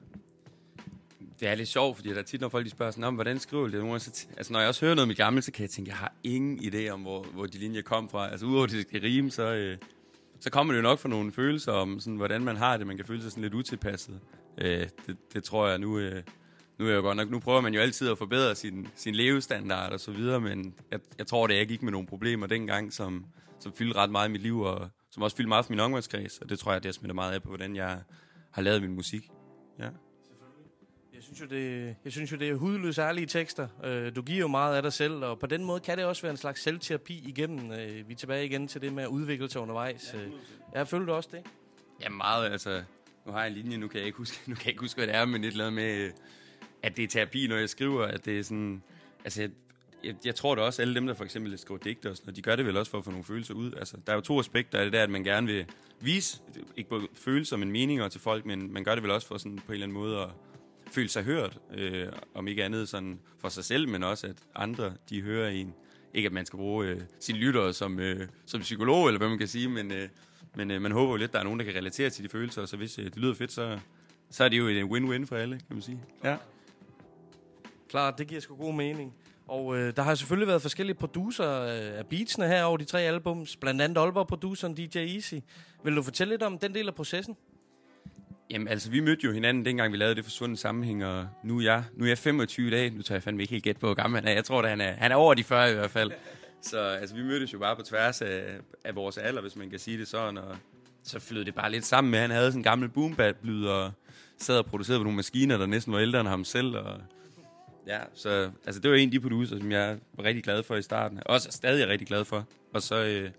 Det 1.40 1.48
er 1.48 1.54
lidt 1.54 1.68
sjovt, 1.68 1.96
fordi 1.96 2.08
der 2.08 2.18
er 2.18 2.22
tit, 2.22 2.40
når 2.40 2.48
folk 2.48 2.64
de 2.64 2.70
spørger 2.70 2.92
sådan, 2.92 3.04
om, 3.04 3.14
hvordan 3.14 3.38
skriver 3.38 3.66
du 3.66 3.72
det? 3.72 3.80
Nogle 3.84 4.00
så 4.00 4.10
t- 4.10 4.34
altså, 4.36 4.52
når 4.52 4.60
jeg 4.60 4.68
også 4.68 4.84
hører 4.84 4.94
noget 4.94 5.08
med 5.08 5.16
gammel, 5.16 5.42
så 5.42 5.52
kan 5.52 5.62
jeg 5.62 5.70
tænke, 5.70 5.88
jeg 5.88 5.96
har 5.96 6.12
ingen 6.24 6.58
idé 6.58 6.88
om, 6.88 7.00
hvor, 7.00 7.22
hvor 7.22 7.46
de 7.46 7.58
linjer 7.58 7.82
kom 7.82 8.08
fra. 8.08 8.30
Altså, 8.30 8.46
udover 8.46 8.66
det 8.66 8.80
skal 8.88 9.00
rime, 9.00 9.30
så, 9.30 9.52
øh, 9.52 9.78
så 10.40 10.50
kommer 10.50 10.72
det 10.72 10.78
jo 10.78 10.82
nok 10.82 10.98
fra 10.98 11.08
nogle 11.08 11.32
følelser 11.32 11.72
om, 11.72 12.00
sådan, 12.00 12.16
hvordan 12.16 12.42
man 12.44 12.56
har 12.56 12.76
det. 12.76 12.86
Man 12.86 12.96
kan 12.96 13.06
føle 13.06 13.22
sig 13.22 13.30
sådan 13.30 13.42
lidt 13.42 13.54
utilpasset. 13.54 14.20
Øh, 14.58 14.86
det, 15.06 15.16
det, 15.34 15.44
tror 15.44 15.68
jeg 15.68 15.78
nu... 15.78 15.98
Øh, 15.98 16.22
nu 16.78 16.84
er 16.84 16.88
jeg 16.88 16.96
jo 16.96 17.02
godt 17.02 17.16
nok, 17.16 17.30
nu 17.30 17.38
prøver 17.38 17.60
man 17.60 17.74
jo 17.74 17.80
altid 17.80 18.10
at 18.10 18.18
forbedre 18.18 18.54
sin, 18.54 18.88
sin 18.94 19.14
levestandard 19.14 19.92
og 19.92 20.00
så 20.00 20.12
videre, 20.12 20.40
men 20.40 20.74
jeg, 20.90 21.00
jeg 21.18 21.26
tror, 21.26 21.46
det 21.46 21.56
jeg 21.56 21.68
gik 21.68 21.82
med 21.82 21.92
nogle 21.92 22.06
problemer 22.06 22.46
dengang, 22.46 22.92
som, 22.92 23.24
som 23.60 23.72
fyldte 23.72 23.96
ret 23.96 24.10
meget 24.10 24.28
i 24.28 24.32
mit 24.32 24.42
liv, 24.42 24.60
og 24.60 24.88
som 25.10 25.22
også 25.22 25.36
fyldte 25.36 25.48
meget 25.48 25.64
for 25.64 25.72
min 25.72 25.80
omgangskreds, 25.80 26.38
og 26.38 26.48
det 26.48 26.58
tror 26.58 26.72
jeg, 26.72 26.82
det 26.82 26.88
har 26.88 26.92
smittet 26.92 27.14
meget 27.14 27.32
af 27.32 27.42
på, 27.42 27.48
hvordan 27.48 27.76
jeg 27.76 27.98
har 28.50 28.62
lavet 28.62 28.82
min 28.82 28.94
musik. 28.94 29.30
Ja. 29.78 29.88
Jeg 31.18 31.24
synes 31.24 31.40
jo, 31.40 31.46
det, 31.46 31.96
jeg 32.04 32.12
synes 32.12 32.32
jo, 32.32 32.36
det 32.36 32.48
er 32.48 32.54
hudløse 32.54 33.02
ærlige 33.02 33.26
tekster. 33.26 33.68
Øh, 33.84 34.16
du 34.16 34.22
giver 34.22 34.38
jo 34.38 34.48
meget 34.48 34.76
af 34.76 34.82
dig 34.82 34.92
selv, 34.92 35.12
og 35.12 35.38
på 35.38 35.46
den 35.46 35.64
måde 35.64 35.80
kan 35.80 35.98
det 35.98 36.04
også 36.04 36.22
være 36.22 36.30
en 36.30 36.36
slags 36.36 36.62
selvterapi 36.62 37.24
igennem. 37.28 37.72
Øh, 37.72 38.08
vi 38.08 38.12
er 38.12 38.16
tilbage 38.16 38.44
igen 38.44 38.68
til 38.68 38.80
det 38.80 38.92
med 38.92 39.02
at 39.02 39.08
udvikle 39.08 39.50
sig 39.50 39.60
undervejs. 39.60 40.14
Øh, 40.14 40.32
jeg 40.74 40.88
føler 40.88 41.06
du 41.06 41.12
også 41.12 41.28
det? 41.32 41.42
Ja, 42.02 42.08
meget, 42.08 42.52
altså... 42.52 42.82
Nu 43.26 43.32
har 43.32 43.40
jeg 43.40 43.48
en 43.48 43.54
linje, 43.54 43.76
nu 43.76 43.88
kan 43.88 43.98
jeg 43.98 44.06
ikke 44.06 44.18
huske, 44.18 44.40
nu 44.50 44.54
kan 44.54 44.64
jeg 44.64 44.70
ikke 44.70 44.80
huske 44.80 44.98
hvad 44.98 45.06
det 45.06 45.14
er, 45.14 45.24
men 45.24 45.44
et 45.44 45.50
eller 45.50 45.66
andet 45.66 45.82
med, 45.82 45.96
øh, 45.96 46.10
at 46.82 46.96
det 46.96 47.04
er 47.04 47.08
terapi, 47.08 47.46
når 47.46 47.56
jeg 47.56 47.68
skriver, 47.68 48.04
at 48.04 48.24
det 48.24 48.38
er 48.38 48.42
sådan... 48.42 48.82
Altså, 49.24 49.40
jeg, 49.40 49.50
jeg, 50.04 50.14
jeg 50.24 50.34
tror 50.34 50.54
da 50.54 50.62
også, 50.62 50.82
alle 50.82 50.94
dem, 50.94 51.06
der 51.06 51.14
for 51.14 51.24
eksempel 51.24 51.58
skriver 51.58 51.80
digte 51.80 52.10
og 52.10 52.16
sådan 52.16 52.26
noget, 52.26 52.36
de 52.36 52.42
gør 52.42 52.56
det 52.56 52.66
vel 52.66 52.76
også 52.76 52.90
for 52.90 52.98
at 52.98 53.04
få 53.04 53.10
nogle 53.10 53.24
følelser 53.24 53.54
ud. 53.54 53.72
Altså, 53.72 53.96
der 54.06 54.12
er 54.12 54.16
jo 54.16 54.20
to 54.20 54.40
aspekter 54.40 54.78
af 54.78 54.84
det 54.84 54.92
der, 54.92 55.02
at 55.02 55.10
man 55.10 55.24
gerne 55.24 55.46
vil 55.46 55.66
vise, 56.00 56.40
ikke 56.76 56.90
både 56.90 57.08
følelser, 57.14 57.56
men 57.56 57.70
meninger 57.72 58.08
til 58.08 58.20
folk, 58.20 58.46
men 58.46 58.72
man 58.72 58.84
gør 58.84 58.94
det 58.94 59.02
vel 59.02 59.10
også 59.10 59.26
for 59.26 59.38
sådan 59.38 59.56
på 59.56 59.72
en 59.72 59.72
eller 59.72 59.86
anden 59.86 59.98
måde 59.98 60.18
at 60.20 60.28
føle 60.90 61.08
sig 61.08 61.22
hørt, 61.22 61.58
øh, 61.74 62.06
om 62.34 62.48
ikke 62.48 62.64
andet 62.64 62.88
sådan 62.88 63.20
for 63.38 63.48
sig 63.48 63.64
selv, 63.64 63.88
men 63.88 64.02
også 64.02 64.26
at 64.26 64.36
andre, 64.54 64.92
de 65.10 65.22
hører 65.22 65.50
en. 65.50 65.74
Ikke 66.14 66.26
at 66.26 66.32
man 66.32 66.46
skal 66.46 66.56
bruge 66.56 66.86
øh, 66.86 67.00
sine 67.20 67.38
lyttere 67.38 67.72
som, 67.72 68.00
øh, 68.00 68.28
som 68.46 68.60
psykolog, 68.60 69.06
eller 69.06 69.18
hvad 69.18 69.28
man 69.28 69.38
kan 69.38 69.48
sige, 69.48 69.68
men, 69.68 69.92
øh, 69.92 70.08
men 70.56 70.70
øh, 70.70 70.82
man 70.82 70.92
håber 70.92 71.12
jo 71.12 71.16
lidt, 71.16 71.28
at 71.28 71.32
der 71.32 71.38
er 71.38 71.44
nogen, 71.44 71.58
der 71.58 71.64
kan 71.64 71.74
relatere 71.74 72.10
til 72.10 72.24
de 72.24 72.28
følelser, 72.28 72.66
så 72.66 72.76
hvis 72.76 72.98
øh, 72.98 73.04
det 73.04 73.16
lyder 73.16 73.34
fedt, 73.34 73.52
så, 73.52 73.78
så 74.30 74.44
er 74.44 74.48
det 74.48 74.58
jo 74.58 74.68
en 74.68 74.84
win-win 74.84 75.26
for 75.26 75.36
alle, 75.36 75.56
kan 75.58 75.76
man 75.76 75.82
sige. 75.82 76.00
Ja. 76.24 76.36
Klart, 77.88 78.18
det 78.18 78.26
giver 78.26 78.40
sgu 78.40 78.56
god 78.56 78.74
mening. 78.74 79.14
Og 79.48 79.76
øh, 79.76 79.96
der 79.96 80.02
har 80.02 80.14
selvfølgelig 80.14 80.48
været 80.48 80.62
forskellige 80.62 80.94
producer 80.94 81.60
øh, 81.60 81.98
af 81.98 82.06
beatsene 82.06 82.46
her 82.46 82.64
over 82.64 82.76
de 82.76 82.84
tre 82.84 83.00
albums, 83.00 83.56
blandt 83.56 83.82
andet 83.82 84.00
Aalborg-produceren 84.00 84.74
DJ 84.74 84.98
Easy. 84.98 85.34
Vil 85.84 85.96
du 85.96 86.02
fortælle 86.02 86.32
lidt 86.32 86.42
om 86.42 86.58
den 86.58 86.74
del 86.74 86.88
af 86.88 86.94
processen? 86.94 87.36
Jamen, 88.50 88.68
altså, 88.68 88.90
vi 88.90 89.00
mødte 89.00 89.24
jo 89.24 89.32
hinanden, 89.32 89.64
dengang 89.64 89.92
vi 89.92 89.96
lavede 89.96 90.14
det 90.14 90.24
forsvundne 90.24 90.56
sammenhæng, 90.56 91.04
og 91.04 91.28
nu 91.42 91.58
er 91.58 91.62
jeg, 91.62 91.84
nu 91.94 92.04
er 92.04 92.08
jeg 92.08 92.18
25 92.18 92.70
dage. 92.70 92.90
Nu 92.90 93.02
tager 93.02 93.16
jeg 93.16 93.22
fandme 93.22 93.42
ikke 93.42 93.52
helt 93.52 93.64
gæt 93.64 93.76
på, 93.76 93.86
hvor 93.86 93.94
gammel 93.94 94.20
han 94.20 94.28
er. 94.28 94.32
Jeg 94.32 94.44
tror, 94.44 94.62
at 94.62 94.68
han 94.68 94.80
er, 94.80 94.92
han 94.92 95.12
er 95.12 95.16
over 95.16 95.34
de 95.34 95.44
40 95.44 95.70
i 95.70 95.74
hvert 95.74 95.90
fald. 95.90 96.12
Så 96.62 96.78
altså, 96.78 97.16
vi 97.16 97.22
mødtes 97.22 97.52
jo 97.52 97.58
bare 97.58 97.76
på 97.76 97.82
tværs 97.82 98.22
af, 98.22 98.42
af 98.84 98.94
vores 98.94 99.18
alder, 99.18 99.40
hvis 99.40 99.56
man 99.56 99.70
kan 99.70 99.78
sige 99.78 99.98
det 99.98 100.08
sådan, 100.08 100.38
og 100.38 100.56
så 101.04 101.20
flød 101.20 101.44
det 101.44 101.54
bare 101.54 101.70
lidt 101.70 101.84
sammen 101.84 102.10
med, 102.10 102.18
han 102.18 102.30
havde 102.30 102.46
sådan 102.46 102.58
en 102.58 102.64
gammel 102.64 102.88
boombat-lyd, 102.88 103.64
og 103.64 103.92
sad 104.38 104.58
og 104.58 104.66
producerede 104.66 105.00
på 105.00 105.04
nogle 105.04 105.16
maskiner, 105.16 105.56
der 105.56 105.66
næsten 105.66 105.92
var 105.92 106.00
ældre 106.00 106.20
end 106.20 106.28
ham 106.28 106.44
selv, 106.44 106.76
og 106.76 107.00
ja, 107.86 107.98
så 108.14 108.50
altså, 108.66 108.80
det 108.80 108.90
var 108.90 108.96
en 108.96 109.08
af 109.08 109.12
de 109.12 109.20
producer, 109.20 109.58
som 109.58 109.72
jeg 109.72 109.98
var 110.12 110.24
rigtig 110.24 110.44
glad 110.44 110.62
for 110.62 110.76
i 110.76 110.82
starten, 110.82 111.18
og 111.18 111.24
også 111.26 111.48
er 111.48 111.52
stadig 111.52 111.88
rigtig 111.88 112.08
glad 112.08 112.24
for. 112.24 112.46
Og 112.74 112.82
så, 112.82 113.04
øh, 113.04 113.30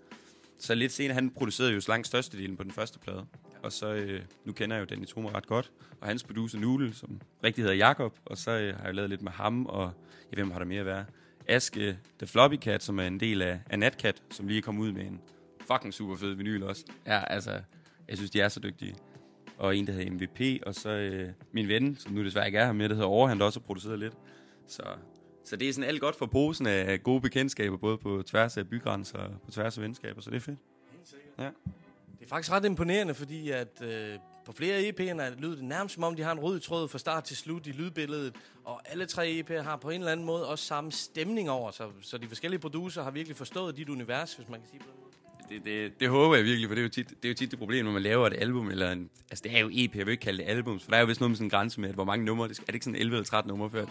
så 0.58 0.74
lidt 0.74 0.92
senere, 0.92 1.14
han 1.14 1.30
producerede 1.30 1.72
jo 1.72 1.80
langt 1.88 2.06
størstedelen 2.06 2.56
på 2.56 2.62
den 2.62 2.72
første 2.72 2.98
plade. 2.98 3.26
Og 3.62 3.72
så, 3.72 3.94
øh, 3.94 4.20
nu 4.44 4.52
kender 4.52 4.76
jeg 4.76 4.80
jo 4.80 4.86
Danny 4.86 5.06
Thoma 5.06 5.28
ret 5.28 5.46
godt, 5.46 5.72
og 6.00 6.06
hans 6.06 6.24
producer 6.24 6.58
Nule, 6.58 6.94
som 6.94 7.20
rigtig 7.44 7.62
hedder 7.62 7.76
Jakob, 7.76 8.18
og 8.24 8.38
så 8.38 8.50
øh, 8.50 8.76
har 8.76 8.84
jeg 8.84 8.94
lavet 8.94 9.10
lidt 9.10 9.22
med 9.22 9.32
ham, 9.32 9.66
og 9.66 9.92
ja, 10.30 10.34
hvem 10.34 10.50
har 10.50 10.58
der 10.58 10.66
mere 10.66 10.80
at 10.80 10.86
være? 10.86 11.04
Aske 11.48 11.98
The 12.18 12.26
Floppy 12.26 12.56
Cat, 12.56 12.82
som 12.82 12.98
er 12.98 13.06
en 13.06 13.20
del 13.20 13.42
af, 13.42 13.60
af 13.70 13.78
Natcat, 13.78 14.22
som 14.30 14.48
lige 14.48 14.62
kom 14.62 14.78
ud 14.78 14.92
med 14.92 15.02
en 15.02 15.20
fucking 15.66 15.94
super 15.94 16.16
fed 16.16 16.34
vinyl 16.34 16.62
også. 16.62 16.84
Ja, 17.06 17.24
altså, 17.24 17.60
jeg 18.08 18.16
synes, 18.16 18.30
de 18.30 18.40
er 18.40 18.48
så 18.48 18.60
dygtige. 18.60 18.94
Og 19.58 19.76
en, 19.76 19.86
der 19.86 19.92
hedder 19.92 20.10
MVP, 20.10 20.62
og 20.66 20.74
så 20.74 20.90
øh, 20.90 21.28
min 21.52 21.68
ven, 21.68 21.96
som 21.96 22.12
nu 22.12 22.24
desværre 22.24 22.46
ikke 22.46 22.58
er 22.58 22.64
her 22.64 22.72
med, 22.72 22.88
der 22.88 22.94
hedder 22.94 23.08
Over, 23.08 23.28
han 23.28 23.38
der 23.38 23.44
også 23.44 23.60
har 23.60 23.66
produceret 23.66 23.98
lidt. 23.98 24.14
Så, 24.66 24.82
så 25.44 25.56
det 25.56 25.68
er 25.68 25.72
sådan 25.72 25.88
alt 25.88 26.00
godt 26.00 26.16
for 26.16 26.26
posen 26.26 26.66
af 26.66 27.02
gode 27.02 27.20
bekendtskaber, 27.20 27.76
både 27.76 27.98
på 27.98 28.22
tværs 28.26 28.56
af 28.56 28.68
bygrænser 28.68 29.18
og 29.18 29.30
på 29.44 29.50
tværs 29.50 29.78
af 29.78 29.84
venskaber, 29.84 30.20
så 30.20 30.30
det 30.30 30.36
er 30.36 30.40
fedt. 30.40 30.58
Helt 30.92 31.08
sikkert. 31.08 31.32
Ja. 31.38 31.50
Det 32.20 32.26
er 32.26 32.28
faktisk 32.28 32.52
ret 32.52 32.64
imponerende, 32.64 33.14
fordi 33.14 33.50
at 33.50 33.82
øh, 33.82 34.18
på 34.46 34.52
flere 34.52 34.80
EP'er 34.80 34.92
EP'erne 34.92 35.40
lyder 35.40 35.54
det 35.54 35.64
nærmest 35.64 35.94
som 35.94 36.04
om, 36.04 36.16
de 36.16 36.22
har 36.22 36.32
en 36.32 36.38
rød 36.38 36.60
tråd 36.60 36.88
fra 36.88 36.98
start 36.98 37.24
til 37.24 37.36
slut 37.36 37.66
i 37.66 37.70
lydbilledet, 37.70 38.34
og 38.64 38.80
alle 38.84 39.06
tre 39.06 39.44
EP'er 39.44 39.62
har 39.62 39.76
på 39.76 39.90
en 39.90 40.00
eller 40.00 40.12
anden 40.12 40.26
måde 40.26 40.48
også 40.48 40.64
samme 40.64 40.92
stemning 40.92 41.50
over 41.50 41.70
sig, 41.70 41.86
så 42.00 42.18
de 42.18 42.28
forskellige 42.28 42.60
producer 42.60 43.02
har 43.02 43.10
virkelig 43.10 43.36
forstået 43.36 43.76
dit 43.76 43.88
univers, 43.88 44.34
hvis 44.34 44.48
man 44.48 44.60
kan 44.60 44.68
sige 44.68 44.80
på 44.80 44.86
den 44.90 45.00
måde. 45.00 45.10
Det, 45.50 45.64
det, 45.64 46.00
det 46.00 46.08
håber 46.08 46.36
jeg 46.36 46.44
virkelig, 46.44 46.68
for 46.68 46.74
det 46.74 46.80
er, 46.80 46.84
jo 46.84 46.88
tit, 46.88 47.08
det 47.08 47.24
er 47.24 47.28
jo 47.28 47.34
tit 47.34 47.50
det 47.50 47.58
problem, 47.58 47.84
når 47.84 47.92
man 47.92 48.02
laver 48.02 48.26
et 48.26 48.34
album, 48.38 48.70
eller 48.70 48.92
en, 48.92 49.10
altså 49.30 49.42
det 49.42 49.56
er 49.56 49.60
jo 49.60 49.70
EP, 49.72 49.96
jeg 49.96 50.06
vil 50.06 50.12
ikke 50.12 50.22
kalde 50.22 50.38
det 50.38 50.48
album, 50.48 50.80
for 50.80 50.90
der 50.90 50.96
er 50.96 51.00
jo 51.00 51.06
vist 51.06 51.20
noget 51.20 51.30
med 51.30 51.36
sådan 51.36 51.46
en 51.46 51.50
grænse 51.50 51.80
med, 51.80 51.88
at 51.88 51.94
hvor 51.94 52.04
mange 52.04 52.24
numre, 52.24 52.48
det 52.48 52.56
skal, 52.56 52.62
er 52.62 52.66
det 52.66 52.74
ikke 52.74 52.84
sådan 52.84 53.00
11 53.00 53.16
eller 53.16 53.24
13 53.24 53.48
numre 53.48 53.70
før, 53.70 53.86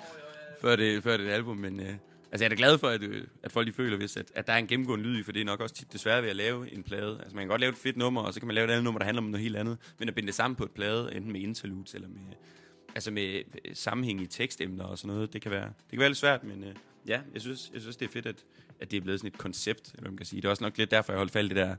før, 0.61 0.75
det, 0.75 1.03
før 1.03 1.17
det 1.17 1.25
er 1.25 1.29
et 1.29 1.33
album, 1.33 1.57
men 1.57 1.79
øh, 1.79 1.93
altså 2.31 2.43
jeg 2.43 2.51
er 2.51 2.55
da 2.55 2.55
glad 2.55 2.77
for, 2.77 2.87
at, 2.87 3.03
øh, 3.03 3.27
at 3.43 3.51
folk 3.51 3.67
de 3.67 3.73
føler, 3.73 3.97
hvis, 3.97 4.17
at, 4.17 4.31
at 4.35 4.47
der 4.47 4.53
er 4.53 4.57
en 4.57 4.67
gennemgående 4.67 5.05
lyd 5.05 5.19
i, 5.19 5.23
for 5.23 5.31
det 5.31 5.41
er 5.41 5.45
nok 5.45 5.59
også 5.59 5.75
tit 5.75 5.93
desværre 5.93 6.21
ved 6.21 6.29
at 6.29 6.35
lave 6.35 6.73
en 6.73 6.83
plade. 6.83 7.17
Altså 7.19 7.35
man 7.35 7.41
kan 7.41 7.47
godt 7.49 7.61
lave 7.61 7.71
et 7.71 7.77
fedt 7.77 7.97
nummer, 7.97 8.21
og 8.21 8.33
så 8.33 8.39
kan 8.39 8.47
man 8.47 8.55
lave 8.55 8.65
et 8.65 8.71
andet 8.71 8.83
nummer, 8.83 8.99
der 8.99 9.05
handler 9.05 9.21
om 9.21 9.29
noget 9.29 9.43
helt 9.43 9.55
andet, 9.55 9.77
men 9.99 10.09
at 10.09 10.15
binde 10.15 10.27
det 10.27 10.35
sammen 10.35 10.55
på 10.55 10.63
et 10.63 10.71
plade, 10.71 11.15
enten 11.15 11.31
med 11.31 11.41
interludes 11.41 11.93
eller 11.93 12.07
med, 12.07 12.35
altså 12.95 13.11
med 13.11 13.35
øh, 13.65 13.75
sammenhæng 13.75 14.21
i 14.21 14.25
tekstemner 14.25 14.83
og 14.83 14.97
sådan 14.97 15.15
noget, 15.15 15.33
det 15.33 15.41
kan 15.41 15.51
være, 15.51 15.65
det 15.65 15.89
kan 15.91 15.99
være 15.99 16.09
lidt 16.09 16.17
svært, 16.17 16.43
men 16.43 16.63
øh, 16.63 16.75
ja, 17.07 17.21
jeg 17.33 17.41
synes, 17.41 17.71
jeg 17.73 17.81
synes, 17.81 17.97
det 17.97 18.07
er 18.07 18.11
fedt, 18.11 18.25
at, 18.25 18.43
at 18.79 18.91
det 18.91 18.97
er 18.97 19.01
blevet 19.01 19.19
sådan 19.19 19.33
et 19.33 19.37
koncept, 19.37 19.93
eller 19.97 20.09
man 20.09 20.17
kan 20.17 20.25
sige. 20.25 20.41
Det 20.41 20.45
er 20.45 20.49
også 20.49 20.63
nok 20.63 20.77
lidt 20.77 20.91
derfor, 20.91 21.13
jeg 21.13 21.17
holdt 21.17 21.31
fald 21.31 21.49
det 21.49 21.55
der, 21.57 21.75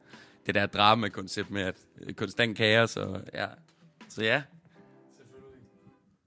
det 0.46 0.54
der 0.54 0.66
drama-koncept 0.66 1.50
med, 1.50 1.62
at 1.62 1.76
øh, 2.00 2.14
konstant 2.14 2.56
kaos, 2.56 2.96
og 2.96 3.22
ja, 3.34 3.46
så 4.08 4.24
ja, 4.24 4.42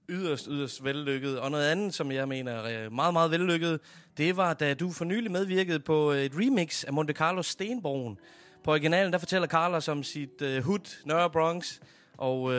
yderst, 0.08 0.46
yderst 0.50 0.84
vellykket. 0.84 1.40
Og 1.40 1.50
noget 1.50 1.64
andet, 1.64 1.94
som 1.94 2.12
jeg 2.12 2.28
mener 2.28 2.52
er 2.52 2.84
øh, 2.84 2.92
meget, 2.92 3.12
meget 3.12 3.30
vellykket, 3.30 3.80
det 4.16 4.36
var, 4.36 4.54
da 4.54 4.74
du 4.74 4.90
for 4.90 5.04
nylig 5.04 5.30
medvirkede 5.32 5.80
på 5.80 6.12
øh, 6.12 6.18
et 6.18 6.32
remix 6.34 6.84
af 6.84 6.92
Monte 6.92 7.12
Carlos 7.12 7.46
Stenbroen. 7.46 8.18
På 8.64 8.70
originalen, 8.70 9.12
der 9.12 9.18
fortæller 9.18 9.48
Carlos 9.48 9.88
om 9.88 10.02
sit 10.02 10.42
uh, 10.42 10.64
hood, 10.64 11.04
Nørre 11.06 11.30
Bronx, 11.30 11.78
og 12.16 12.42
uh, 12.42 12.52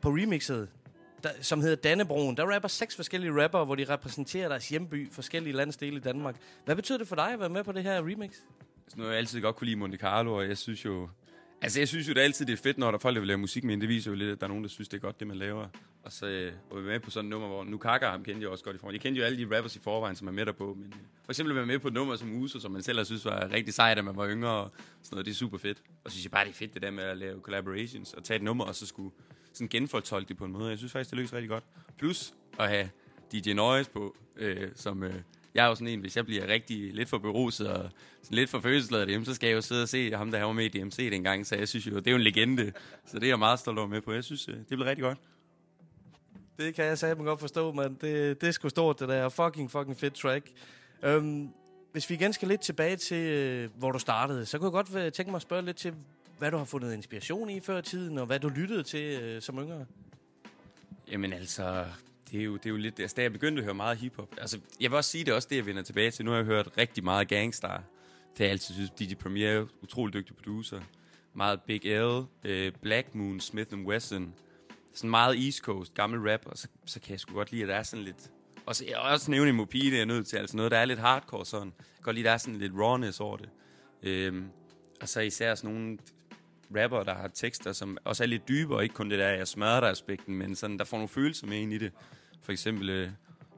på 0.00 0.08
remixet, 0.08 0.68
der, 1.22 1.30
som 1.40 1.60
hedder 1.60 1.76
Dannebroen, 1.76 2.36
der 2.36 2.54
rapper 2.54 2.68
seks 2.68 2.96
forskellige 2.96 3.42
rapper, 3.44 3.64
hvor 3.64 3.74
de 3.74 3.84
repræsenterer 3.88 4.48
deres 4.48 4.68
hjemby, 4.68 5.12
forskellige 5.12 5.52
landsdele 5.56 5.96
i 5.96 6.00
Danmark. 6.00 6.36
Hvad 6.64 6.76
betyder 6.76 6.98
det 6.98 7.08
for 7.08 7.16
dig 7.16 7.32
at 7.32 7.40
være 7.40 7.48
med 7.48 7.64
på 7.64 7.72
det 7.72 7.82
her 7.82 7.98
remix? 7.98 8.30
Altså, 8.84 8.96
nu 8.96 9.02
har 9.02 9.10
jeg 9.10 9.18
altid 9.18 9.40
godt 9.40 9.56
kunne 9.56 9.66
lide 9.66 9.76
Monte 9.76 9.98
Carlo, 9.98 10.34
og 10.34 10.48
jeg 10.48 10.58
synes 10.58 10.84
jo... 10.84 11.08
Altså, 11.62 11.80
jeg 11.80 11.88
synes 11.88 12.08
jo, 12.08 12.12
det 12.12 12.20
er 12.20 12.24
altid 12.24 12.46
det 12.46 12.52
er 12.52 12.56
fedt, 12.56 12.78
når 12.78 12.86
der 12.86 12.98
er 12.98 13.00
folk, 13.00 13.14
der 13.14 13.20
vil 13.20 13.26
lave 13.26 13.38
musik 13.38 13.64
med 13.64 13.76
Det 13.76 13.88
viser 13.88 14.10
jo 14.10 14.16
lidt, 14.16 14.30
at 14.30 14.40
der 14.40 14.46
er 14.46 14.48
nogen, 14.48 14.64
der 14.64 14.70
synes, 14.70 14.88
det 14.88 14.96
er 14.96 15.00
godt, 15.00 15.20
det 15.20 15.26
man 15.28 15.36
laver. 15.36 15.66
Og 16.02 16.12
så 16.12 16.26
øh, 16.26 16.52
var 16.70 16.80
med 16.80 17.00
på 17.00 17.10
sådan 17.10 17.26
et 17.26 17.30
nummer, 17.30 17.48
hvor... 17.48 17.64
Nu 17.64 17.78
Kaka 17.78 18.06
ham 18.06 18.24
kendte 18.24 18.42
jeg 18.42 18.48
også 18.48 18.64
godt 18.64 18.76
i 18.76 18.78
forvejen. 18.78 18.94
Jeg 18.94 19.00
kendte 19.00 19.18
jo 19.18 19.24
alle 19.24 19.46
de 19.46 19.56
rappers 19.56 19.76
i 19.76 19.78
forvejen, 19.80 20.16
som 20.16 20.28
er 20.28 20.32
med 20.32 20.46
derpå. 20.46 20.74
Men, 20.74 20.86
øh, 20.86 20.98
for 21.24 21.32
eksempel 21.32 21.52
at 21.52 21.56
være 21.56 21.66
med 21.66 21.78
på 21.78 21.88
et 21.88 21.94
nummer 21.94 22.16
som 22.16 22.42
Uso, 22.42 22.60
som 22.60 22.72
man 22.72 22.82
selv 22.82 22.98
har 22.98 23.04
synes 23.04 23.24
var 23.24 23.50
rigtig 23.52 23.74
sejt, 23.74 23.96
da 23.96 24.02
man 24.02 24.16
var 24.16 24.28
yngre. 24.28 24.50
Og 24.50 24.70
sådan 25.02 25.14
noget, 25.14 25.26
det 25.26 25.32
er 25.32 25.36
super 25.36 25.58
fedt. 25.58 25.82
Og 26.04 26.10
så 26.10 26.14
synes 26.14 26.24
jeg 26.24 26.30
bare, 26.30 26.44
det 26.44 26.50
er 26.50 26.54
fedt, 26.54 26.74
det 26.74 26.82
der 26.82 26.90
med 26.90 27.04
at 27.04 27.16
lave 27.16 27.40
collaborations. 27.40 28.14
Og 28.14 28.24
tage 28.24 28.36
et 28.36 28.42
nummer, 28.42 28.64
og 28.64 28.74
så 28.74 28.86
skulle 28.86 29.14
sådan 29.52 29.68
genfortolke 29.68 30.28
det 30.28 30.36
på 30.36 30.44
en 30.44 30.52
måde. 30.52 30.70
Jeg 30.70 30.78
synes 30.78 30.92
faktisk, 30.92 31.10
det 31.10 31.16
lykkes 31.16 31.32
rigtig 31.32 31.48
godt. 31.48 31.64
Plus 31.98 32.34
at 32.58 32.68
have 32.68 32.90
DJ 33.32 33.52
Noise 33.52 33.90
på, 33.90 34.16
øh, 34.36 34.68
som... 34.74 35.02
Øh, 35.02 35.14
jeg 35.54 35.64
er 35.64 35.68
jo 35.68 35.74
sådan 35.74 35.88
en, 35.88 36.00
hvis 36.00 36.16
jeg 36.16 36.26
bliver 36.26 36.46
rigtig 36.46 36.94
lidt 36.94 37.08
for 37.08 37.18
beruset 37.18 37.68
og 37.68 37.90
lidt 38.30 38.50
for 38.50 38.60
følelsesladet 38.60 39.08
hjemme, 39.08 39.26
så 39.26 39.34
skal 39.34 39.46
jeg 39.46 39.56
jo 39.56 39.60
sidde 39.60 39.82
og 39.82 39.88
se 39.88 40.12
ham, 40.12 40.30
der 40.30 40.42
var 40.42 40.52
med 40.52 40.64
i 40.64 40.78
DMC 40.78 41.10
dengang, 41.10 41.46
så 41.46 41.56
jeg 41.56 41.68
synes 41.68 41.86
jo, 41.86 41.96
det 41.96 42.06
er 42.06 42.10
jo 42.10 42.16
en 42.16 42.22
legende. 42.22 42.72
Så 43.06 43.18
det 43.18 43.24
er 43.24 43.28
jeg 43.28 43.38
meget 43.38 43.58
stolt 43.58 43.78
over 43.78 43.88
med 43.88 44.00
på. 44.00 44.12
Jeg 44.12 44.24
synes, 44.24 44.48
øh, 44.48 44.54
det 44.54 44.66
bliver 44.68 44.84
rigtig 44.84 45.02
godt. 45.02 45.18
Det 46.58 46.74
kan 46.74 46.84
jeg 46.84 46.98
sagtens 46.98 47.26
godt 47.26 47.40
forstå, 47.40 47.72
men 47.72 47.98
det, 48.00 48.40
det 48.40 48.48
er 48.48 48.50
sgu 48.50 48.68
stort, 48.68 49.00
det 49.00 49.08
der. 49.08 49.28
Fucking, 49.28 49.70
fucking 49.70 49.98
fedt 49.98 50.14
track. 50.14 50.46
Um, 51.06 51.52
hvis 51.92 52.10
vi 52.10 52.14
igen 52.14 52.32
skal 52.32 52.48
lidt 52.48 52.60
tilbage 52.60 52.96
til, 52.96 53.16
øh, 53.16 53.70
hvor 53.76 53.92
du 53.92 53.98
startede, 53.98 54.46
så 54.46 54.58
kunne 54.58 54.66
jeg 54.66 54.72
godt 54.72 55.04
øh, 55.04 55.12
tænke 55.12 55.30
mig 55.30 55.36
at 55.36 55.42
spørge 55.42 55.64
lidt 55.64 55.76
til, 55.76 55.94
hvad 56.38 56.50
du 56.50 56.56
har 56.56 56.64
fundet 56.64 56.94
inspiration 56.94 57.50
i 57.50 57.60
før 57.60 57.78
i 57.78 57.82
tiden, 57.82 58.18
og 58.18 58.26
hvad 58.26 58.40
du 58.40 58.48
lyttede 58.48 58.82
til 58.82 59.36
uh, 59.36 59.42
som 59.42 59.58
yngre. 59.58 59.86
Jamen 61.10 61.32
altså, 61.32 61.84
det 62.30 62.40
er 62.40 62.44
jo, 62.44 62.56
det 62.56 62.66
er 62.66 62.70
jo 62.70 62.76
lidt... 62.76 63.00
Altså, 63.00 63.14
da 63.14 63.22
jeg 63.22 63.32
begyndte 63.32 63.60
at 63.60 63.64
høre 63.64 63.74
meget 63.74 63.98
hiphop... 63.98 64.28
Altså, 64.38 64.58
jeg 64.80 64.90
vil 64.90 64.96
også 64.96 65.10
sige, 65.10 65.24
det 65.24 65.30
er 65.30 65.34
også 65.34 65.48
det, 65.50 65.56
jeg 65.56 65.66
vender 65.66 65.82
tilbage 65.82 66.10
til. 66.10 66.24
Nu 66.24 66.30
har 66.30 66.38
jeg 66.38 66.46
hørt 66.46 66.68
rigtig 66.78 67.04
meget 67.04 67.28
Gangstar. 67.28 67.70
har 67.70 67.84
jeg 68.38 68.50
altid 68.50 68.74
synes, 68.74 68.90
DJ 68.90 69.14
Premier 69.14 69.66
utrolig 69.82 70.14
dygtig 70.14 70.36
producer. 70.36 70.80
Meget 71.34 71.60
Big 71.62 71.84
L, 71.84 72.24
øh, 72.44 72.72
Black 72.82 73.14
Moon, 73.14 73.40
Smith 73.40 73.74
Wesson. 73.74 74.34
Sådan 74.94 75.10
meget 75.10 75.44
East 75.44 75.58
Coast, 75.58 75.94
gammel 75.94 76.30
rap, 76.30 76.40
og 76.46 76.58
så, 76.58 76.68
så 76.86 77.00
kan 77.00 77.10
jeg 77.10 77.20
sgu 77.20 77.34
godt 77.34 77.52
lide, 77.52 77.62
at 77.62 77.68
der 77.68 77.74
er 77.74 77.82
sådan 77.82 78.04
lidt... 78.04 78.30
Og 78.66 78.76
så 78.76 78.84
jeg 78.84 78.90
vil 78.90 79.12
også 79.12 79.30
nævne 79.30 79.52
Mopi, 79.52 79.80
det 79.80 79.92
er 79.92 79.96
jeg 79.96 80.06
nødt 80.06 80.26
til, 80.26 80.36
altså 80.36 80.56
noget, 80.56 80.72
der 80.72 80.78
er 80.78 80.84
lidt 80.84 80.98
hardcore 80.98 81.46
sådan. 81.46 81.72
Jeg 81.78 81.84
kan 81.96 82.02
godt 82.02 82.16
lide, 82.16 82.24
at 82.24 82.28
der 82.28 82.32
er 82.32 82.38
sådan 82.38 82.58
lidt 82.58 82.72
rawness 82.74 83.20
over 83.20 83.36
det. 83.36 83.48
Øhm, 84.02 84.44
og 85.00 85.08
så 85.08 85.20
især 85.20 85.54
sådan 85.54 85.74
nogle 85.74 85.98
rapper, 86.76 87.02
der 87.02 87.14
har 87.14 87.28
tekster, 87.28 87.72
som 87.72 87.98
også 88.04 88.22
er 88.22 88.26
lidt 88.26 88.48
dybere, 88.48 88.82
ikke 88.82 88.94
kun 88.94 89.10
det 89.10 89.18
der, 89.18 89.28
jeg 89.28 89.48
smadrer 89.48 89.80
dig 89.80 89.90
aspekten, 89.90 90.34
men 90.34 90.56
sådan, 90.56 90.78
der 90.78 90.84
får 90.84 90.96
nogle 90.96 91.08
følelser 91.08 91.46
med 91.46 91.58
ind 91.58 91.72
i 91.72 91.78
det. 91.78 91.92
For 92.42 92.52
eksempel, 92.52 92.88
øh, 92.88 93.08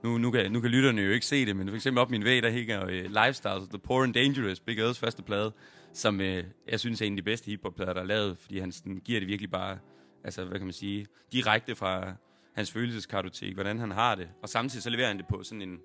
nu, 0.03 0.19
nu, 0.19 0.31
kan, 0.31 0.53
nu 0.53 0.61
kan 0.61 0.71
lytterne 0.71 1.03
jo 1.03 1.11
ikke 1.11 1.27
se 1.27 1.47
det, 1.47 1.57
men 1.57 1.69
for 1.69 1.75
eksempel 1.75 2.01
op 2.01 2.11
min 2.11 2.25
væg, 2.25 2.43
der 2.43 2.51
hænger 2.51 2.87
øh, 2.87 3.05
Lifestyles, 3.25 3.69
The 3.69 3.79
Poor 3.79 4.03
and 4.05 4.15
Dangerous, 4.15 4.61
Big 4.61 4.79
O's 4.79 5.01
første 5.01 5.23
plade, 5.23 5.53
som 5.93 6.21
øh, 6.21 6.45
jeg 6.69 6.81
synes 6.81 7.01
er 7.01 7.07
en 7.07 7.13
af 7.13 7.17
de 7.17 7.23
bedste 7.23 7.47
hiphop-plader, 7.47 7.93
der 7.93 8.01
er 8.01 8.07
lavet, 8.07 8.39
fordi 8.39 8.59
han 8.59 8.73
sådan, 8.73 9.01
giver 9.05 9.21
det 9.21 9.29
virkelig 9.29 9.51
bare, 9.51 9.79
altså 10.25 10.45
hvad 10.45 10.59
kan 10.59 10.67
man 10.67 10.73
sige, 10.73 11.07
direkte 11.33 11.75
fra 11.75 12.13
hans 12.55 12.73
følelseskartotek, 12.73 13.55
hvordan 13.55 13.79
han 13.79 13.91
har 13.91 14.15
det, 14.15 14.29
og 14.43 14.49
samtidig 14.49 14.83
så 14.83 14.91
leverer 14.91 15.09
han 15.09 15.19
det 15.19 15.27
på 15.27 15.43
sådan 15.43 15.63
en, 15.63 15.81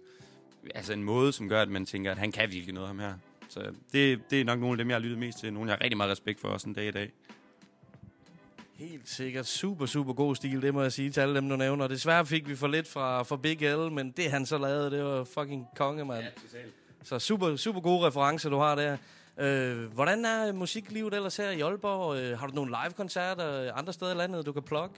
altså 0.76 0.94
en 0.94 1.04
måde, 1.04 1.34
som 1.34 1.50
gør, 1.50 1.62
at 1.62 1.70
man 1.70 1.86
tænker, 1.86 2.12
at 2.12 2.18
han 2.18 2.32
kan 2.32 2.52
virkelig 2.52 2.74
noget 2.74 2.88
ham 2.88 3.00
her. 3.00 3.14
Så 3.50 3.74
det, 3.92 4.20
det 4.30 4.42
er 4.42 4.46
nok 4.46 4.60
nogle 4.60 4.74
af 4.74 4.78
dem, 4.78 4.90
jeg 4.90 4.96
har 4.96 5.02
lyttet 5.02 5.20
mest 5.20 5.40
til. 5.40 5.54
Nogle, 5.54 5.70
jeg 5.70 5.78
har 5.78 5.84
rigtig 5.84 5.98
meget 5.98 6.12
respekt 6.12 6.40
for 6.40 6.48
også 6.48 6.70
en 6.70 6.74
dag 6.74 6.88
i 6.88 6.92
dag. 6.92 7.12
Helt 8.78 9.10
sikkert. 9.10 9.46
Super, 9.46 9.86
super 9.86 10.14
god 10.14 10.36
stil, 10.36 10.62
det 10.62 10.74
må 10.74 10.82
jeg 10.82 10.92
sige 10.92 11.12
til 11.12 11.22
alle 11.22 11.36
dem, 11.36 11.50
du 11.50 11.56
nævner. 11.56 11.88
Desværre 11.88 12.26
fik 12.26 12.50
vi 12.50 12.56
for 12.56 12.68
lidt 12.68 12.88
fra, 12.88 13.24
fra 13.24 13.38
Big 13.38 13.62
L, 13.62 13.92
men 13.92 14.12
det 14.12 14.32
han 14.32 14.46
så 14.46 14.58
lavede, 14.58 14.92
det 14.92 15.04
var 15.04 15.24
fucking 15.24 15.68
konge, 15.76 16.06
mand. 16.06 16.24
Ja, 16.24 16.30
totalt. 16.30 16.74
Så 17.04 17.20
super, 17.20 17.56
super 17.56 17.80
gode 17.82 18.08
referencer, 18.08 18.50
du 18.50 18.58
har 18.58 18.76
der. 18.76 18.98
Øh, 19.40 19.94
hvordan 19.94 20.26
er 20.26 20.52
musiklivet 20.52 21.14
ellers 21.14 21.38
her 21.38 21.50
i 21.50 21.62
Aalborg? 21.62 22.18
Øh, 22.18 22.40
har 22.40 22.48
du 22.48 22.54
nogle 22.56 22.76
live-koncerter 22.84 23.74
andre 23.74 23.94
steder 23.94 24.12
i 24.12 24.18
landet, 24.18 24.46
du 24.46 24.52
kan 24.52 24.64
plukke? 24.64 24.96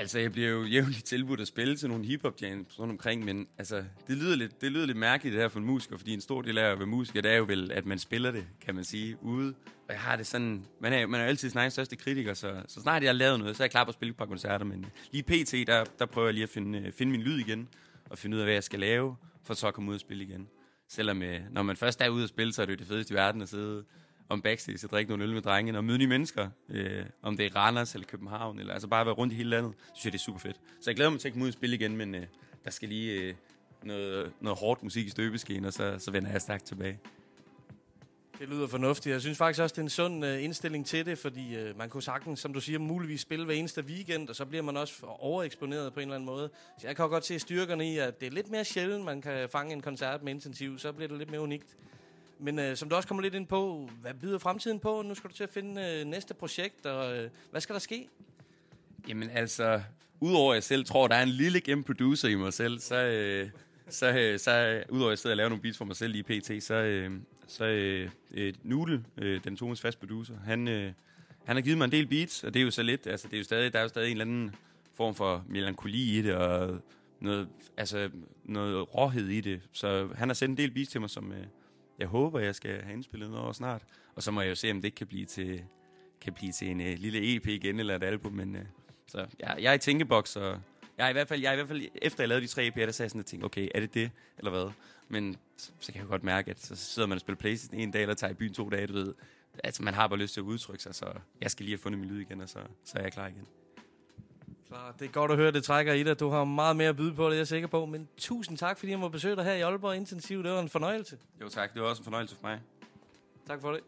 Altså, 0.00 0.18
jeg 0.18 0.32
bliver 0.32 0.48
jo 0.48 0.64
jævnligt 0.74 1.04
tilbudt 1.04 1.40
at 1.40 1.48
spille 1.48 1.76
til 1.76 1.88
nogle 1.88 2.04
hiphop 2.04 2.42
jams 2.42 2.78
rundt 2.80 2.90
omkring, 2.90 3.24
men 3.24 3.48
altså, 3.58 3.84
det 4.08 4.16
lyder, 4.16 4.36
lidt, 4.36 4.60
det 4.60 4.72
lyder 4.72 4.86
lidt 4.86 4.96
mærkeligt 4.96 5.32
det 5.32 5.42
her 5.42 5.48
for 5.48 5.58
en 5.58 5.66
musiker, 5.66 5.96
fordi 5.96 6.14
en 6.14 6.20
stor 6.20 6.42
del 6.42 6.58
af 6.58 6.72
at 6.72 6.78
være 6.78 6.86
musiker, 6.86 7.20
det 7.20 7.30
er 7.30 7.36
jo 7.36 7.44
vel, 7.44 7.72
at 7.72 7.86
man 7.86 7.98
spiller 7.98 8.30
det, 8.30 8.46
kan 8.60 8.74
man 8.74 8.84
sige, 8.84 9.16
ude. 9.22 9.54
Og 9.88 9.94
jeg 9.94 10.00
har 10.00 10.16
det 10.16 10.26
sådan, 10.26 10.64
man 10.80 10.92
er, 10.92 11.06
man 11.06 11.20
er 11.20 11.24
altid 11.24 11.50
sin 11.50 11.58
egen 11.58 11.70
største 11.70 11.96
kritiker, 11.96 12.34
så, 12.34 12.62
så 12.68 12.80
snart 12.80 13.02
jeg 13.02 13.08
har 13.08 13.14
lavet 13.14 13.38
noget, 13.38 13.56
så 13.56 13.62
er 13.62 13.64
jeg 13.64 13.70
klar 13.70 13.84
på 13.84 13.88
at 13.88 13.94
spille 13.94 14.10
et 14.10 14.16
par 14.16 14.26
koncerter, 14.26 14.64
men 14.64 14.86
lige 15.12 15.22
pt, 15.22 15.66
der, 15.66 15.84
der 15.98 16.06
prøver 16.06 16.26
jeg 16.26 16.34
lige 16.34 16.44
at 16.44 16.50
finde, 16.50 16.78
øh, 16.78 16.92
finde 16.92 17.12
min 17.12 17.22
lyd 17.22 17.38
igen, 17.38 17.68
og 18.10 18.18
finde 18.18 18.36
ud 18.36 18.40
af, 18.40 18.46
hvad 18.46 18.54
jeg 18.54 18.64
skal 18.64 18.80
lave, 18.80 19.16
for 19.44 19.54
så 19.54 19.68
at 19.68 19.74
komme 19.74 19.90
ud 19.90 19.94
og 19.94 20.00
spille 20.00 20.24
igen. 20.24 20.48
Selvom 20.88 21.22
øh, 21.22 21.40
når 21.50 21.62
man 21.62 21.76
først 21.76 22.00
er 22.00 22.08
ude 22.08 22.24
og 22.24 22.28
spille, 22.28 22.52
så 22.52 22.62
er 22.62 22.66
det 22.66 22.72
jo 22.72 22.78
det 22.78 22.86
fedeste 22.86 23.12
i 23.12 23.16
verden 23.16 23.42
at 23.42 23.48
sidde 23.48 23.84
om 24.30 24.42
backstage 24.42 24.86
og 24.86 24.90
drikke 24.90 25.10
nogle 25.10 25.24
øl 25.24 25.32
med 25.32 25.42
drengene 25.42 25.78
og 25.78 25.84
møde 25.84 25.98
nye 25.98 26.06
mennesker. 26.06 26.48
Øh, 26.68 27.04
om 27.22 27.36
det 27.36 27.46
er 27.46 27.56
Randers 27.56 27.94
eller 27.94 28.06
København, 28.06 28.58
eller 28.58 28.72
altså 28.72 28.88
bare 28.88 29.06
være 29.06 29.14
rundt 29.14 29.32
i 29.32 29.36
hele 29.36 29.50
landet. 29.50 29.74
synes 29.94 30.04
jeg, 30.04 30.12
det 30.12 30.18
er 30.18 30.22
super 30.22 30.38
fedt. 30.38 30.56
Så 30.80 30.90
jeg 30.90 30.96
glæder 30.96 31.10
mig 31.10 31.20
til 31.20 31.28
at 31.28 31.32
komme 31.32 31.44
ud 31.44 31.48
og 31.48 31.54
spille 31.54 31.76
igen, 31.76 31.96
men 31.96 32.14
øh, 32.14 32.26
der 32.64 32.70
skal 32.70 32.88
lige 32.88 33.20
øh, 33.20 33.34
noget, 33.82 34.32
noget 34.40 34.58
hårdt 34.58 34.82
musik 34.82 35.06
i 35.06 35.10
støbeskeen, 35.10 35.64
og 35.64 35.72
så, 35.72 35.96
så 35.98 36.10
vender 36.10 36.30
jeg 36.30 36.40
stærkt 36.40 36.64
tilbage. 36.64 36.98
Det 38.38 38.48
lyder 38.48 38.66
fornuftigt. 38.66 39.12
Jeg 39.12 39.20
synes 39.20 39.38
faktisk 39.38 39.62
også, 39.62 39.72
det 39.72 39.78
er 39.78 39.82
en 39.82 39.90
sund 39.90 40.24
øh, 40.24 40.44
indstilling 40.44 40.86
til 40.86 41.06
det, 41.06 41.18
fordi 41.18 41.56
øh, 41.56 41.78
man 41.78 41.88
kunne 41.88 42.02
sagtens, 42.02 42.40
som 42.40 42.52
du 42.52 42.60
siger, 42.60 42.78
muligvis 42.78 43.20
spille 43.20 43.44
hver 43.44 43.54
eneste 43.54 43.84
weekend, 43.84 44.28
og 44.28 44.36
så 44.36 44.44
bliver 44.44 44.62
man 44.62 44.76
også 44.76 44.94
overeksponeret 45.02 45.92
på 45.92 46.00
en 46.00 46.04
eller 46.04 46.14
anden 46.14 46.26
måde. 46.26 46.50
Så 46.80 46.86
jeg 46.86 46.96
kan 46.96 47.08
godt 47.08 47.26
se 47.26 47.38
styrkerne 47.38 47.92
i, 47.92 47.98
at 47.98 48.20
det 48.20 48.26
er 48.26 48.30
lidt 48.30 48.50
mere 48.50 48.64
sjældent, 48.64 49.04
man 49.04 49.22
kan 49.22 49.48
fange 49.48 49.72
en 49.72 49.80
koncert 49.80 50.22
med 50.22 50.32
intensiv, 50.32 50.78
så 50.78 50.92
bliver 50.92 51.08
det 51.08 51.18
lidt 51.18 51.30
mere 51.30 51.40
unikt. 51.40 51.76
Men 52.40 52.58
øh, 52.58 52.76
som 52.76 52.88
du 52.88 52.96
også 52.96 53.08
kommer 53.08 53.22
lidt 53.22 53.34
ind 53.34 53.46
på, 53.46 53.90
hvad 54.00 54.14
byder 54.14 54.38
fremtiden 54.38 54.80
på? 54.80 55.02
Nu 55.02 55.14
skal 55.14 55.30
du 55.30 55.34
til 55.34 55.44
at 55.44 55.50
finde 55.50 56.00
øh, 56.00 56.06
næste 56.06 56.34
projekt, 56.34 56.86
og 56.86 57.16
øh, 57.16 57.30
hvad 57.50 57.60
skal 57.60 57.72
der 57.72 57.80
ske? 57.80 58.08
Jamen 59.08 59.30
altså, 59.30 59.82
udover 60.20 60.52
at 60.52 60.54
jeg 60.54 60.62
selv 60.62 60.84
tror, 60.84 61.08
der 61.08 61.14
er 61.14 61.22
en 61.22 61.28
lille 61.28 61.60
game 61.60 61.84
producer 61.84 62.28
i 62.28 62.34
mig 62.34 62.52
selv, 62.52 62.78
så, 62.80 62.96
øh, 62.96 63.50
så, 63.88 64.18
øh, 64.18 64.38
så, 64.38 64.44
så 64.44 64.84
udover 64.88 65.08
at 65.08 65.10
jeg 65.10 65.18
sidder 65.18 65.34
og 65.34 65.36
laver 65.36 65.48
nogle 65.48 65.62
beats 65.62 65.78
for 65.78 65.84
mig 65.84 65.96
selv 65.96 66.14
i 66.14 66.22
PT, 66.22 66.64
så, 66.64 66.74
øh, 66.74 67.10
så 67.46 67.64
øh, 67.64 68.10
øh, 68.34 68.54
Nudel, 68.62 69.04
øh, 69.16 69.44
den 69.44 69.56
Thomas 69.56 69.80
fast 69.80 69.98
producer, 69.98 70.34
han, 70.44 70.68
øh, 70.68 70.92
han 71.44 71.56
har 71.56 71.62
givet 71.62 71.78
mig 71.78 71.84
en 71.84 71.92
del 71.92 72.06
beats, 72.06 72.44
og 72.44 72.54
det 72.54 72.60
er 72.60 72.64
jo 72.64 72.70
så 72.70 72.82
lidt, 72.82 73.06
altså 73.06 73.28
det 73.28 73.34
er 73.34 73.38
jo 73.38 73.44
stadig, 73.44 73.72
der 73.72 73.78
er 73.78 73.82
jo 73.82 73.88
stadig 73.88 74.06
en 74.06 74.12
eller 74.12 74.24
anden 74.24 74.54
form 74.94 75.14
for 75.14 75.44
melankoli 75.48 76.18
i 76.18 76.22
det, 76.22 76.34
og 76.34 76.80
noget, 77.20 77.48
altså, 77.76 78.10
noget 78.44 78.94
råhed 78.94 79.28
i 79.28 79.40
det. 79.40 79.60
Så 79.72 80.08
han 80.14 80.28
har 80.28 80.34
sendt 80.34 80.50
en 80.50 80.56
del 80.56 80.74
beats 80.74 80.90
til 80.90 81.00
mig, 81.00 81.10
som 81.10 81.32
øh, 81.32 81.46
jeg 82.00 82.08
håber, 82.08 82.40
jeg 82.40 82.54
skal 82.54 82.82
have 82.82 82.94
indspillet 82.94 83.30
noget 83.30 83.44
over 83.44 83.52
snart. 83.52 83.82
Og 84.14 84.22
så 84.22 84.30
må 84.30 84.40
jeg 84.40 84.50
jo 84.50 84.54
se, 84.54 84.70
om 84.70 84.76
det 84.76 84.84
ikke 84.84 84.96
kan 84.96 85.06
blive 85.06 85.26
til, 85.26 85.62
kan 86.20 86.32
blive 86.32 86.52
til 86.52 86.70
en 86.70 86.80
øh, 86.80 86.98
lille 86.98 87.36
EP 87.36 87.46
igen, 87.46 87.80
eller 87.80 87.96
et 87.96 88.02
album. 88.02 88.32
Men, 88.32 88.56
øh, 88.56 88.62
så 89.06 89.26
ja, 89.40 89.52
jeg 89.52 89.70
er 89.70 89.72
i 89.72 89.78
tænkeboks, 89.78 90.36
og 90.36 90.60
jeg 90.98 91.06
er 91.06 91.08
i 91.08 91.12
hvert 91.12 91.28
fald, 91.28 91.40
jeg 91.40 91.48
er 91.48 91.52
i 91.52 91.56
hvert 91.56 91.68
fald 91.68 91.82
efter 92.02 92.22
jeg 92.22 92.28
lavede 92.28 92.46
de 92.46 92.50
tre 92.50 92.68
EP'er, 92.68 92.80
der 92.86 92.92
sagde 92.92 93.06
jeg 93.06 93.10
sådan, 93.10 93.40
at 93.40 93.44
okay, 93.44 93.68
er 93.74 93.80
det 93.80 93.94
det, 93.94 94.10
eller 94.38 94.50
hvad? 94.50 94.72
Men 95.08 95.36
så 95.56 95.92
kan 95.92 96.00
jeg 96.00 96.08
godt 96.08 96.24
mærke, 96.24 96.50
at 96.50 96.60
så 96.60 96.76
sidder 96.76 97.08
man 97.08 97.16
og 97.16 97.20
spiller 97.20 97.38
Playstation 97.38 97.80
en 97.80 97.90
dag, 97.90 98.02
eller 98.02 98.14
tager 98.14 98.30
i 98.30 98.34
byen 98.34 98.54
to 98.54 98.68
dage, 98.68 98.86
du 98.86 98.92
ved. 98.92 99.14
Altså, 99.64 99.82
man 99.82 99.94
har 99.94 100.06
bare 100.06 100.18
lyst 100.18 100.34
til 100.34 100.40
at 100.40 100.44
udtrykke 100.44 100.82
sig, 100.82 100.94
så 100.94 101.06
jeg 101.40 101.50
skal 101.50 101.64
lige 101.64 101.76
have 101.76 101.82
fundet 101.82 102.00
min 102.00 102.08
lyd 102.08 102.20
igen, 102.20 102.40
og 102.40 102.48
så, 102.48 102.58
så 102.84 102.98
er 102.98 103.02
jeg 103.02 103.12
klar 103.12 103.26
igen. 103.26 103.46
Klar, 104.70 104.94
det 104.98 105.04
er 105.04 105.12
godt 105.12 105.30
at 105.30 105.36
høre, 105.36 105.52
det 105.52 105.64
trækker 105.64 105.92
i 105.92 106.02
dig. 106.02 106.20
Du 106.20 106.28
har 106.28 106.44
meget 106.44 106.76
mere 106.76 106.88
at 106.88 106.96
byde 106.96 107.14
på, 107.14 107.26
det 107.26 107.32
er 107.32 107.36
jeg 107.36 107.46
sikker 107.46 107.68
på. 107.68 107.86
Men 107.86 108.08
tusind 108.16 108.58
tak, 108.58 108.78
fordi 108.78 108.92
jeg 108.92 108.98
må 108.98 109.08
besøge 109.08 109.36
dig 109.36 109.44
her 109.44 109.52
i 109.52 109.60
Aalborg 109.60 109.96
Intensiv. 109.96 110.42
Det 110.42 110.52
var 110.52 110.60
en 110.60 110.68
fornøjelse. 110.68 111.18
Jo 111.40 111.48
tak, 111.48 111.74
det 111.74 111.82
var 111.82 111.88
også 111.88 112.00
en 112.00 112.04
fornøjelse 112.04 112.34
for 112.34 112.42
mig. 112.42 112.60
Tak 113.46 113.60
for 113.60 113.72
det. 113.72 113.80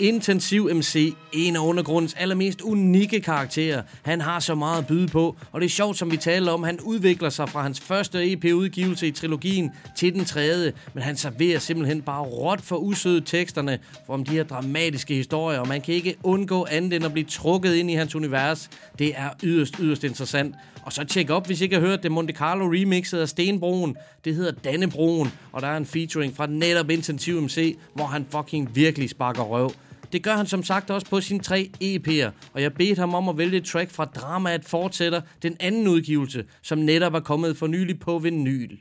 Intensiv 0.00 0.70
MC, 0.74 1.14
en 1.32 1.56
af 1.56 1.60
undergrundens 1.60 2.14
allermest 2.14 2.60
unikke 2.60 3.20
karakterer. 3.20 3.82
Han 4.02 4.20
har 4.20 4.40
så 4.40 4.54
meget 4.54 4.78
at 4.78 4.86
byde 4.86 5.08
på, 5.08 5.36
og 5.52 5.60
det 5.60 5.66
er 5.66 5.70
sjovt, 5.70 5.98
som 5.98 6.10
vi 6.10 6.16
taler 6.16 6.52
om. 6.52 6.62
Han 6.62 6.80
udvikler 6.80 7.30
sig 7.30 7.48
fra 7.48 7.62
hans 7.62 7.80
første 7.80 8.32
EP-udgivelse 8.32 9.06
i 9.06 9.10
trilogien 9.10 9.70
til 9.96 10.14
den 10.14 10.24
tredje, 10.24 10.72
men 10.94 11.02
han 11.02 11.16
serverer 11.16 11.58
simpelthen 11.58 12.02
bare 12.02 12.22
råt 12.22 12.60
for 12.60 12.76
usøde 12.76 13.20
teksterne 13.20 13.78
for 14.06 14.14
om 14.14 14.24
de 14.24 14.30
her 14.30 14.44
dramatiske 14.44 15.14
historier, 15.14 15.58
og 15.58 15.68
man 15.68 15.80
kan 15.80 15.94
ikke 15.94 16.16
undgå 16.22 16.66
andet 16.70 16.92
end 16.92 17.04
at 17.04 17.12
blive 17.12 17.26
trukket 17.26 17.74
ind 17.74 17.90
i 17.90 17.94
hans 17.94 18.14
univers. 18.14 18.70
Det 18.98 19.12
er 19.16 19.28
yderst, 19.42 19.76
yderst 19.80 20.04
interessant. 20.04 20.54
Og 20.82 20.92
så 20.92 21.04
tjek 21.04 21.30
op, 21.30 21.46
hvis 21.46 21.60
I 21.60 21.64
ikke 21.64 21.76
har 21.76 21.86
hørt 21.86 22.02
det 22.02 22.12
Monte 22.12 22.32
Carlo 22.32 22.64
remixet 22.66 23.18
af 23.18 23.28
Stenbroen. 23.28 23.96
Det 24.24 24.34
hedder 24.34 24.52
Dannebroen, 24.52 25.32
og 25.52 25.62
der 25.62 25.68
er 25.68 25.76
en 25.76 25.86
featuring 25.86 26.36
fra 26.36 26.46
netop 26.46 26.90
Intensiv 26.90 27.40
MC, 27.40 27.78
hvor 27.94 28.04
han 28.04 28.26
fucking 28.30 28.76
virkelig 28.76 29.10
sparker 29.10 29.42
røv. 29.42 29.72
Det 30.12 30.22
gør 30.22 30.36
han 30.36 30.46
som 30.46 30.62
sagt 30.62 30.90
også 30.90 31.10
på 31.10 31.20
sine 31.20 31.40
tre 31.40 31.70
EP'er, 31.82 32.30
og 32.52 32.62
jeg 32.62 32.74
bedte 32.74 33.00
ham 33.00 33.14
om 33.14 33.28
at 33.28 33.38
vælge 33.38 33.56
et 33.56 33.64
track 33.64 33.90
fra 33.90 34.04
Dramaet 34.04 34.64
Fortsætter, 34.64 35.20
den 35.42 35.56
anden 35.60 35.88
udgivelse, 35.88 36.44
som 36.62 36.78
netop 36.78 37.14
er 37.14 37.20
kommet 37.20 37.56
for 37.56 37.66
nylig 37.66 38.00
på 38.00 38.18
vinyl. 38.18 38.76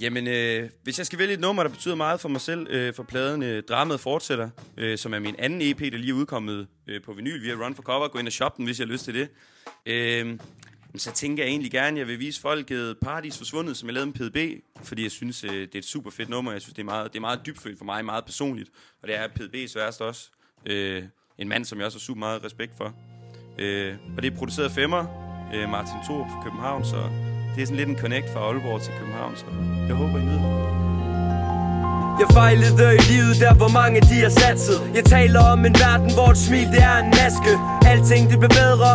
Jamen, 0.00 0.26
øh, 0.26 0.70
hvis 0.82 0.98
jeg 0.98 1.06
skal 1.06 1.18
vælge 1.18 1.34
et 1.34 1.40
nummer, 1.40 1.62
der 1.62 1.70
betyder 1.70 1.94
meget 1.94 2.20
for 2.20 2.28
mig 2.28 2.40
selv, 2.40 2.66
øh, 2.70 2.94
for 2.94 3.02
pladen 3.02 3.42
øh, 3.42 3.62
Dramaet 3.62 4.00
Fortsætter, 4.00 4.50
øh, 4.76 4.98
som 4.98 5.14
er 5.14 5.18
min 5.18 5.34
anden 5.38 5.62
EP, 5.62 5.78
der 5.78 5.98
lige 5.98 6.10
er 6.10 6.14
udkommet 6.14 6.66
øh, 6.86 7.02
på 7.02 7.12
vinyl 7.12 7.42
via 7.42 7.54
Run 7.54 7.74
for 7.74 7.82
Cover, 7.82 8.08
gå 8.08 8.18
ind 8.18 8.26
og 8.26 8.32
shoppe 8.32 8.56
den, 8.56 8.64
hvis 8.64 8.78
jeg 8.78 8.86
har 8.86 8.92
lyst 8.92 9.04
til 9.04 9.14
det. 9.14 9.28
Øh, 9.86 10.38
så 10.98 11.12
tænker 11.12 11.42
jeg 11.42 11.50
egentlig 11.50 11.70
gerne, 11.70 11.96
at 11.96 11.98
jeg 11.98 12.06
vil 12.06 12.18
vise 12.18 12.40
folket 12.40 12.96
Paradis 13.02 13.38
Forsvundet, 13.38 13.76
som 13.76 13.88
jeg 13.88 13.94
lavede 13.94 14.06
med 14.06 14.14
PDB, 14.14 14.62
fordi 14.84 15.02
jeg 15.02 15.10
synes, 15.10 15.44
øh, 15.44 15.50
det 15.50 15.74
er 15.74 15.78
et 15.78 15.84
super 15.84 16.10
fedt 16.10 16.28
nummer. 16.28 16.52
Jeg 16.52 16.60
synes, 16.60 16.74
det 16.74 16.82
er 16.82 16.84
meget, 16.84 17.12
det 17.12 17.18
er 17.18 17.20
meget 17.20 17.40
dybfølt 17.46 17.78
for 17.78 17.84
mig, 17.84 18.04
meget 18.04 18.24
personligt. 18.24 18.70
Og 19.02 19.08
det 19.08 19.16
er 19.16 19.28
PDB's 19.28 19.78
værste 19.78 20.02
også. 20.02 20.30
Øh, 20.66 21.02
en 21.38 21.48
mand, 21.48 21.64
som 21.64 21.78
jeg 21.78 21.86
også 21.86 21.98
har 21.98 22.00
super 22.00 22.18
meget 22.18 22.44
respekt 22.44 22.76
for. 22.76 22.94
Øh, 23.58 23.94
og 24.16 24.22
det 24.22 24.32
er 24.32 24.36
produceret 24.36 24.64
af 24.64 24.70
Femmer, 24.70 25.06
øh, 25.54 25.70
Martin 25.70 25.96
Thorup 26.04 26.26
fra 26.30 26.42
København, 26.42 26.84
så 26.84 26.96
det 27.54 27.62
er 27.62 27.66
sådan 27.66 27.76
lidt 27.76 27.88
en 27.88 27.98
connect 27.98 28.32
fra 28.32 28.40
Aalborg 28.40 28.82
til 28.82 28.92
København, 28.98 29.36
så 29.36 29.44
jeg 29.88 29.94
håber, 29.94 30.18
I 30.18 30.22
nyder 30.22 30.52
det. 30.52 30.57
Jeg 32.20 32.28
fejlede 32.32 32.96
i 32.98 33.02
livet 33.12 33.36
der 33.40 33.54
hvor 33.54 33.68
mange 33.68 34.00
de 34.00 34.16
har 34.24 34.32
satset. 34.42 34.78
Jeg 34.94 35.04
taler 35.04 35.40
om 35.52 35.64
en 35.68 35.74
verden 35.84 36.10
hvor 36.16 36.28
et 36.30 36.38
smil 36.46 36.68
det 36.74 36.82
er 36.92 36.98
en 37.04 37.10
maske. 37.18 37.52
Alting 37.90 38.30
det 38.30 38.38
bliver 38.38 38.56
bedre. 38.62 38.90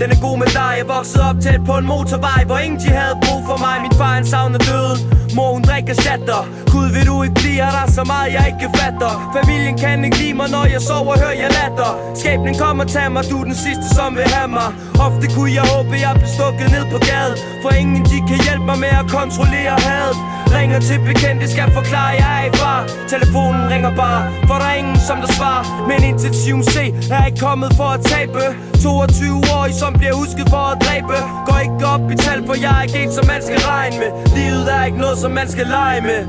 Den 0.00 0.08
er 0.14 0.20
god 0.26 0.36
med 0.38 0.46
dig. 0.60 0.72
Jeg 0.80 0.88
voksede 0.96 1.22
op 1.28 1.36
tæt 1.44 1.60
på 1.66 1.74
en 1.80 1.86
motorvej 1.86 2.44
Hvor 2.48 2.58
ingen 2.58 2.80
de 2.80 2.88
havde 3.00 3.16
brug 3.24 3.40
for 3.50 3.56
mig. 3.64 3.76
Min 3.84 3.94
far 4.00 4.14
han 4.18 4.26
savner 4.26 4.58
døden. 4.58 4.98
Mor 5.36 5.52
hun 5.52 5.62
drikker 5.62 5.90
ikke 5.90 6.02
chatter. 6.02 6.42
Gud 6.74 6.88
vil 6.94 7.06
du 7.10 7.22
ikke 7.22 7.34
blive 7.34 7.58
her, 7.64 7.70
der 7.76 7.82
er 7.86 7.92
så 7.98 8.04
meget 8.12 8.28
jeg 8.36 8.44
ikke 8.52 8.68
fatter. 8.78 9.12
Familien 9.36 9.76
kan 9.82 10.04
ikke 10.04 10.18
lide 10.22 10.34
mig, 10.40 10.48
når 10.56 10.64
jeg 10.74 10.82
sover, 10.88 11.14
hører 11.22 11.36
jeg 11.42 11.50
latter. 11.58 11.90
Skæbnen 12.20 12.54
kommer 12.62 12.84
tager 12.84 13.08
mig, 13.16 13.22
du 13.30 13.36
er 13.40 13.46
den 13.50 13.58
sidste 13.66 13.86
som 13.96 14.10
vil 14.18 14.28
have 14.36 14.50
mig. 14.58 14.68
Ofte 15.06 15.26
kunne 15.34 15.52
jeg 15.58 15.64
håbe, 15.74 15.94
jeg 16.04 16.12
blev 16.20 16.30
stukket 16.38 16.68
ned 16.76 16.84
på 16.94 16.98
gaden. 17.08 17.36
For 17.62 17.70
ingen 17.80 18.02
de 18.10 18.18
kan 18.28 18.38
hjælpe 18.46 18.66
mig 18.70 18.78
med 18.84 18.92
at 19.02 19.06
kontrollere 19.18 19.74
hadet. 19.88 20.16
Ringer 20.54 20.80
til 20.80 20.98
bekendte, 21.00 21.50
skal 21.50 21.70
forklare, 21.72 22.12
jeg 22.22 22.32
er 22.40 22.44
i 22.50 22.56
far. 22.56 22.80
Telefonen 23.08 23.70
ringer 23.72 23.92
bare, 23.96 24.22
for 24.48 24.54
der 24.54 24.68
er 24.72 24.74
ingen 24.74 25.00
som 25.08 25.16
der 25.24 25.32
svarer. 25.38 25.64
Men 25.88 25.98
indtil 26.08 26.32
7C 26.44 26.76
er 27.14 27.26
ikke 27.26 27.40
kommet 27.40 27.70
for 27.76 27.88
at 27.96 28.00
tabe. 28.12 28.42
22 28.82 29.36
år, 29.56 29.66
som 29.82 29.92
bliver 30.00 30.14
husket 30.14 30.46
for 30.54 30.64
at 30.72 30.78
dræbe. 30.84 31.16
Går 31.46 31.58
ikke 31.66 31.86
op 31.94 32.10
i 32.10 32.16
tal, 32.16 32.46
for 32.46 32.54
jeg 32.64 32.72
er 32.78 32.82
ikke 32.82 32.98
en, 33.04 33.12
som 33.12 33.26
man 33.26 33.40
skal 33.42 33.60
regne 33.72 33.96
med. 34.02 34.10
Livet 34.38 34.66
er 34.76 34.84
ikke 34.84 34.98
noget, 34.98 35.18
som 35.18 35.30
man 35.30 35.48
skal 35.54 35.66
lege 35.66 36.00
med. 36.10 36.20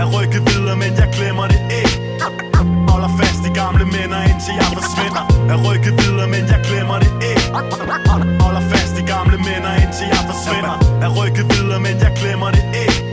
Jeg 0.00 0.08
rykker 0.16 0.40
videre, 0.50 0.76
men 0.82 0.92
jeg 1.00 1.08
glemmer 1.16 1.46
det 1.52 1.60
ikke. 1.80 1.94
Holder 2.90 3.10
fast 3.20 3.42
i 3.50 3.52
gamle 3.60 3.84
minder, 3.84 4.20
indtil 4.30 4.54
jeg 4.60 4.70
forsvinder. 4.78 5.24
Jeg 5.50 5.58
rykker 5.66 5.92
videre, 6.02 6.26
men 6.34 6.42
jeg 6.52 6.60
glemmer 6.68 6.98
det 7.04 7.12
ikke. 7.30 7.44
Holder 8.44 8.64
fast 8.72 8.94
i 9.02 9.04
gamle 9.14 9.36
minder, 9.48 9.72
indtil 9.82 10.06
jeg 10.14 10.22
forsvinder. 10.30 10.74
Jeg 11.04 11.10
rykker 11.18 11.44
videre, 11.54 11.80
men 11.86 11.94
jeg 12.04 12.12
glemmer 12.20 12.50
det 12.56 12.64
ikke. 12.84 13.11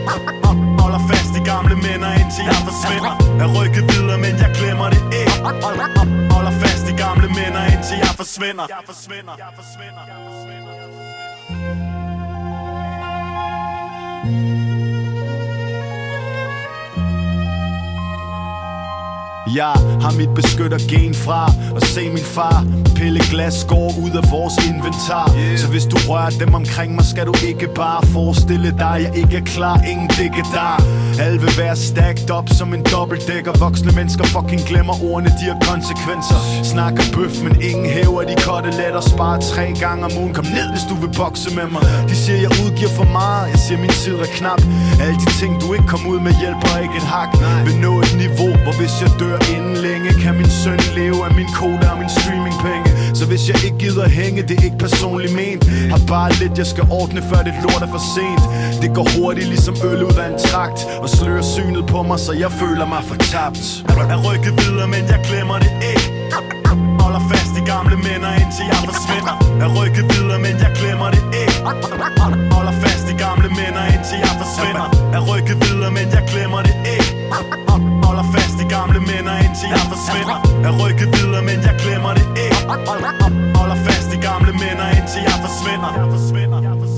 Holder 0.82 1.02
fast 1.12 1.34
i 1.40 1.42
gamle 1.52 1.76
minder, 1.86 2.12
indtil 2.22 2.44
jeg 2.52 2.62
forsvinder. 2.70 3.14
Jeg 3.42 3.48
rykker 3.58 3.84
videre, 3.92 4.18
men 4.26 4.34
jeg 4.44 4.52
glemmer 4.60 4.88
det 4.94 5.02
ikke. 5.22 5.38
Holder 6.34 6.54
fast 6.64 6.86
i 6.92 6.96
gamle 7.04 7.28
minder, 7.38 7.64
indtil 7.74 7.98
jeg 8.06 8.14
forsvinder. 8.22 8.66
Jeg 8.76 8.84
forsvinder, 8.92 9.34
jeg 9.44 9.52
forsvinder, 9.60 10.04
jeg 10.12 10.20
forsvinder 10.28 10.50
Jeg 19.56 19.74
har 20.02 20.18
mit 20.18 20.30
beskyttergen 20.36 21.14
fra 21.16 21.52
Og 21.76 21.82
se 21.82 22.10
min 22.10 22.26
far. 22.36 22.89
Pille 23.00 23.22
glas 23.32 23.66
går 23.74 23.90
ud 24.06 24.14
af 24.22 24.32
vores 24.32 24.56
inventar. 24.70 25.26
Yeah. 25.38 25.58
Så 25.58 25.68
hvis 25.68 25.86
du 25.86 25.98
rører 26.10 26.30
dem 26.30 26.54
omkring 26.54 26.96
mig 26.96 27.06
Skal 27.06 27.26
du 27.26 27.34
ikke 27.50 27.68
bare 27.76 28.02
forestille 28.08 28.72
dig 28.84 28.96
Jeg 29.06 29.12
ikke 29.22 29.38
er 29.38 29.46
klar, 29.56 29.76
ingen 29.92 30.10
digge 30.18 30.44
der 30.56 30.74
Alle 31.24 31.40
vil 31.44 31.54
være 31.58 31.76
stacked 31.76 32.30
up 32.38 32.48
som 32.58 32.74
en 32.74 32.84
dobbeltdækker. 32.94 33.52
Voksne 33.66 33.92
mennesker 34.00 34.26
fucking 34.36 34.62
glemmer 34.70 34.96
ordene 35.10 35.32
De 35.40 35.46
har 35.52 35.58
konsekvenser. 35.72 36.40
Snakker 36.74 37.04
bøf, 37.16 37.36
men 37.46 37.54
ingen 37.70 37.86
hæver 37.96 38.24
de 38.30 38.36
koteletter 38.48 39.02
Sparer 39.12 39.42
tre 39.52 39.66
gange 39.84 40.02
om 40.08 40.12
ugen. 40.22 40.34
Kom 40.34 40.48
ned, 40.58 40.68
hvis 40.74 40.86
du 40.90 40.96
vil 41.04 41.12
bokse 41.22 41.50
med 41.58 41.68
mig. 41.76 41.82
De 42.10 42.16
siger, 42.24 42.40
jeg 42.46 42.52
udgiver 42.64 42.94
for 43.00 43.08
meget. 43.20 43.46
Jeg 43.54 43.60
siger, 43.66 43.80
min 43.86 43.96
tid 44.04 44.16
er 44.26 44.32
knap. 44.40 44.62
Alle 45.04 45.18
de 45.24 45.30
ting, 45.40 45.52
du 45.62 45.68
ikke 45.76 45.88
kom 45.94 46.04
ud 46.12 46.20
med 46.26 46.34
Hjælper 46.42 46.72
ikke 46.86 46.98
et 47.02 47.08
hak. 47.16 47.32
Vil 47.66 47.78
nå 47.86 47.94
et 48.06 48.14
niveau, 48.24 48.52
hvor 48.64 48.76
hvis 48.80 48.94
jeg 49.04 49.12
dør 49.22 49.38
inden 49.56 49.76
længe 49.86 50.10
Kan 50.24 50.34
min 50.40 50.52
søn 50.62 50.80
leve 50.98 51.20
af 51.28 51.32
min 51.40 51.50
kode 51.60 51.86
og 51.92 51.98
min 52.02 52.12
streamingpenge 52.18 52.89
så 53.20 53.26
hvis 53.26 53.50
jeg 53.50 53.58
ikke 53.66 53.78
gider 53.78 54.08
hænge, 54.10 54.42
det 54.48 54.60
er 54.60 54.64
ikke 54.64 54.78
personligt 54.88 55.34
ment. 55.42 55.62
Har 55.94 56.02
bare 56.08 56.32
lidt, 56.42 56.58
jeg 56.58 56.68
skal 56.74 56.86
ordne, 57.00 57.22
før 57.30 57.42
det 57.48 57.54
lort 57.64 57.82
er 57.88 57.92
for 57.96 58.04
sent. 58.16 58.44
Det 58.82 58.90
går 58.98 59.08
hurtigt, 59.16 59.48
ligesom 59.54 59.76
øl 59.90 60.04
ud 60.10 60.18
af 60.24 60.28
en 60.34 60.40
trakt. 60.48 60.80
Og 61.04 61.10
slører 61.10 61.46
synet 61.56 61.84
på 61.94 62.00
mig, 62.10 62.20
så 62.20 62.34
jeg 62.44 62.52
føler 62.62 62.86
mig 62.94 63.02
fortabt. 63.12 63.62
Jeg 64.12 64.20
rykker 64.28 64.52
videre, 64.62 64.88
men 64.96 65.04
jeg 65.14 65.20
glemmer 65.30 65.58
det 65.66 65.72
ikke. 65.92 66.06
Holder 67.04 67.24
fast 67.32 67.54
i 67.62 67.64
gamle 67.74 67.96
minder, 68.08 68.32
indtil 68.42 68.66
jeg 68.74 68.82
forsvinder. 68.90 69.36
Jeg 69.62 69.70
rykker 69.78 70.04
videre, 70.14 70.40
men 70.46 70.56
jeg 70.64 70.72
glemmer 70.80 71.10
det 71.16 71.24
ikke. 71.42 71.58
Holder 72.56 72.76
fast 72.84 73.06
i 73.14 73.16
gamle 73.26 73.50
minder, 73.60 73.84
indtil 73.96 74.18
jeg 74.26 74.34
forsvinder. 74.44 74.88
Jeg 75.16 75.22
rykker 75.30 75.56
videre, 75.66 75.92
men 75.98 76.08
jeg 76.16 76.24
glemmer 76.32 76.62
det 76.68 76.76
ikke 76.96 77.10
gamle 78.70 79.00
mænd 79.00 79.10
i 79.10 79.10
gamle 79.10 79.10
minder, 79.10 79.36
indtil 79.46 79.68
jeg 79.76 79.86
forsvinder 79.94 80.38
Jeg 80.66 80.72
rykker 80.82 81.08
videre, 81.16 81.42
men 81.50 81.58
jeg 81.68 81.76
glemmer 81.84 82.14
det 82.14 82.26
ikke 82.46 82.62
Holder 83.58 83.76
fast 83.88 84.14
i 84.14 84.20
gamle 84.28 84.52
minder, 84.52 84.88
indtil 84.98 85.22
jeg 85.30 85.38
forsvinder 85.46 86.89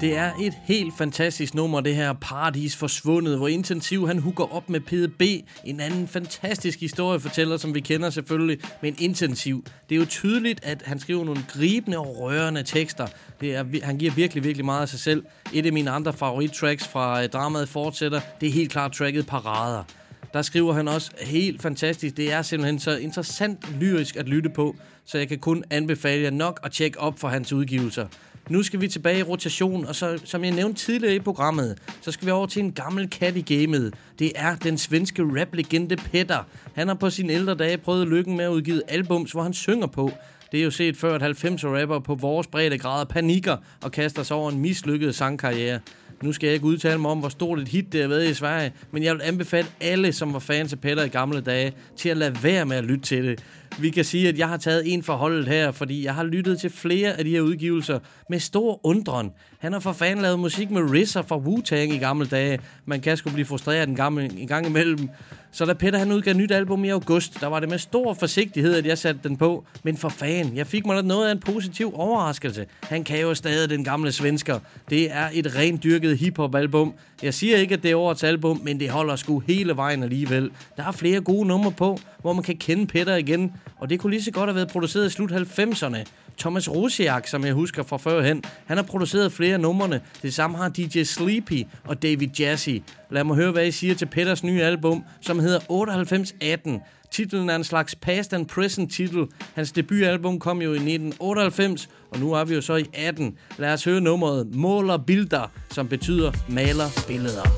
Det 0.00 0.16
er 0.16 0.32
et 0.40 0.54
helt 0.64 0.94
fantastisk 0.98 1.54
nummer, 1.54 1.80
det 1.80 1.94
her 1.94 2.12
Paradis 2.12 2.76
Forsvundet, 2.76 3.36
hvor 3.36 3.48
Intensiv 3.48 4.06
han 4.06 4.18
hooker 4.18 4.54
op 4.54 4.70
med 4.70 4.80
PDB, 4.80 5.46
en 5.64 5.80
anden 5.80 6.08
fantastisk 6.08 6.80
historiefortæller, 6.80 7.56
som 7.56 7.74
vi 7.74 7.80
kender 7.80 8.10
selvfølgelig, 8.10 8.58
men 8.82 8.96
Intensiv. 8.98 9.64
Det 9.88 9.94
er 9.94 9.98
jo 9.98 10.04
tydeligt, 10.04 10.64
at 10.64 10.82
han 10.86 10.98
skriver 10.98 11.24
nogle 11.24 11.44
gribende 11.48 11.98
og 11.98 12.18
rørende 12.20 12.62
tekster. 12.62 13.06
Det 13.40 13.54
er, 13.54 13.64
han 13.82 13.98
giver 13.98 14.12
virkelig, 14.12 14.44
virkelig 14.44 14.64
meget 14.64 14.82
af 14.82 14.88
sig 14.88 15.00
selv. 15.00 15.24
Et 15.52 15.66
af 15.66 15.72
mine 15.72 15.90
andre 15.90 16.12
favorittracks 16.12 16.88
fra 16.88 17.22
øh, 17.22 17.28
dramaet 17.28 17.68
fortsætter, 17.68 18.20
det 18.40 18.48
er 18.48 18.52
helt 18.52 18.72
klart 18.72 18.92
tracket 18.92 19.26
Parader. 19.26 19.84
Der 20.32 20.42
skriver 20.42 20.72
han 20.72 20.88
også 20.88 21.10
helt 21.20 21.62
fantastisk. 21.62 22.16
Det 22.16 22.32
er 22.32 22.42
simpelthen 22.42 22.78
så 22.78 22.96
interessant 22.96 23.80
lyrisk 23.80 24.16
at 24.16 24.28
lytte 24.28 24.50
på, 24.50 24.76
så 25.04 25.18
jeg 25.18 25.28
kan 25.28 25.38
kun 25.38 25.64
anbefale 25.70 26.22
jer 26.22 26.30
nok 26.30 26.60
at 26.62 26.72
tjekke 26.72 27.00
op 27.00 27.18
for 27.18 27.28
hans 27.28 27.52
udgivelser. 27.52 28.06
Nu 28.50 28.62
skal 28.62 28.80
vi 28.80 28.88
tilbage 28.88 29.18
i 29.18 29.22
rotation, 29.22 29.86
og 29.86 29.94
så, 29.94 30.18
som 30.24 30.44
jeg 30.44 30.52
nævnte 30.52 30.80
tidligere 30.80 31.14
i 31.14 31.18
programmet, 31.18 31.78
så 32.00 32.12
skal 32.12 32.26
vi 32.26 32.30
over 32.30 32.46
til 32.46 32.62
en 32.62 32.72
gammel 32.72 33.10
kat 33.10 33.36
i 33.36 33.54
gamet. 33.54 33.94
Det 34.18 34.32
er 34.34 34.56
den 34.56 34.78
svenske 34.78 35.22
rap-legende 35.22 35.96
Petter. 35.96 36.42
Han 36.74 36.88
har 36.88 36.94
på 36.94 37.10
sine 37.10 37.32
ældre 37.32 37.54
dage 37.54 37.78
prøvet 37.78 38.08
lykken 38.08 38.36
med 38.36 38.44
at 38.44 38.48
udgive 38.48 38.82
albums, 38.88 39.32
hvor 39.32 39.42
han 39.42 39.52
synger 39.52 39.86
på. 39.86 40.12
Det 40.52 40.60
er 40.60 40.64
jo 40.64 40.70
set 40.70 40.96
før, 40.96 41.14
at 41.14 41.22
90'er 41.22 41.66
rapper 41.66 41.98
på 41.98 42.14
vores 42.14 42.46
brede 42.46 42.78
grader 42.78 43.04
panikker 43.04 43.56
og 43.82 43.92
kaster 43.92 44.22
sig 44.22 44.36
over 44.36 44.50
en 44.50 44.58
mislykket 44.58 45.14
sangkarriere. 45.14 45.80
Nu 46.22 46.32
skal 46.32 46.46
jeg 46.46 46.54
ikke 46.54 46.66
udtale 46.66 46.98
mig 46.98 47.10
om, 47.10 47.18
hvor 47.18 47.28
stort 47.28 47.58
et 47.58 47.68
hit 47.68 47.92
det 47.92 48.00
har 48.00 48.08
været 48.08 48.28
i 48.28 48.34
Sverige, 48.34 48.72
men 48.90 49.02
jeg 49.02 49.14
vil 49.14 49.22
anbefale 49.24 49.66
alle, 49.80 50.12
som 50.12 50.32
var 50.32 50.38
fans 50.38 50.72
af 50.72 50.80
Petter 50.80 51.04
i 51.04 51.08
gamle 51.08 51.40
dage, 51.40 51.72
til 51.96 52.08
at 52.08 52.16
lade 52.16 52.42
være 52.42 52.66
med 52.66 52.76
at 52.76 52.84
lytte 52.84 53.04
til 53.04 53.24
det. 53.24 53.44
Vi 53.78 53.90
kan 53.90 54.04
sige, 54.04 54.28
at 54.28 54.38
jeg 54.38 54.48
har 54.48 54.56
taget 54.56 54.92
en 54.92 55.02
for 55.02 55.14
holdet 55.14 55.48
her, 55.48 55.72
fordi 55.72 56.04
jeg 56.04 56.14
har 56.14 56.24
lyttet 56.24 56.60
til 56.60 56.70
flere 56.70 57.18
af 57.18 57.24
de 57.24 57.30
her 57.30 57.40
udgivelser 57.40 57.98
med 58.30 58.38
stor 58.38 58.80
undren. 58.86 59.30
Han 59.60 59.72
har 59.72 59.80
for 59.80 59.92
fanden 59.92 60.22
lavet 60.22 60.38
musik 60.38 60.70
med 60.70 60.82
RZA 60.82 61.20
fra 61.20 61.36
Wu-Tang 61.36 61.94
i 61.94 61.98
gamle 61.98 62.26
dage. 62.26 62.58
Man 62.84 63.00
kan 63.00 63.16
sgu 63.16 63.30
blive 63.30 63.46
frustreret 63.46 63.88
en 63.88 63.96
gang, 63.96 64.20
en 64.20 64.46
gang 64.46 64.66
imellem. 64.66 65.08
Så 65.52 65.64
da 65.64 65.72
Peter 65.72 65.98
han 65.98 66.12
udgav 66.12 66.34
nyt 66.34 66.50
album 66.52 66.84
i 66.84 66.88
august, 66.88 67.40
der 67.40 67.46
var 67.46 67.60
det 67.60 67.68
med 67.68 67.78
stor 67.78 68.14
forsigtighed, 68.14 68.74
at 68.74 68.86
jeg 68.86 68.98
satte 68.98 69.20
den 69.28 69.36
på. 69.36 69.64
Men 69.82 69.96
for 69.96 70.08
fan, 70.08 70.56
jeg 70.56 70.66
fik 70.66 70.86
mig 70.86 70.96
da 70.96 71.02
noget 71.02 71.28
af 71.28 71.32
en 71.32 71.40
positiv 71.40 71.92
overraskelse. 71.94 72.66
Han 72.82 73.04
kan 73.04 73.20
jo 73.20 73.34
stadig 73.34 73.70
den 73.70 73.84
gamle 73.84 74.12
svensker. 74.12 74.58
Det 74.90 75.12
er 75.12 75.28
et 75.32 75.56
rent 75.56 75.82
dyrket 75.82 76.18
hiphop 76.18 76.54
album. 76.54 76.94
Jeg 77.22 77.34
siger 77.34 77.56
ikke, 77.56 77.74
at 77.74 77.82
det 77.82 77.90
er 77.90 77.96
årets 77.96 78.24
album, 78.24 78.60
men 78.64 78.80
det 78.80 78.90
holder 78.90 79.16
sgu 79.16 79.38
hele 79.38 79.76
vejen 79.76 80.02
alligevel. 80.02 80.50
Der 80.76 80.84
er 80.84 80.92
flere 80.92 81.20
gode 81.20 81.48
numre 81.48 81.72
på, 81.72 81.98
hvor 82.20 82.32
man 82.32 82.42
kan 82.42 82.56
kende 82.56 82.86
Peter 82.86 83.16
igen. 83.16 83.52
Og 83.76 83.90
det 83.90 84.00
kunne 84.00 84.10
lige 84.10 84.22
så 84.22 84.30
godt 84.30 84.48
have 84.48 84.56
været 84.56 84.68
produceret 84.68 85.06
i 85.06 85.10
slut 85.10 85.32
90'erne. 85.32 86.04
Thomas 86.40 86.70
Rosiak, 86.70 87.26
som 87.26 87.44
jeg 87.44 87.52
husker 87.52 87.82
fra 87.82 87.96
førhen, 87.96 88.42
han 88.66 88.76
har 88.76 88.84
produceret 88.84 89.32
flere 89.32 89.54
af 89.54 89.60
numrene. 89.60 90.00
Det 90.22 90.34
samme 90.34 90.56
har 90.56 90.68
DJ 90.68 91.02
Sleepy 91.02 91.66
og 91.84 92.02
David 92.02 92.28
Jazzy. 92.38 92.76
Lad 93.10 93.24
mig 93.24 93.36
høre, 93.36 93.52
hvad 93.52 93.66
I 93.66 93.70
siger 93.70 93.94
til 93.94 94.06
Petters 94.06 94.44
nye 94.44 94.62
album, 94.62 95.04
som 95.20 95.38
hedder 95.38 95.58
9818. 95.58 96.80
Titlen 97.10 97.50
er 97.50 97.56
en 97.56 97.64
slags 97.64 97.94
past 97.94 98.32
and 98.32 98.46
present 98.46 98.92
titel. 98.92 99.26
Hans 99.54 99.72
debutalbum 99.72 100.38
kom 100.38 100.62
jo 100.62 100.70
i 100.72 100.76
1998, 100.76 101.88
og 102.10 102.18
nu 102.18 102.32
er 102.32 102.44
vi 102.44 102.54
jo 102.54 102.60
så 102.60 102.74
i 102.74 102.84
18. 102.94 103.38
Lad 103.58 103.72
os 103.72 103.84
høre 103.84 104.00
nummeret 104.00 104.54
Måler 104.54 104.96
Bilder, 104.96 105.50
som 105.70 105.88
betyder 105.88 106.32
maler 106.48 107.04
billeder. 107.06 107.48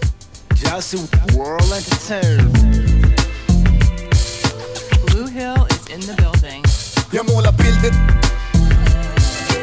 Jazzy 0.65 0.97
World 1.37 1.73
Entertainment. 1.79 2.83
Blue 5.07 5.31
Hill 5.31 5.67
is 5.71 5.95
in 5.95 6.01
the 6.01 6.17
building. 6.17 6.65
Jag 7.13 7.25
målar 7.35 7.53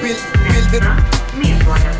bilder 0.09 0.95
Bild, 1.33 1.59
bilder 1.65 1.98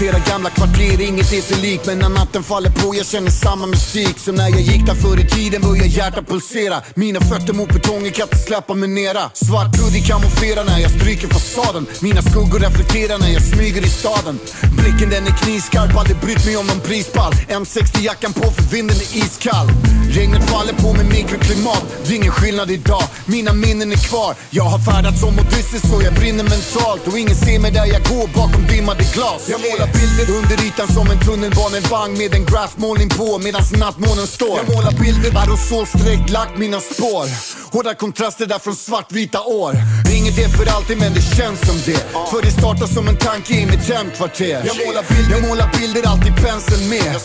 Passera 0.00 0.18
gamla 0.18 0.50
kvarter, 0.50 1.00
inget 1.00 1.32
är 1.32 1.40
sig 1.40 1.56
lik 1.56 1.80
Men 1.86 1.98
när 1.98 2.08
natten 2.08 2.42
faller 2.42 2.70
på 2.70 2.94
jag 2.94 3.06
känner 3.06 3.30
samma 3.30 3.66
musik 3.66 4.18
Som 4.18 4.34
när 4.34 4.48
jag 4.48 4.60
gick 4.60 4.86
där 4.86 4.94
förr 4.94 5.20
i 5.20 5.28
tiden 5.28 5.62
börjar 5.62 5.84
hjärtat 5.84 6.28
pulsera. 6.28 6.82
Mina 6.94 7.20
fötter 7.20 7.52
mot 7.52 7.72
betongen 7.72 8.12
kan 8.12 8.22
inte 8.22 8.38
släppa 8.38 8.74
mig 8.74 8.88
nera. 8.88 9.30
Svart 9.34 9.76
hoodie 9.76 10.02
kamouflerar 10.08 10.64
när 10.64 10.78
jag 10.78 10.90
stryker 10.90 11.28
fasaden. 11.28 11.86
Mina 12.00 12.22
skuggor 12.22 12.58
reflekterar 12.58 13.18
när 13.18 13.32
jag 13.32 13.42
smyger 13.42 13.82
i 13.82 13.88
staden. 13.88 14.38
Blicken 14.78 15.10
den 15.10 15.26
är 15.26 15.34
knivskarp, 15.42 15.96
aldrig 15.96 16.16
brytt 16.20 16.44
mig 16.46 16.56
om 16.56 16.66
någon 16.66 16.80
prispall. 16.80 17.32
M60-jackan 17.32 18.32
på 18.32 18.50
för 18.50 18.62
vinden 18.62 18.96
är 18.96 19.16
iskall. 19.22 19.68
Regnet 20.16 20.50
faller 20.50 20.72
på 20.72 20.92
med 20.92 21.06
mikroklimat 21.06 21.84
Det 22.04 22.12
är 22.12 22.16
ingen 22.16 22.32
skillnad 22.32 22.70
idag, 22.70 23.04
mina 23.26 23.52
minnen 23.52 23.92
är 23.92 23.96
kvar 23.96 24.34
Jag 24.50 24.64
har 24.64 24.78
färdats 24.78 25.20
som 25.20 25.38
Odysseus 25.38 25.82
så 25.90 26.02
jag 26.02 26.14
brinner 26.14 26.44
mentalt. 26.44 27.06
Och 27.08 27.18
ingen 27.18 27.36
ser 27.36 27.58
mig 27.58 27.70
där 27.70 27.86
jag 27.86 28.02
går 28.02 28.26
bakom 28.34 28.66
dimmade 28.66 29.04
glas. 29.14 29.42
Jag 29.48 29.60
målar 29.60 29.89
bilder 29.92 30.26
under 30.38 30.64
ytan 30.66 30.88
som 30.88 31.10
en 31.10 31.20
tunnelbanevagn 31.20 32.18
med 32.18 32.34
en 32.34 32.44
graffmålning 32.44 33.08
på 33.08 33.38
medan 33.38 33.62
nattmånen 33.78 34.26
står. 34.26 34.56
Jag 34.56 34.68
målar 34.74 34.92
bilder, 34.92 35.30
aerosolstreck 35.40 36.30
lagt 36.30 36.58
mina 36.58 36.80
spår. 36.80 37.26
Hårda 37.72 37.94
kontraster 37.94 38.46
där 38.46 38.58
från 38.58 38.76
svartvita 38.76 39.40
år. 39.40 39.72
Inget 40.16 40.38
är 40.38 40.48
för 40.48 40.66
alltid 40.76 40.98
men 40.98 41.14
det 41.14 41.22
känns 41.36 41.60
som 41.68 41.76
det. 41.86 42.02
För 42.30 42.42
det 42.42 42.50
startar 42.50 42.86
som 42.86 43.08
en 43.08 43.16
tanke 43.16 43.54
i 43.54 43.66
mitt 43.66 43.88
hemkvarter. 43.88 44.62
Jag 44.66 44.76
målar 44.86 45.04
bilder, 45.08 45.32
jag 45.36 45.48
målar 45.48 45.70
bilder 45.78 46.02
alltid 46.08 46.34
penseln 46.36 46.88
med. 46.88 47.16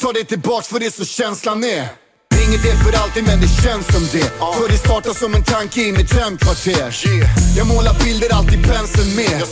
Ta 0.00 0.12
det 0.12 0.24
tillbaks 0.24 0.68
för 0.68 0.78
det 0.80 0.86
är 0.86 0.90
så 0.90 1.04
känslan 1.04 1.64
är. 1.64 2.05
Inget 2.44 2.64
är 2.64 2.76
för 2.84 2.92
alltid 3.02 3.24
men 3.24 3.40
det 3.40 3.52
känns 3.62 3.86
som 3.94 4.02
det. 4.12 4.28
För 4.58 4.68
det 4.72 4.78
startar 4.78 5.14
som 5.22 5.34
en 5.34 5.42
tanke 5.42 5.80
i 5.88 5.92
mitt 5.92 6.12
hemkvarter 6.12 6.90
Jag 7.56 7.66
målar 7.66 7.94
bilder, 8.04 8.28
alltid 8.38 8.60
penseln 8.72 9.10
med. 9.16 9.42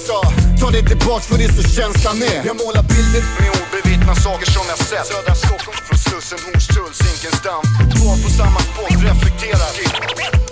Ta 0.61 0.71
det 0.71 0.83
tillbaks 0.83 1.27
för 1.27 1.39
det 1.39 1.45
är 1.45 1.53
så 1.63 1.69
känslan 1.69 2.23
är. 2.23 2.41
Jag 2.51 2.57
målar 2.65 2.83
bilder. 2.83 3.23
Med 3.41 3.94
obevittna 4.05 4.15
saker 4.15 4.51
som 4.51 4.63
jag 4.69 4.79
sett. 4.79 5.07
Södra 5.07 5.35
Stockholm 5.35 5.79
från 5.87 5.99
Slussen, 5.99 6.39
Hornstull, 6.47 6.95
Zinkensdamm 6.95 7.63
Två 7.95 8.09
på 8.25 8.31
samma 8.31 8.61
spot, 8.61 9.03
reflekterar. 9.03 9.71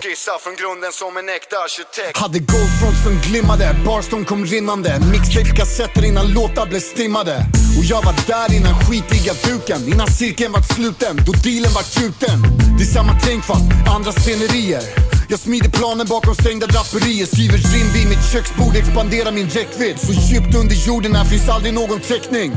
Skissa 0.02 0.32
från 0.42 0.54
grunden 0.60 0.92
som 0.92 1.16
en 1.16 1.28
äkta 1.28 1.56
arkitekt. 1.66 2.18
Hade 2.18 2.38
goldfront 2.38 2.98
som 3.04 3.14
glimmade, 3.26 3.76
Barstone 3.86 4.24
kom 4.24 4.46
rinnande. 4.46 4.90
Mixtape-kassetter 5.12 6.04
innan 6.04 6.26
låtar 6.36 6.66
blev 6.66 6.80
stimmade. 6.80 7.36
Och 7.78 7.84
jag 7.84 8.02
var 8.06 8.14
där 8.26 8.48
innan 8.56 8.74
skitiga 8.84 9.32
duken. 9.46 9.80
Innan 9.92 10.08
cirkeln 10.20 10.52
vart 10.52 10.68
sluten, 10.76 11.14
då 11.26 11.32
dealen 11.32 11.72
vart 11.78 11.90
gjuten. 12.00 12.38
Det 12.76 12.84
är 12.84 12.92
samma 12.98 13.12
tänk 13.26 13.44
fast 13.44 13.68
andra 13.96 14.12
scenerier. 14.12 14.84
Jag 15.32 15.38
smider 15.38 15.70
planen 15.70 16.06
bakom 16.06 16.34
stängda 16.34 16.66
draperier. 16.66 17.26
Skriver 17.26 17.58
rim 17.72 17.88
vid 17.94 18.06
mitt 18.12 18.24
köksbord, 18.32 18.76
expanderar 18.76 19.32
min 19.32 19.48
räckvidd. 19.48 19.96
Så 20.06 20.12
djupt 20.12 20.54
under 20.54 20.76
jorden 20.88 21.14
här 21.14 21.24
finns 21.24 21.48
aldrig 21.48 21.74
någon 21.74 22.00
täckning 22.00 22.50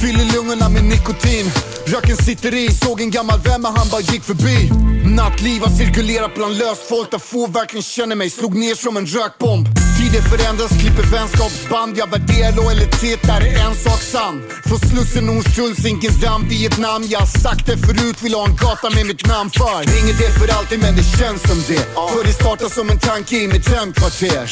Fyller 0.00 0.32
lungorna 0.34 0.68
med 0.68 0.84
nikotin. 0.84 1.50
Röken 1.86 2.16
sitter 2.16 2.54
i, 2.54 2.72
såg 2.72 3.00
en 3.00 3.10
gammal 3.10 3.38
vän 3.40 3.62
men 3.62 3.72
han 3.76 3.88
bara 3.90 4.00
gick 4.00 4.22
förbi. 4.24 4.70
Nattliv 5.04 5.62
har 5.62 5.70
cirkulerat 5.70 6.34
bland 6.34 6.58
löst 6.58 6.88
folk 6.88 7.10
där 7.10 7.18
få 7.18 7.46
verkligen 7.46 7.82
känner 7.82 8.16
mig. 8.16 8.30
Slog 8.30 8.54
ner 8.54 8.74
som 8.74 8.96
en 8.96 9.06
rökbomb. 9.06 9.68
Tider 9.98 10.22
förändras, 10.32 10.72
klipper 10.80 11.02
vänskapsband. 11.02 11.98
Jag 11.98 12.10
värderar 12.10 12.52
lojalitet, 12.56 13.20
där 13.22 13.40
är 13.40 13.54
en 13.66 13.74
sak 13.74 14.00
sann. 14.12 14.36
Från 14.68 14.78
Slussen, 14.78 15.28
Hornstull, 15.28 15.74
Zinkensdamm, 15.76 16.48
Vietnam. 16.48 17.02
Jag 17.08 17.20
har 17.20 17.26
sagt 17.44 17.66
det 17.66 17.76
förut, 17.86 18.18
vill 18.22 18.34
ha 18.34 18.44
en 18.50 18.56
gata 18.56 18.90
med 18.96 19.06
mitt 19.06 19.26
namn 19.26 19.50
för 19.50 19.80
Inget 20.00 20.20
är 20.26 20.32
för 20.38 20.48
alltid 20.58 20.78
men 20.80 20.96
det 20.96 21.06
känns 21.18 21.40
som 21.48 21.58
det. 21.70 21.84
För 22.14 22.22
det 22.28 22.32
startar 22.32 22.68
som 22.68 22.90
en 22.90 22.98
tanke 22.98 23.34
i 23.44 23.46
mitt 23.54 23.68
hemkvarter. 23.68 24.44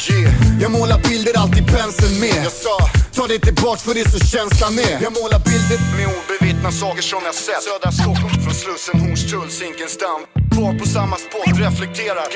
Jag 0.61 0.71
målar 0.71 0.99
bilder, 1.09 1.33
alltid 1.43 1.65
penseln 1.67 2.19
med. 2.19 2.45
Ta 3.15 3.27
det 3.27 3.39
tillbaks 3.39 3.81
för 3.83 3.93
det 3.93 4.01
är 4.01 4.09
så 4.09 4.19
känslan 4.19 4.79
är 4.79 4.95
Jag 5.05 5.13
målar 5.19 5.39
bilder 5.49 5.79
med 5.97 6.07
obevittna 6.17 6.71
saker 6.71 7.01
som 7.01 7.21
jag 7.25 7.35
sett. 7.35 7.63
Södra 7.69 7.91
Stockholm, 7.91 8.37
från 8.43 8.55
Slussen, 8.63 8.99
Hornstull, 9.01 9.49
Zinkensdamm 9.59 10.21
Kvar 10.57 10.73
på 10.79 10.85
samma 10.85 11.17
spot, 11.17 11.59
reflekterar. 11.65 12.27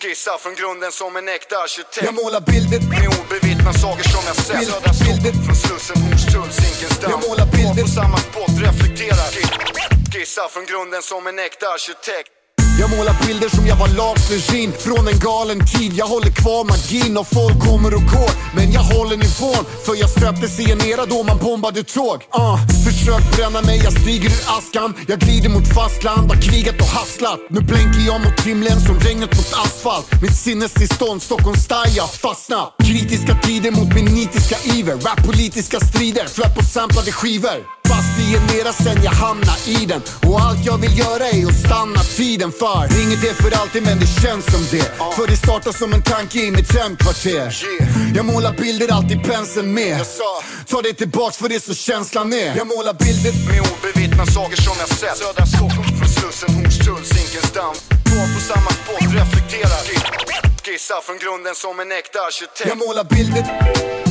Skissa 0.00 0.38
från 0.42 0.54
grunden 0.60 0.92
som 0.92 1.16
en 1.16 1.28
äkta 1.28 1.56
arkitekt. 1.64 2.06
Jag 2.08 2.14
målar 2.22 2.40
bilder. 2.52 2.80
Med 2.92 3.06
obevittna 3.18 3.72
saker 3.84 4.04
som 4.14 4.22
jag 4.30 4.36
sett. 4.36 4.64
Södra 4.72 4.92
Stockholm, 4.92 5.44
från 5.46 5.56
Slussen, 5.64 5.98
Hornstull, 6.02 6.50
Zinkensdamm 6.62 7.10
Jag 7.14 7.20
målar 7.28 7.46
bilder. 7.56 7.82
På 7.82 7.88
samma 8.00 8.18
spot, 8.28 8.54
reflekterar. 8.66 9.30
Skissa 10.12 10.44
från 10.52 10.64
grunden 10.70 11.02
som 11.02 11.26
en 11.26 11.38
äkta 11.38 11.66
arkitekt 11.76 12.37
jag 12.78 12.90
målar 12.96 13.26
bilder 13.26 13.48
som 13.48 13.66
jag 13.66 13.76
var 13.76 13.88
Lars 13.88 14.30
Lerin 14.30 14.72
Från 14.78 15.08
en 15.08 15.18
galen 15.18 15.60
tid, 15.74 15.92
jag 15.94 16.06
håller 16.06 16.30
kvar 16.30 16.64
magin. 16.64 17.16
Och 17.16 17.28
folk 17.38 17.58
kommer 17.66 17.94
och 17.94 18.06
går 18.14 18.30
Men 18.56 18.72
jag 18.72 18.80
håller 18.80 19.16
nivån, 19.16 19.64
för 19.84 19.94
jag 20.02 20.10
stöptes 20.10 20.60
i 20.60 20.70
en 20.72 20.80
era 20.92 21.06
då 21.06 21.22
man 21.22 21.38
bombade 21.38 21.82
tåg. 21.82 22.18
Uh, 22.38 22.56
Försök 22.84 23.36
bränna 23.36 23.60
mig, 23.62 23.78
jag 23.84 23.92
stiger 23.92 24.30
ur 24.30 24.42
askan. 24.58 24.94
Jag 25.08 25.18
glider 25.18 25.48
mot 25.48 25.68
fastland, 25.78 26.30
har 26.30 26.40
krigat 26.48 26.80
och 26.84 26.92
hasslat. 26.98 27.40
Nu 27.50 27.60
blänker 27.60 28.00
jag 28.10 28.20
mot 28.24 28.40
himlen 28.46 28.80
som 28.80 28.96
regnet 29.06 29.36
mot 29.38 29.52
asfalt. 29.64 30.08
Mitt 30.22 30.36
sinnestillstånd, 30.36 31.22
Stockholms 31.22 31.62
style, 31.64 31.92
jag 31.96 32.10
fastnat 32.10 32.74
Kritiska 32.88 33.34
tider 33.34 33.70
mot 33.70 33.94
min 33.94 34.04
nitiska 34.04 34.56
iver. 34.76 34.96
Rap-politiska 35.06 35.80
strider, 35.80 36.26
flöt 36.26 36.54
på 36.56 36.62
samplade 36.64 37.12
skivor. 37.12 37.77
Fast 37.88 38.14
i 38.20 38.36
en 38.36 38.60
era 38.60 38.72
sen 38.72 38.98
jag 39.04 39.10
hamnar 39.10 39.58
i 39.66 39.86
den. 39.86 40.02
Och 40.26 40.40
allt 40.40 40.66
jag 40.66 40.78
vill 40.78 40.98
göra 40.98 41.24
är 41.28 41.46
att 41.46 41.60
stanna 41.66 42.00
tiden 42.16 42.52
för. 42.52 42.82
Inget 43.02 43.24
är 43.30 43.34
för 43.42 43.60
alltid 43.60 43.82
men 43.82 43.98
det 43.98 44.10
känns 44.22 44.44
som 44.52 44.62
det. 44.70 44.88
För 45.16 45.26
det 45.30 45.36
startar 45.36 45.72
som 45.72 45.92
en 45.92 46.02
tanke 46.02 46.38
i 46.38 46.50
mitt 46.50 46.72
hemkvarter 46.78 47.56
Jag 48.16 48.24
målar 48.24 48.52
bilder, 48.52 48.92
alltid 48.92 49.22
penseln 49.24 49.74
med. 49.74 49.98
Ta 50.70 50.82
det 50.82 50.92
tillbaks 50.92 51.36
för 51.36 51.48
det 51.48 51.54
är 51.54 51.60
så 51.60 51.74
känslan 51.74 52.32
är. 52.32 52.56
Jag 52.56 52.66
målar 52.66 52.94
bilder 53.04 53.32
med 53.48 53.60
obevittna 53.72 54.26
saker 54.26 54.56
som 54.56 54.74
jag 54.78 54.88
sett. 54.88 55.16
Södra 55.16 55.46
Stockholm, 55.46 55.90
från 55.98 56.08
Slussen, 56.08 56.54
Hornstull, 56.54 57.04
Zinkensdamm. 57.04 57.74
Kvar 58.08 58.26
på 58.34 58.40
samma 58.50 58.70
spot, 58.78 59.14
reflekterar. 59.20 59.82
Skissa 60.64 60.94
från 61.06 61.18
grunden 61.18 61.54
som 61.54 61.80
en 61.80 61.92
äkta 61.92 62.18
arkitekt. 62.18 62.68
Jag 62.68 62.78
målar 62.78 63.04
bilder 63.04 64.07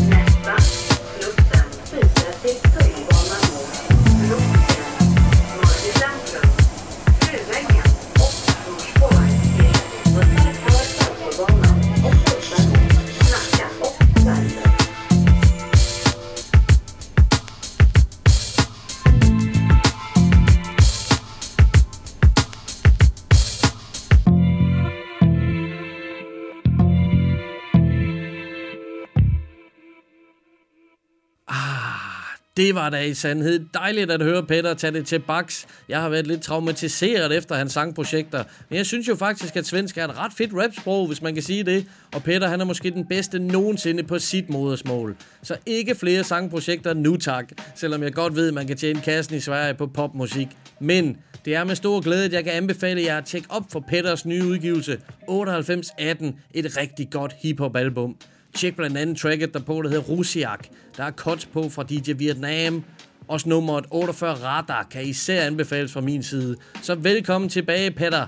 Det 32.68 32.76
var 32.76 32.90
da 32.90 33.02
i 33.02 33.14
sandhed 33.14 33.66
dejligt 33.74 34.12
at 34.12 34.22
høre 34.22 34.44
Peter 34.44 34.74
tage 34.74 34.94
det 34.94 35.06
til 35.06 35.20
baks. 35.20 35.68
Jeg 35.90 36.02
har 36.02 36.10
været 36.10 36.28
lidt 36.28 36.42
traumatiseret 36.42 37.38
efter 37.38 37.56
hans 37.56 37.74
sangprojekter. 37.74 38.44
Men 38.70 38.78
jeg 38.78 38.86
synes 38.86 39.08
jo 39.08 39.16
faktisk, 39.16 39.56
at 39.56 39.66
svensk 39.66 39.98
er 39.98 40.08
et 40.08 40.18
ret 40.18 40.32
fedt 40.38 40.54
rapsprog, 40.54 41.08
hvis 41.08 41.22
man 41.22 41.34
kan 41.34 41.44
sige 41.44 41.64
det. 41.64 41.86
Og 42.14 42.24
Peter 42.24 42.48
han 42.48 42.62
er 42.62 42.66
måske 42.66 42.92
den 42.92 43.06
bedste 43.06 43.40
nogensinde 43.40 44.04
på 44.04 44.20
sit 44.20 44.50
modersmål. 44.50 45.16
Så 45.44 45.58
ikke 45.66 45.96
flere 45.96 46.24
sangprojekter 46.24 46.94
nu 46.94 47.18
tak. 47.18 47.52
Selvom 47.76 48.04
jeg 48.04 48.14
godt 48.14 48.36
ved, 48.36 48.48
at 48.48 48.54
man 48.54 48.68
kan 48.68 48.78
tjene 48.78 49.02
kassen 49.02 49.36
i 49.36 49.40
Sverige 49.40 49.74
på 49.74 49.88
popmusik. 49.88 50.48
Men 50.80 51.18
det 51.46 51.56
er 51.56 51.64
med 51.64 51.76
stor 51.76 52.02
glæde, 52.02 52.26
at 52.26 52.34
jeg 52.34 52.44
kan 52.44 52.54
anbefale 52.54 53.02
jer 53.02 53.18
at 53.18 53.26
tjekke 53.26 53.48
op 53.52 53.64
for 53.72 53.84
Peters 53.88 54.26
nye 54.26 54.44
udgivelse 54.44 54.98
9818. 55.30 56.36
Et 56.54 56.78
rigtig 56.78 57.10
godt 57.12 57.36
hiphop 57.44 57.76
album. 57.76 58.16
Tjek 58.58 58.76
blandt 58.76 58.98
andet 58.98 59.18
tracket 59.18 59.54
der 59.54 59.60
på, 59.60 59.82
der 59.82 59.90
hedder 59.90 60.04
Rusiak. 60.04 60.68
Der 60.98 61.04
er 61.04 61.12
cuts 61.12 61.46
på 61.46 61.70
fra 61.70 61.84
DJ 61.84 62.12
Vietnam. 62.16 62.84
Også 63.28 63.50
nummeret 63.50 63.86
48 63.92 64.34
Radar 64.34 64.88
kan 64.92 65.04
især 65.04 65.44
anbefales 65.44 65.94
fra 65.94 66.02
min 66.02 66.24
side. 66.24 66.56
Så 66.82 66.96
velkommen 66.96 67.50
tilbage, 67.50 67.92
Peter. 67.92 68.28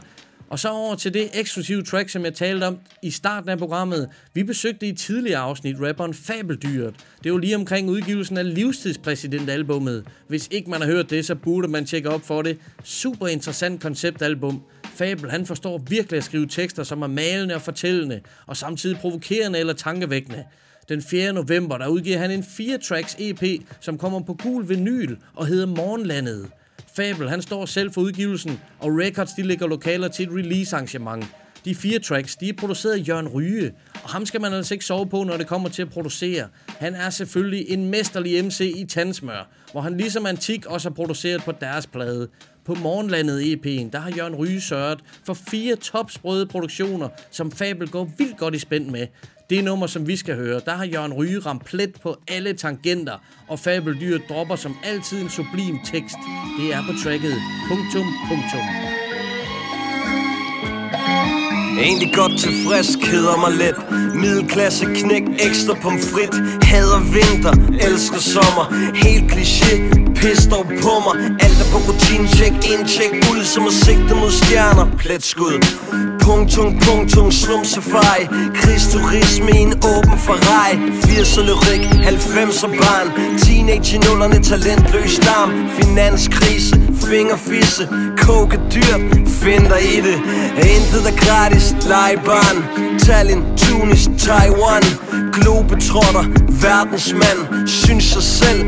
Og 0.49 0.59
så 0.59 0.69
over 0.69 0.95
til 0.95 1.13
det 1.13 1.29
eksklusive 1.33 1.83
track, 1.83 2.09
som 2.09 2.25
jeg 2.25 2.33
talte 2.33 2.63
om 2.63 2.79
i 3.01 3.11
starten 3.11 3.49
af 3.49 3.57
programmet. 3.57 4.09
Vi 4.33 4.43
besøgte 4.43 4.87
i 4.87 4.93
tidligere 4.93 5.39
afsnit 5.39 5.75
rapperen 5.81 6.13
Fabeldyret. 6.13 6.95
Det 7.23 7.31
var 7.31 7.37
lige 7.37 7.55
omkring 7.55 7.89
udgivelsen 7.89 8.37
af 8.37 8.55
Livstidspræsident-albummet. 8.55 10.05
Hvis 10.27 10.47
ikke 10.51 10.69
man 10.69 10.81
har 10.81 10.87
hørt 10.87 11.09
det, 11.09 11.25
så 11.25 11.35
burde 11.35 11.67
man 11.67 11.85
tjekke 11.85 12.09
op 12.09 12.21
for 12.21 12.41
det. 12.41 12.57
Super 12.83 13.27
interessant 13.27 13.81
konceptalbum. 13.81 14.61
Fabel, 14.83 15.31
han 15.31 15.45
forstår 15.45 15.77
virkelig 15.77 16.17
at 16.17 16.23
skrive 16.23 16.47
tekster, 16.47 16.83
som 16.83 17.01
er 17.01 17.07
malende 17.07 17.55
og 17.55 17.61
fortællende, 17.61 18.19
og 18.45 18.57
samtidig 18.57 18.97
provokerende 18.97 19.59
eller 19.59 19.73
tankevækkende. 19.73 20.43
Den 20.89 21.01
4. 21.01 21.33
november, 21.33 21.77
der 21.77 21.87
udgiver 21.87 22.17
han 22.17 22.31
en 22.31 22.43
4-tracks 22.43 23.15
EP, 23.19 23.61
som 23.79 23.97
kommer 23.97 24.19
på 24.19 24.33
gul 24.33 24.69
vinyl 24.69 25.15
og 25.35 25.45
hedder 25.45 25.65
Morgenlandet. 25.65 26.49
Fabel, 26.95 27.29
han 27.29 27.41
står 27.41 27.65
selv 27.65 27.91
for 27.93 28.01
udgivelsen, 28.01 28.59
og 28.79 28.91
Records, 28.91 29.33
de 29.33 29.43
lægger 29.43 29.67
lokaler 29.67 30.07
til 30.07 30.27
et 30.27 30.35
release-arrangement. 30.35 31.25
De 31.65 31.75
fire 31.75 31.99
tracks, 31.99 32.35
de 32.35 32.49
er 32.49 32.53
produceret 32.53 32.93
af 32.99 33.07
Jørgen 33.07 33.27
Ryge, 33.27 33.71
og 34.03 34.09
ham 34.09 34.25
skal 34.25 34.41
man 34.41 34.53
altså 34.53 34.73
ikke 34.73 34.85
sove 34.85 35.09
på, 35.09 35.23
når 35.23 35.37
det 35.37 35.47
kommer 35.47 35.69
til 35.69 35.81
at 35.81 35.89
producere. 35.89 36.47
Han 36.67 36.95
er 36.95 37.09
selvfølgelig 37.09 37.69
en 37.69 37.89
mesterlig 37.89 38.45
MC 38.45 38.73
i 38.75 38.85
tandsmør, 38.85 39.49
hvor 39.71 39.81
han 39.81 39.97
ligesom 39.97 40.25
Antik 40.25 40.65
også 40.65 40.89
har 40.89 40.93
produceret 40.93 41.41
på 41.43 41.51
deres 41.51 41.87
plade. 41.87 42.27
På 42.65 42.73
Morgenlandet 42.73 43.41
EP'en, 43.41 43.89
der 43.91 43.99
har 43.99 44.11
Jørgen 44.17 44.35
Ryge 44.35 44.61
sørget 44.61 44.99
for 45.25 45.33
fire 45.33 45.75
topsprøde 45.75 46.45
produktioner, 46.45 47.09
som 47.31 47.51
Fabel 47.51 47.89
går 47.89 48.09
vildt 48.17 48.37
godt 48.37 48.55
i 48.55 48.59
spænd 48.59 48.89
med. 48.89 49.07
Det 49.49 49.63
nummer, 49.63 49.87
som 49.87 50.07
vi 50.07 50.15
skal 50.15 50.35
høre, 50.35 50.61
der 50.65 50.75
har 50.75 50.85
Jørgen 50.85 51.13
Ryge 51.13 51.39
ramt 51.39 51.65
plet 51.65 52.01
på 52.03 52.17
alle 52.27 52.53
tangenter, 52.53 53.13
og 53.47 53.59
Fabeldyret 53.59 54.21
dropper 54.29 54.55
som 54.55 54.77
altid 54.83 55.21
en 55.21 55.29
sublim 55.29 55.79
tekst. 55.85 56.17
Det 56.59 56.73
er 56.73 56.81
på 56.87 56.93
tracket. 57.03 57.35
Punktum 57.69 58.07
punktum. 58.27 58.65
Egentlig 61.79 62.13
godt 62.15 62.39
tilfreds, 62.39 62.95
keder 62.95 63.37
mig 63.43 63.51
lidt. 63.63 63.79
Middelklasse 64.21 64.85
knæk, 64.85 65.23
ekstra 65.47 65.73
pomfrit. 65.83 66.35
Hader 66.63 67.01
vinter, 67.15 67.55
elsker 67.87 68.21
sommer. 68.33 68.65
Helt 69.03 69.31
kliché, 69.31 69.73
pis 70.19 70.47
dog 70.51 70.65
på 70.83 70.93
mig. 71.05 71.15
Alt 71.43 71.59
er 71.63 71.67
på 71.73 71.77
rutine, 71.87 72.27
check 72.37 72.55
in, 72.71 72.87
check 72.87 73.11
ud 73.31 73.43
Som 73.53 73.63
at 73.67 73.73
sigte 73.73 74.13
mod 74.21 74.31
stjerner, 74.31 74.97
pletskud 74.97 75.55
Punktum, 76.29 76.77
punktum, 76.79 77.31
slumsefej 77.31 78.01
safari. 78.01 78.27
Krigsturisme 78.53 79.51
i 79.51 79.61
en 79.61 79.73
åben 79.73 80.17
Ferrari. 80.17 80.75
80'er 81.01 81.41
lyrik, 81.41 81.81
90'er 81.81 82.67
barn. 82.67 83.07
Teenage 83.39 83.95
i 83.95 83.99
nullerne, 83.99 84.43
talentløs 84.43 85.19
dam 85.19 85.49
Finanskrise, 85.77 86.75
fingerfisse 87.07 87.87
Koke 88.17 88.59
dyrt, 88.73 89.01
find 89.41 89.65
dig 89.73 89.81
i 89.95 90.01
det. 90.01 90.17
Intet 90.75 91.03
er 91.11 91.15
gratis, 91.25 91.75
legebarn 91.87 92.57
Tallinn, 93.09 93.43
Tunis, 93.57 94.09
Taiwan. 94.17 94.83
Globetrotter, 95.33 96.25
verdensmand. 96.65 97.67
Synes 97.67 98.03
sig 98.03 98.23
selv, 98.23 98.61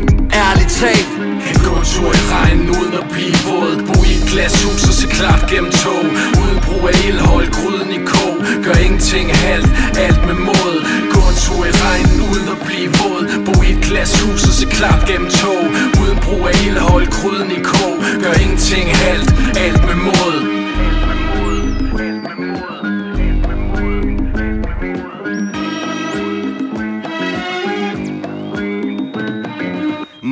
ærligt 0.46 0.72
talt. 0.82 1.10
Kan 1.46 1.58
gå 1.66 1.74
en 1.80 1.86
tur 1.94 2.12
i 2.22 2.24
regnen 2.36 2.70
uden 2.78 2.94
at 3.02 3.06
blive 3.14 3.38
våd. 3.48 3.74
Bo 3.88 3.96
i 4.10 4.12
et 4.20 4.26
glashus 4.32 4.84
og 4.90 4.94
se 5.00 5.08
klart 5.08 5.42
gennem 5.52 5.72
tog. 5.84 6.06
Uden 6.42 6.60
brug 6.66 6.84
af 6.90 6.96
ild, 7.08 7.20
hold 7.20 7.48
gryden 7.58 7.92
i 8.00 8.02
kog. 8.14 8.36
Gør 8.64 8.78
ingenting 8.86 9.28
halvt, 9.46 9.70
alt 10.06 10.22
med 10.28 10.38
mod. 10.48 10.76
Gå 11.14 11.21
en 11.32 11.38
tur 11.38 11.66
i 11.66 11.72
regnen 11.86 12.22
uden 12.30 12.48
at 12.56 12.60
blive 12.66 12.90
våd. 13.00 13.24
Bo 13.46 13.54
i 13.62 13.72
et 13.72 13.82
glashus 13.88 14.44
og 14.50 14.54
se 14.60 14.66
klart 14.66 15.08
gennem 15.08 15.30
tog. 15.30 15.64
Uden 16.02 16.18
brug 16.26 16.48
af 16.48 16.54
ild, 16.66 16.78
hold 16.78 17.08
kryden 17.08 17.52
i 17.52 17.62
kog. 17.72 17.96
Gør 18.24 18.34
ingenting 18.44 18.86
halvt, 19.04 19.30
alt 19.66 19.82
med 19.88 19.98
mod. 20.08 20.38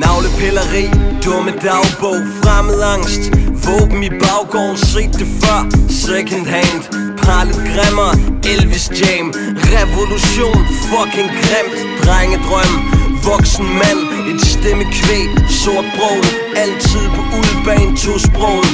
Navlepilleri, 0.02 0.84
dumme 1.24 1.50
dagbog, 1.50 2.20
fremmed 2.42 2.80
angst. 2.94 3.22
Våben 3.64 4.02
i 4.02 4.10
baggården, 4.10 4.76
set 4.76 5.12
det 5.20 5.28
før. 5.42 5.60
Second 5.88 6.46
hand, 6.46 7.09
par 7.30 7.44
lidt 7.44 7.64
grimmere. 7.74 8.14
Elvis 8.52 8.86
Jam, 9.00 9.26
revolution, 9.76 10.58
fucking 10.90 11.30
grimt 11.44 11.76
Drengedrøm, 12.04 12.72
voksen 13.30 13.66
mand 13.80 14.00
Et 14.30 14.40
stemme 14.52 14.84
kvæg, 14.98 15.28
sort 15.62 15.86
brød. 15.96 16.22
Altid 16.62 17.04
på 17.16 17.22
udebane, 17.38 17.96
tosproget 17.96 18.70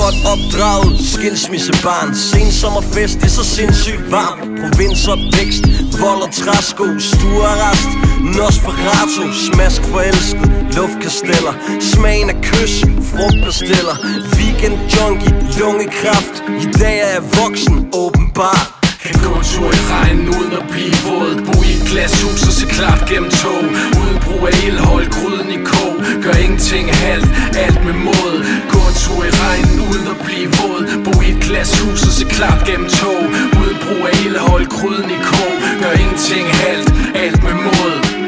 Godt 0.00 0.18
opdraget, 0.32 0.92
skilsmissebarn. 1.12 2.14
Sensommerfest, 2.14 3.16
det 3.20 3.28
er 3.30 3.36
så 3.40 3.44
sindssygt 3.56 4.10
varmt. 4.10 4.40
Provinsopvækst, 4.60 5.64
vold 6.02 6.20
og 6.26 6.32
træsko 6.40 6.86
stuerrest 6.98 7.99
Nosferatu 8.38 9.32
Smask 9.32 9.82
forelsket, 9.82 10.50
luftkasteller 10.76 11.54
Smagen 11.80 12.30
af 12.30 12.38
kys, 12.42 12.74
frugtbestiller 13.10 13.96
Weekend 14.36 14.76
junkie, 14.94 15.32
lungekraft 15.60 16.36
I 16.64 16.66
dag 16.80 16.96
er 17.00 17.10
jeg 17.16 17.22
voksen, 17.42 17.88
åbenbart. 17.94 18.80
Kan 19.04 19.16
gå 19.24 19.32
en 19.40 19.44
tur 19.52 19.70
i 19.80 19.82
regnen 19.94 20.28
uden 20.36 20.52
at 20.60 20.64
blive 20.72 20.96
våd. 21.06 21.34
Bo 21.46 21.54
i 21.68 21.70
et 21.78 21.84
glashus 21.90 22.42
og 22.48 22.52
se 22.58 22.66
klart 22.76 23.02
gennem 23.10 23.30
tog. 23.42 23.64
Uden 24.00 24.18
brug 24.24 24.42
af 24.48 24.54
ild, 24.66 24.78
hold 24.78 25.06
gryden 25.16 25.50
i 25.58 25.60
kog. 25.72 25.94
Gør 26.24 26.36
ingenting 26.44 26.86
halvt, 27.04 27.30
alt 27.64 27.80
med 27.86 27.96
mod. 28.06 28.34
Gå 28.72 28.80
en 28.90 28.96
tur 29.02 29.22
i 29.30 29.32
regnen 29.44 29.76
uden 29.88 30.06
at 30.14 30.18
blive 30.26 30.48
våd. 30.58 30.82
Bo 31.04 31.12
i 31.26 31.28
et 31.34 31.40
glashus 31.46 32.02
og 32.08 32.12
se 32.18 32.24
klart 32.36 32.60
gennem 32.68 32.88
tog. 33.00 33.22
Uden 33.60 33.78
brug 33.84 34.02
af 34.08 34.14
ild, 34.24 34.38
hold 34.48 34.66
gryden 34.76 35.10
i 35.18 35.20
kog. 35.32 35.52
Gør 35.80 35.92
ingenting 36.02 36.46
halvt, 36.64 36.90
alt 37.24 37.42
med 37.46 37.54
mod. 37.66 38.19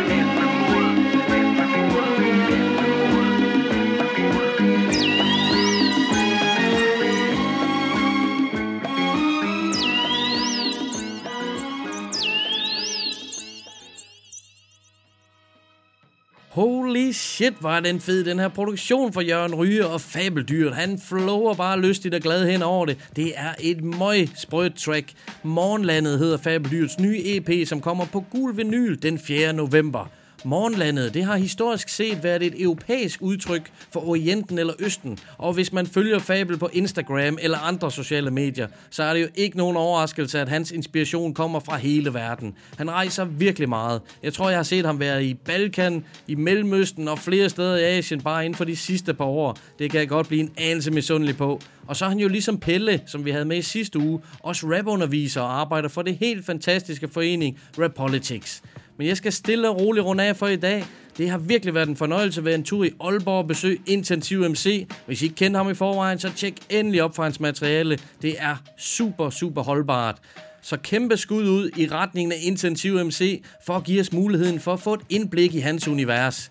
Shit, 17.33 17.55
var 17.61 17.81
den 17.81 18.01
fed, 18.01 18.25
den 18.25 18.39
her 18.39 18.49
produktion 18.49 19.13
for 19.13 19.21
Jørgen 19.21 19.55
Ryge 19.55 19.87
og 19.87 20.01
Fabeldyret. 20.01 20.75
Han 20.75 21.01
flower 21.09 21.55
bare 21.55 21.81
lystigt 21.81 22.15
og 22.15 22.21
glad 22.21 22.51
hen 22.51 22.63
over 22.63 22.87
det. 22.87 22.99
Det 23.17 23.33
er 23.37 23.55
et 23.61 23.85
møg 23.85 24.29
sprødt 24.37 24.75
track. 24.75 25.13
Morgenlandet 25.43 26.19
hedder 26.19 26.37
Fabeldyrets 26.37 26.99
nye 26.99 27.21
EP, 27.25 27.69
som 27.69 27.81
kommer 27.81 28.05
på 28.05 28.25
gul 28.31 28.57
vinyl 28.57 29.03
den 29.03 29.19
4. 29.19 29.53
november. 29.53 30.11
Morgenlandet, 30.45 31.15
det 31.15 31.25
har 31.25 31.37
historisk 31.37 31.89
set 31.89 32.23
været 32.23 32.43
et 32.43 32.63
europæisk 32.63 33.23
udtryk 33.23 33.71
for 33.93 34.09
Orienten 34.09 34.59
eller 34.59 34.75
Østen. 34.79 35.19
Og 35.39 35.53
hvis 35.53 35.73
man 35.73 35.87
følger 35.87 36.19
Fabel 36.19 36.59
på 36.59 36.71
Instagram 36.73 37.39
eller 37.41 37.59
andre 37.59 37.91
sociale 37.91 38.31
medier, 38.31 38.67
så 38.91 39.03
er 39.03 39.15
det 39.15 39.23
jo 39.23 39.29
ikke 39.35 39.57
nogen 39.57 39.77
overraskelse, 39.77 40.41
at 40.41 40.49
hans 40.49 40.71
inspiration 40.71 41.35
kommer 41.35 41.61
fra 41.61 41.77
hele 41.77 42.15
verden. 42.15 42.55
Han 42.79 42.91
rejser 42.91 43.25
virkelig 43.25 43.69
meget. 43.69 44.01
Jeg 44.23 44.33
tror, 44.33 44.49
jeg 44.49 44.59
har 44.59 44.63
set 44.63 44.87
ham 44.87 45.01
være 45.01 45.25
i 45.25 45.35
Balkan, 45.35 46.05
i 46.27 46.35
Mellemøsten 46.35 47.09
og 47.09 47.19
flere 47.19 47.49
steder 47.49 47.77
i 47.77 47.85
Asien 47.85 48.21
bare 48.21 48.45
inden 48.45 48.57
for 48.57 48.65
de 48.65 48.77
sidste 48.77 49.15
par 49.15 49.25
år. 49.25 49.59
Det 49.79 49.91
kan 49.91 50.01
jeg 50.01 50.09
godt 50.09 50.29
blive 50.29 50.43
en 50.43 50.53
anelse 50.57 50.91
misundelig 50.91 51.37
på. 51.37 51.61
Og 51.87 51.97
så 51.97 52.05
er 52.05 52.09
han 52.09 52.19
jo 52.19 52.29
ligesom 52.29 52.59
Pelle, 52.59 53.01
som 53.07 53.25
vi 53.25 53.31
havde 53.31 53.45
med 53.45 53.57
i 53.57 53.63
sidste 53.63 53.99
uge, 53.99 54.21
også 54.41 54.67
rapunderviser 54.67 55.41
og 55.41 55.61
arbejder 55.61 55.89
for 55.89 56.03
det 56.03 56.17
helt 56.17 56.47
fantastiske 56.47 57.09
forening 57.09 57.59
Rap 57.79 57.95
Politics. 57.95 58.63
Men 59.03 59.09
jeg 59.09 59.17
skal 59.17 59.33
stille 59.33 59.69
og 59.69 59.81
roligt 59.81 60.07
runde 60.07 60.25
af 60.25 60.37
for 60.37 60.47
i 60.47 60.57
dag. 60.57 60.85
Det 61.19 61.31
har 61.31 61.39
virkelig 61.39 61.75
været 61.75 61.89
en 61.89 61.97
fornøjelse 61.97 62.41
at 62.41 62.45
være 62.45 62.55
en 62.55 62.65
tur 62.65 62.85
i 62.85 62.91
Aalborg 63.01 63.39
og 63.39 63.47
besøge 63.47 63.79
Intensiv 63.87 64.49
MC. 64.49 64.87
Hvis 65.07 65.23
I 65.23 65.25
ikke 65.25 65.37
kender 65.37 65.63
ham 65.63 65.71
i 65.71 65.75
forvejen, 65.75 66.19
så 66.19 66.31
tjek 66.37 66.55
endelig 66.71 67.03
op 67.03 67.15
for 67.15 67.23
hans 67.23 67.41
materiale. 67.41 67.99
Det 68.23 68.35
er 68.39 68.57
super, 68.79 69.31
super 69.31 69.63
holdbart. 69.63 70.19
Så 70.63 70.77
kæmpe 70.77 71.17
skud 71.17 71.49
ud 71.49 71.71
i 71.77 71.89
retningen 71.89 72.33
af 72.33 72.37
Intensiv 72.43 73.05
MC 73.05 73.43
for 73.67 73.75
at 73.75 73.85
give 73.85 74.01
os 74.01 74.13
muligheden 74.13 74.61
for 74.61 74.73
at 74.73 74.81
få 74.81 74.95
et 74.95 75.01
indblik 75.11 75.55
i 75.55 75.59
hans 75.59 75.89
univers. 75.89 76.49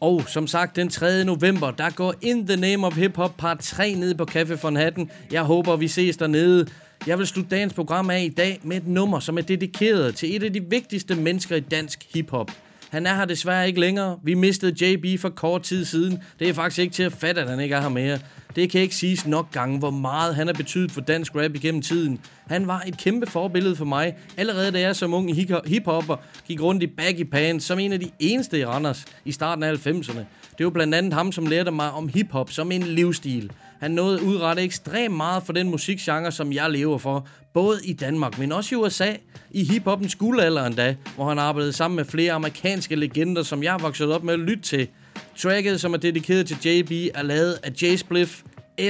Og 0.00 0.22
som 0.28 0.46
sagt, 0.46 0.76
den 0.76 0.88
3. 0.88 1.24
november, 1.24 1.70
der 1.70 1.90
går 1.90 2.14
In 2.20 2.46
the 2.46 2.56
Name 2.56 2.86
of 2.86 2.96
Hip 2.96 3.16
Hop 3.16 3.36
part 3.38 3.58
3 3.58 3.94
ned 3.94 4.14
på 4.14 4.26
Café 4.30 4.62
von 4.62 4.76
Hatten. 4.76 5.10
Jeg 5.32 5.42
håber, 5.42 5.76
vi 5.76 5.88
ses 5.88 6.16
dernede. 6.16 6.66
Jeg 7.06 7.18
vil 7.18 7.26
slutte 7.26 7.50
dagens 7.50 7.72
program 7.72 8.10
af 8.10 8.22
i 8.22 8.28
dag 8.28 8.60
med 8.62 8.76
et 8.76 8.86
nummer, 8.86 9.20
som 9.20 9.38
er 9.38 9.42
dedikeret 9.42 10.14
til 10.14 10.36
et 10.36 10.42
af 10.42 10.52
de 10.52 10.64
vigtigste 10.70 11.14
mennesker 11.14 11.56
i 11.56 11.60
dansk 11.60 12.06
hiphop. 12.14 12.50
Han 12.90 13.06
er 13.06 13.14
her 13.14 13.24
desværre 13.24 13.66
ikke 13.66 13.80
længere. 13.80 14.18
Vi 14.22 14.34
mistede 14.34 14.92
JB 14.92 15.20
for 15.20 15.28
kort 15.28 15.62
tid 15.62 15.84
siden. 15.84 16.22
Det 16.38 16.48
er 16.48 16.52
faktisk 16.52 16.78
ikke 16.78 16.94
til 16.94 17.02
at 17.02 17.12
fatte, 17.12 17.40
at 17.40 17.50
han 17.50 17.60
ikke 17.60 17.74
er 17.74 17.80
her 17.80 17.88
mere. 17.88 18.18
Det 18.56 18.70
kan 18.70 18.80
ikke 18.80 18.94
siges 18.94 19.26
nok 19.26 19.52
gange, 19.52 19.78
hvor 19.78 19.90
meget 19.90 20.34
han 20.34 20.46
har 20.46 20.54
betydet 20.54 20.92
for 20.92 21.00
dansk 21.00 21.36
rap 21.36 21.54
igennem 21.54 21.82
tiden. 21.82 22.20
Han 22.46 22.66
var 22.66 22.82
et 22.86 22.98
kæmpe 22.98 23.26
forbillede 23.26 23.76
for 23.76 23.84
mig, 23.84 24.14
allerede 24.36 24.72
da 24.72 24.80
jeg 24.80 24.96
som 24.96 25.14
ung 25.14 25.36
hiphopper 25.66 26.16
gik 26.46 26.62
rundt 26.62 26.82
i 26.82 26.86
baggy 26.86 27.22
pants 27.22 27.64
som 27.64 27.78
en 27.78 27.92
af 27.92 28.00
de 28.00 28.10
eneste 28.18 28.58
i 28.58 28.64
Randers 28.64 29.04
i 29.24 29.32
starten 29.32 29.64
af 29.64 29.86
90'erne. 29.86 30.20
Det 30.58 30.66
var 30.66 30.70
blandt 30.70 30.94
andet 30.94 31.12
ham, 31.12 31.32
som 31.32 31.46
lærte 31.46 31.70
mig 31.70 31.90
om 31.90 32.08
hiphop 32.08 32.50
som 32.50 32.72
en 32.72 32.82
livsstil. 32.82 33.50
Han 33.82 33.90
nåede 33.90 34.18
at 34.18 34.22
udrette 34.22 34.62
ekstremt 34.62 35.16
meget 35.16 35.42
for 35.42 35.52
den 35.52 35.70
musikgenre, 35.70 36.32
som 36.32 36.52
jeg 36.52 36.70
lever 36.70 36.98
for, 36.98 37.26
både 37.52 37.80
i 37.84 37.92
Danmark, 37.92 38.38
men 38.38 38.52
også 38.52 38.74
i 38.74 38.78
USA, 38.78 39.12
i 39.50 39.64
hiphoppens 39.64 40.14
guldalder 40.14 40.66
endda, 40.66 40.96
hvor 41.14 41.28
han 41.28 41.38
arbejdede 41.38 41.72
sammen 41.72 41.96
med 41.96 42.04
flere 42.04 42.32
amerikanske 42.32 42.96
legender, 42.96 43.42
som 43.42 43.62
jeg 43.62 43.76
voksede 43.80 44.14
op 44.14 44.24
med 44.24 44.34
at 44.34 44.40
lytte 44.40 44.62
til. 44.62 44.88
Tracket, 45.36 45.80
som 45.80 45.92
er 45.92 45.96
dedikeret 45.96 46.46
til 46.46 46.56
JB, 46.64 46.90
er 47.14 47.22
lavet 47.22 47.58
af 47.62 47.72
Jay 47.82 47.96
Spliff, 47.96 48.42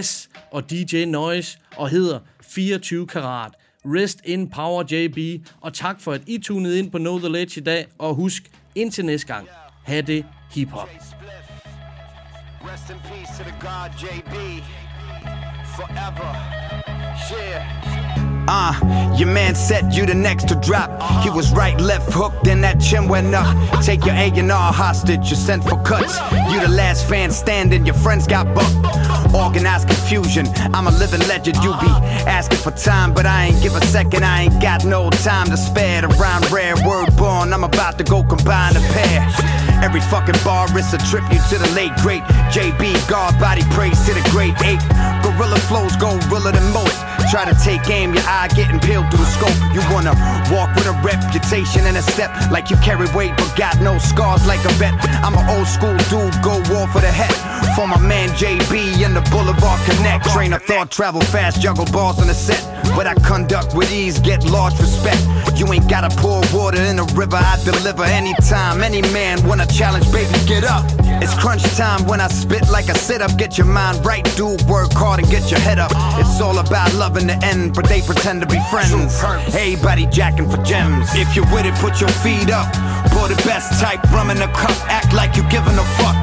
S 0.02 0.28
og 0.50 0.70
DJ 0.70 1.04
Noise 1.04 1.58
og 1.76 1.88
hedder 1.88 2.18
24 2.42 3.06
karat. 3.06 3.52
Rest 3.84 4.20
in 4.24 4.50
power 4.50 4.84
JB, 4.90 5.46
og 5.60 5.74
tak 5.74 6.00
for 6.00 6.12
at 6.12 6.20
I 6.26 6.38
tunede 6.38 6.78
ind 6.78 6.90
på 6.90 6.98
Know 6.98 7.18
The 7.18 7.28
Ledge 7.28 7.60
i 7.60 7.64
dag, 7.64 7.86
og 7.98 8.14
husk, 8.14 8.50
indtil 8.74 9.04
næste 9.04 9.26
gang, 9.26 9.48
have 9.84 10.02
det 10.02 10.24
hiphop. 10.50 11.11
Rest 12.64 12.90
in 12.90 12.98
peace 13.00 13.36
to 13.38 13.44
the 13.44 13.52
God 13.58 13.90
JB. 13.92 14.62
Forever. 15.74 16.30
Yeah. 17.30 18.44
Uh, 18.46 19.14
your 19.16 19.28
man 19.28 19.54
said 19.54 19.92
you 19.92 20.06
the 20.06 20.14
next 20.14 20.46
to 20.48 20.54
drop. 20.56 20.90
He 21.24 21.30
was 21.30 21.52
right, 21.52 21.80
left 21.80 22.12
hook, 22.12 22.32
then 22.44 22.60
that 22.60 22.80
chin 22.80 23.08
went 23.08 23.34
up. 23.34 23.56
Take 23.82 24.04
your 24.04 24.14
A&R 24.14 24.72
hostage, 24.72 25.28
you 25.30 25.36
sent 25.36 25.64
for 25.64 25.80
cuts. 25.82 26.20
You 26.52 26.60
the 26.60 26.68
last 26.68 27.08
fan 27.08 27.30
standing, 27.32 27.84
your 27.84 27.96
friends 27.96 28.26
got 28.28 28.52
bucked. 28.54 29.34
Organized 29.34 29.88
confusion, 29.88 30.46
I'm 30.74 30.86
a 30.86 30.90
living 30.92 31.26
legend. 31.26 31.56
You 31.64 31.72
be 31.80 31.88
asking 32.28 32.58
for 32.58 32.70
time, 32.72 33.12
but 33.14 33.26
I 33.26 33.46
ain't 33.46 33.62
give 33.62 33.74
a 33.74 33.84
second. 33.86 34.24
I 34.24 34.42
ain't 34.42 34.62
got 34.62 34.84
no 34.84 35.10
time 35.10 35.46
to 35.48 35.56
spare. 35.56 36.04
Around 36.04 36.50
rare 36.52 36.76
word 36.86 37.16
born, 37.16 37.52
I'm 37.52 37.64
about 37.64 37.98
to 37.98 38.04
go 38.04 38.22
combine 38.22 38.76
a 38.76 38.80
pair. 38.92 39.26
Every 39.82 40.00
fucking 40.00 40.36
bar 40.44 40.66
is 40.78 40.92
a 40.94 40.98
tribute 40.98 41.42
to 41.50 41.58
the 41.58 41.70
late 41.74 41.94
great 42.02 42.22
JB. 42.52 43.08
God 43.08 43.32
body 43.40 43.62
praise 43.72 43.98
to 44.04 44.12
the 44.12 44.20
great 44.30 44.52
eight. 44.60 44.80
Gorilla 45.24 45.56
flows 45.72 45.96
go 45.96 46.20
realer 46.28 46.52
than 46.52 46.68
most. 46.72 47.00
Try 47.32 47.48
to 47.48 47.56
take 47.64 47.88
aim, 47.88 48.12
your 48.12 48.22
eye 48.28 48.48
getting 48.54 48.78
peeled 48.78 49.08
through 49.08 49.24
the 49.24 49.32
scope. 49.32 49.56
You 49.72 49.80
wanna 49.88 50.12
walk 50.52 50.68
with 50.76 50.84
a 50.84 50.92
reputation 51.00 51.86
and 51.88 51.96
a 51.96 52.02
step 52.02 52.28
like 52.50 52.68
you 52.68 52.76
carry 52.84 53.08
weight 53.16 53.32
but 53.38 53.56
got 53.56 53.80
no 53.80 53.96
scars 53.96 54.46
like 54.46 54.62
a 54.66 54.72
vet. 54.76 54.92
I'm 55.24 55.32
an 55.32 55.48
old 55.48 55.66
school 55.66 55.96
dude, 56.12 56.36
go 56.44 56.60
war 56.68 56.86
for 56.92 57.00
the 57.00 57.10
head. 57.10 57.32
For 57.74 57.88
my 57.88 57.98
man 57.98 58.28
JB 58.36 59.02
and 59.02 59.16
the 59.16 59.22
Boulevard 59.32 59.80
Connect. 59.88 60.28
Train 60.28 60.52
of 60.52 60.62
thought, 60.62 60.90
travel 60.90 61.22
fast, 61.22 61.62
juggle 61.62 61.86
balls 61.86 62.20
on 62.20 62.26
the 62.26 62.34
set. 62.34 62.60
But 62.94 63.06
I 63.06 63.14
conduct 63.14 63.74
with 63.74 63.90
ease, 63.90 64.18
get 64.18 64.44
large 64.44 64.78
respect. 64.78 65.24
You 65.56 65.72
ain't 65.72 65.88
gotta 65.88 66.14
pour 66.20 66.42
water 66.52 66.82
in 66.82 66.96
the 66.96 67.08
river, 67.16 67.36
I 67.36 67.56
deliver 67.64 68.04
anytime. 68.04 68.82
Any 68.82 69.00
man 69.10 69.42
wanna 69.46 69.66
challenge, 69.66 70.12
baby, 70.12 70.36
get 70.46 70.64
up. 70.64 70.84
It's 71.22 71.38
crunch 71.38 71.62
time 71.76 72.04
when 72.08 72.20
I 72.20 72.26
spit 72.26 72.68
like 72.68 72.88
a 72.88 72.98
sit 72.98 73.22
up. 73.22 73.38
Get 73.38 73.56
your 73.56 73.68
mind 73.68 74.04
right, 74.04 74.24
dude, 74.34 74.60
work 74.66 74.90
hard 74.90 75.20
and 75.20 75.30
get 75.30 75.52
your 75.52 75.60
head 75.60 75.78
up. 75.78 75.92
It's 76.18 76.40
all 76.40 76.58
about 76.58 76.92
love 76.94 77.16
in 77.16 77.28
the 77.28 77.38
end, 77.46 77.74
but 77.74 77.86
they 77.86 78.02
pretend 78.02 78.40
to 78.42 78.48
be 78.48 78.58
friends. 78.74 79.22
Everybody 79.54 80.06
jacking 80.06 80.50
for 80.50 80.58
gems. 80.64 81.14
If 81.14 81.36
you're 81.36 81.46
with 81.54 81.64
it, 81.64 81.78
put 81.78 82.00
your 82.00 82.10
feet 82.26 82.50
up. 82.50 82.66
Pour 83.14 83.28
the 83.28 83.38
best 83.46 83.78
type, 83.78 84.02
rum 84.10 84.34
in 84.34 84.38
the 84.38 84.50
cup, 84.50 84.74
act 84.90 85.14
like 85.14 85.36
you're 85.38 85.46
giving 85.46 85.78
a 85.78 85.86
fuck. 85.94 86.18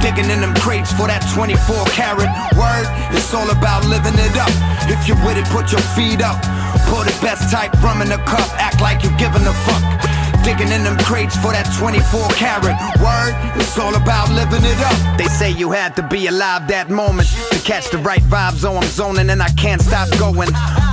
Digging 0.00 0.32
in 0.32 0.40
them 0.40 0.54
crates 0.64 0.96
for 0.96 1.12
that 1.12 1.20
24 1.36 1.84
karat 1.92 2.32
word. 2.56 2.88
It's 3.12 3.28
all 3.36 3.52
about 3.52 3.84
living 3.84 4.16
it 4.16 4.32
up. 4.40 4.48
If 4.88 5.04
you're 5.04 5.20
with 5.28 5.36
it, 5.36 5.44
put 5.52 5.68
your 5.76 5.84
feet 5.92 6.24
up. 6.24 6.40
Pour 6.88 7.04
the 7.04 7.12
best 7.20 7.52
type, 7.52 7.76
rum 7.84 8.00
in 8.00 8.08
the 8.08 8.16
cup, 8.24 8.48
act 8.56 8.80
like 8.80 9.04
you're 9.04 9.18
giving 9.20 9.44
a 9.44 9.52
fuck. 9.68 10.17
Digging 10.48 10.72
in 10.72 10.82
them 10.82 10.96
crates 11.00 11.36
for 11.36 11.52
that 11.52 11.68
24 11.76 12.26
karat 12.30 12.80
word. 13.04 13.36
It's 13.60 13.78
all 13.78 13.94
about 13.94 14.30
living 14.32 14.64
it 14.64 14.80
up. 14.80 15.18
They 15.18 15.26
say 15.26 15.50
you 15.50 15.70
had 15.70 15.94
to 15.96 16.02
be 16.02 16.26
alive 16.26 16.66
that 16.68 16.88
moment 16.88 17.28
to 17.50 17.58
catch 17.58 17.90
the 17.90 17.98
right 17.98 18.22
vibes. 18.22 18.64
So 18.64 18.74
I'm 18.74 18.88
zoning 18.88 19.28
and 19.28 19.42
I 19.42 19.50
can't 19.60 19.82
stop 19.82 20.08
going. 20.18 20.48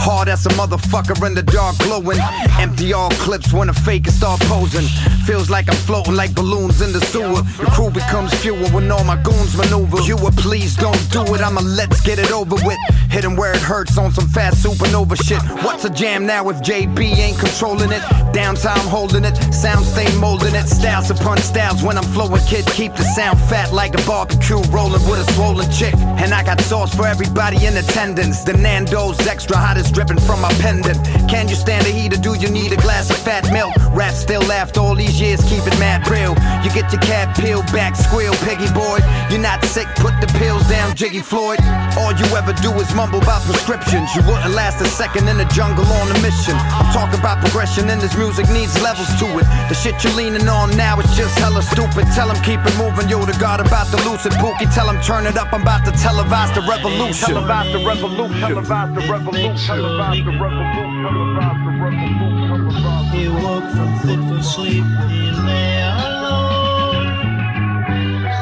Hard 0.06 0.30
as 0.30 0.46
a 0.46 0.50
motherfucker 0.50 1.18
in 1.26 1.34
the 1.34 1.42
dark 1.42 1.76
glowing. 1.80 2.20
Empty 2.60 2.94
all 2.94 3.10
clips 3.26 3.52
when 3.52 3.70
a 3.70 3.74
fake 3.74 4.06
start 4.08 4.40
posing. 4.42 4.86
Feels 5.26 5.50
like 5.50 5.68
I'm 5.68 5.76
floating 5.76 6.14
like 6.14 6.36
balloons 6.36 6.80
in 6.84 6.94
the 6.94 7.02
sewer. 7.02 7.42
The 7.58 7.66
crew 7.74 7.90
becomes 7.90 8.32
fewer 8.36 8.70
when 8.70 8.92
all 8.92 9.04
my 9.04 9.18
goons 9.24 9.58
maneuver. 9.58 10.02
You 10.02 10.18
a 10.18 10.32
please 10.32 10.76
don't 10.76 11.02
do 11.12 11.22
it. 11.34 11.42
I'ma 11.42 11.62
let's 11.62 12.02
get 12.02 12.20
it 12.20 12.32
over 12.32 12.56
with. 12.68 12.78
Hit 13.10 13.26
'em 13.26 13.36
where 13.36 13.52
it 13.52 13.62
hurts 13.62 13.98
on 13.98 14.14
some 14.14 14.28
fast 14.30 14.64
supernova 14.64 15.18
shit. 15.26 15.42
What's 15.66 15.86
a 15.86 15.90
jam 15.90 16.28
now 16.28 16.50
if 16.50 16.62
JB 16.62 17.00
ain't 17.26 17.40
controlling 17.40 17.92
it? 17.92 18.04
Downtime 18.32 18.86
holding 18.86 19.26
it. 19.26 19.36
Sound 19.52 19.84
stay 19.86 20.10
molding 20.18 20.54
it. 20.54 20.68
Styles 20.68 21.10
upon 21.10 21.40
styles 21.40 21.82
when 21.82 21.98
I'm 21.98 22.10
flowing, 22.14 22.46
kid. 22.46 22.68
Keep 22.68 22.94
the 22.96 23.04
sound 23.16 23.40
fat 23.50 23.74
like 23.74 23.96
a 23.96 24.02
barbecue 24.06 24.62
rolling 24.70 25.04
with 25.10 25.28
a 25.28 25.34
swollen 25.34 25.72
chick. 25.72 25.96
And 26.22 26.32
I 26.32 26.44
got 26.44 26.62
sauce 26.62 26.94
for 26.94 27.08
everybody 27.08 27.66
in 27.66 27.76
attendance. 27.78 28.42
The 28.42 28.54
Nando's 28.54 29.26
extra 29.26 29.58
hot 29.58 29.78
is 29.78 29.95
dripping 29.96 30.20
from 30.20 30.42
my 30.42 30.52
pendant. 30.60 31.00
Can 31.32 31.48
you 31.48 31.56
stand 31.56 31.86
the 31.88 31.90
heat 31.90 32.12
or 32.14 32.20
do 32.20 32.36
you 32.36 32.50
need 32.52 32.74
a 32.74 32.76
glass 32.76 33.10
of 33.10 33.18
fat 33.18 33.50
milk? 33.52 33.72
Rap 33.96 34.14
still 34.14 34.44
after 34.52 34.82
all 34.82 34.94
these 34.94 35.20
years, 35.22 35.42
keep 35.48 35.64
it 35.66 35.80
mad 35.80 36.06
real. 36.12 36.36
You 36.64 36.70
get 36.76 36.92
your 36.92 37.02
cat 37.02 37.32
peeled 37.40 37.66
back, 37.72 37.96
squeal, 37.96 38.36
piggy 38.44 38.68
boy. 38.76 39.00
You're 39.32 39.40
not 39.40 39.64
sick, 39.64 39.88
put 40.04 40.20
the 40.20 40.28
pills 40.36 40.68
down, 40.68 40.96
Jiggy 40.96 41.22
Floyd. 41.22 41.64
All 41.96 42.12
you 42.12 42.28
ever 42.36 42.52
do 42.60 42.76
is 42.84 42.94
mumble 42.94 43.24
about 43.24 43.42
prescriptions. 43.48 44.14
You 44.14 44.22
wouldn't 44.28 44.54
last 44.54 44.82
a 44.82 44.86
second 44.86 45.30
in 45.30 45.38
the 45.38 45.48
jungle 45.56 45.88
on 45.88 46.12
a 46.12 46.20
mission. 46.20 46.60
I'm 46.76 46.92
talking 46.92 47.20
about 47.20 47.40
progression, 47.40 47.90
and 47.90 48.02
this 48.02 48.18
music 48.18 48.50
needs 48.50 48.76
levels 48.84 49.08
to 49.24 49.28
it. 49.40 49.48
The 49.72 49.76
shit 49.76 49.96
you're 50.04 50.14
leaning 50.14 50.48
on 50.50 50.76
now 50.76 51.00
is 51.00 51.08
just 51.16 51.40
hella 51.40 51.64
stupid. 51.64 52.04
Tell 52.12 52.30
'em 52.30 52.36
keep 52.44 52.60
it 52.60 52.76
moving, 52.76 53.08
yo, 53.08 53.24
the 53.24 53.38
God 53.40 53.62
about 53.62 53.88
the 53.92 53.98
lucid 54.04 54.34
Pookie. 54.44 54.68
Tell 54.76 54.90
'em 54.90 55.00
turn 55.02 55.26
it 55.26 55.38
up, 55.38 55.54
I'm 55.54 55.62
about 55.62 55.86
to 55.86 55.92
televise 55.92 56.54
the 56.54 56.62
revolution. 56.68 57.32
Televise 57.32 57.72
the 57.72 57.80
revolution. 57.88 58.42
Televise 58.42 58.94
the 58.94 59.04
revolution. 59.14 59.75
Televise 59.76 60.24
the 60.24 60.32
revolution. 60.32 61.04
Televise 61.04 61.60
the 61.66 61.72
revolution. 61.84 63.12
He 63.12 63.28
woke 63.28 63.68
from 63.76 63.92
fitful 64.00 64.42
sleep. 64.42 64.86
He 65.10 65.32
lay 65.32 65.82
alone. 65.84 67.36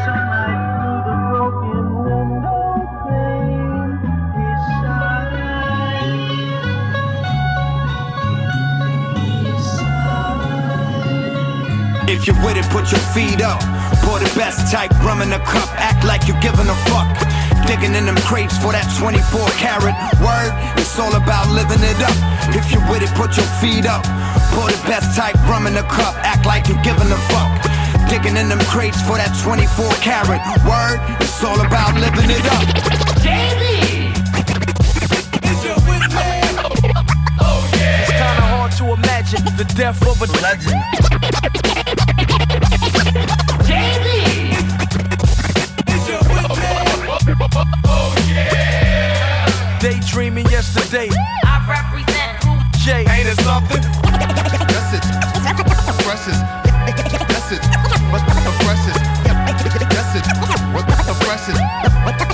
Sunlight 0.03 0.61
through 0.77 1.01
the 1.09 1.17
broken 1.31 1.81
window 2.05 2.61
pane. 3.09 3.97
He 4.37 4.47
sighed. 4.77 6.05
He 9.17 9.33
sighed. 9.73 10.53
If 12.09 12.27
you're 12.27 12.35
with 12.45 12.57
it, 12.57 12.65
put 12.69 12.91
your 12.91 13.01
feet 13.13 13.41
up. 13.41 13.61
Pour 14.01 14.19
the 14.19 14.31
best 14.35 14.71
type, 14.71 14.91
rum 15.05 15.21
in 15.21 15.33
a 15.33 15.39
cup, 15.39 15.69
act 15.77 16.03
like 16.03 16.27
you're 16.27 16.39
giving 16.41 16.67
a 16.67 16.77
fuck. 16.89 17.11
Digging 17.67 17.95
in 17.95 18.05
them 18.05 18.17
crates 18.27 18.57
for 18.57 18.71
that 18.73 18.87
24 18.99 19.47
karat 19.55 19.95
word. 20.19 20.51
It's 20.75 20.99
all 20.99 21.15
about 21.15 21.47
living 21.53 21.79
it 21.79 21.99
up. 22.03 22.17
If 22.51 22.71
you're 22.71 22.83
with 22.91 23.03
it, 23.03 23.13
put 23.15 23.37
your 23.37 23.47
feet 23.63 23.85
up. 23.85 24.03
Pour 24.51 24.67
the 24.67 24.79
best 24.85 25.15
type, 25.15 25.35
rum 25.47 25.67
in 25.67 25.77
a 25.77 25.85
cup, 25.87 26.15
act 26.27 26.45
like 26.45 26.67
you're 26.67 26.81
giving 26.83 27.07
a 27.07 27.19
fuck. 27.31 27.51
Digging 28.09 28.35
in 28.35 28.49
them 28.49 28.59
crates 28.67 28.99
for 29.01 29.15
that 29.15 29.31
24 29.41 29.87
karat 30.03 30.43
word. 30.67 30.99
It's 31.23 31.43
all 31.43 31.59
about 31.61 31.95
living 31.95 32.29
it 32.29 32.45
up. 32.51 32.67
It's 38.03 38.11
kinda 38.11 38.43
hard 38.53 38.71
to 38.73 38.91
imagine 38.91 39.43
the 39.55 39.65
death 39.75 40.01
of 40.03 40.21
a 40.21 40.27
legend. 40.43 42.02
dreaming 50.13 50.45
yesterday. 50.45 51.09
I 51.43 51.57
represent 51.67 52.39
Group 52.41 52.61
J. 52.77 52.99
Ain't 53.09 53.27
it 53.27 53.41
something? 53.41 53.81
That's 54.69 54.93
it. 54.93 55.01
Presses. 56.05 56.37
That's 57.33 57.51
it. 57.51 57.61
Presses. 58.61 58.99
That's 59.89 60.15
it. 60.15 60.23
Presses. 61.25 62.32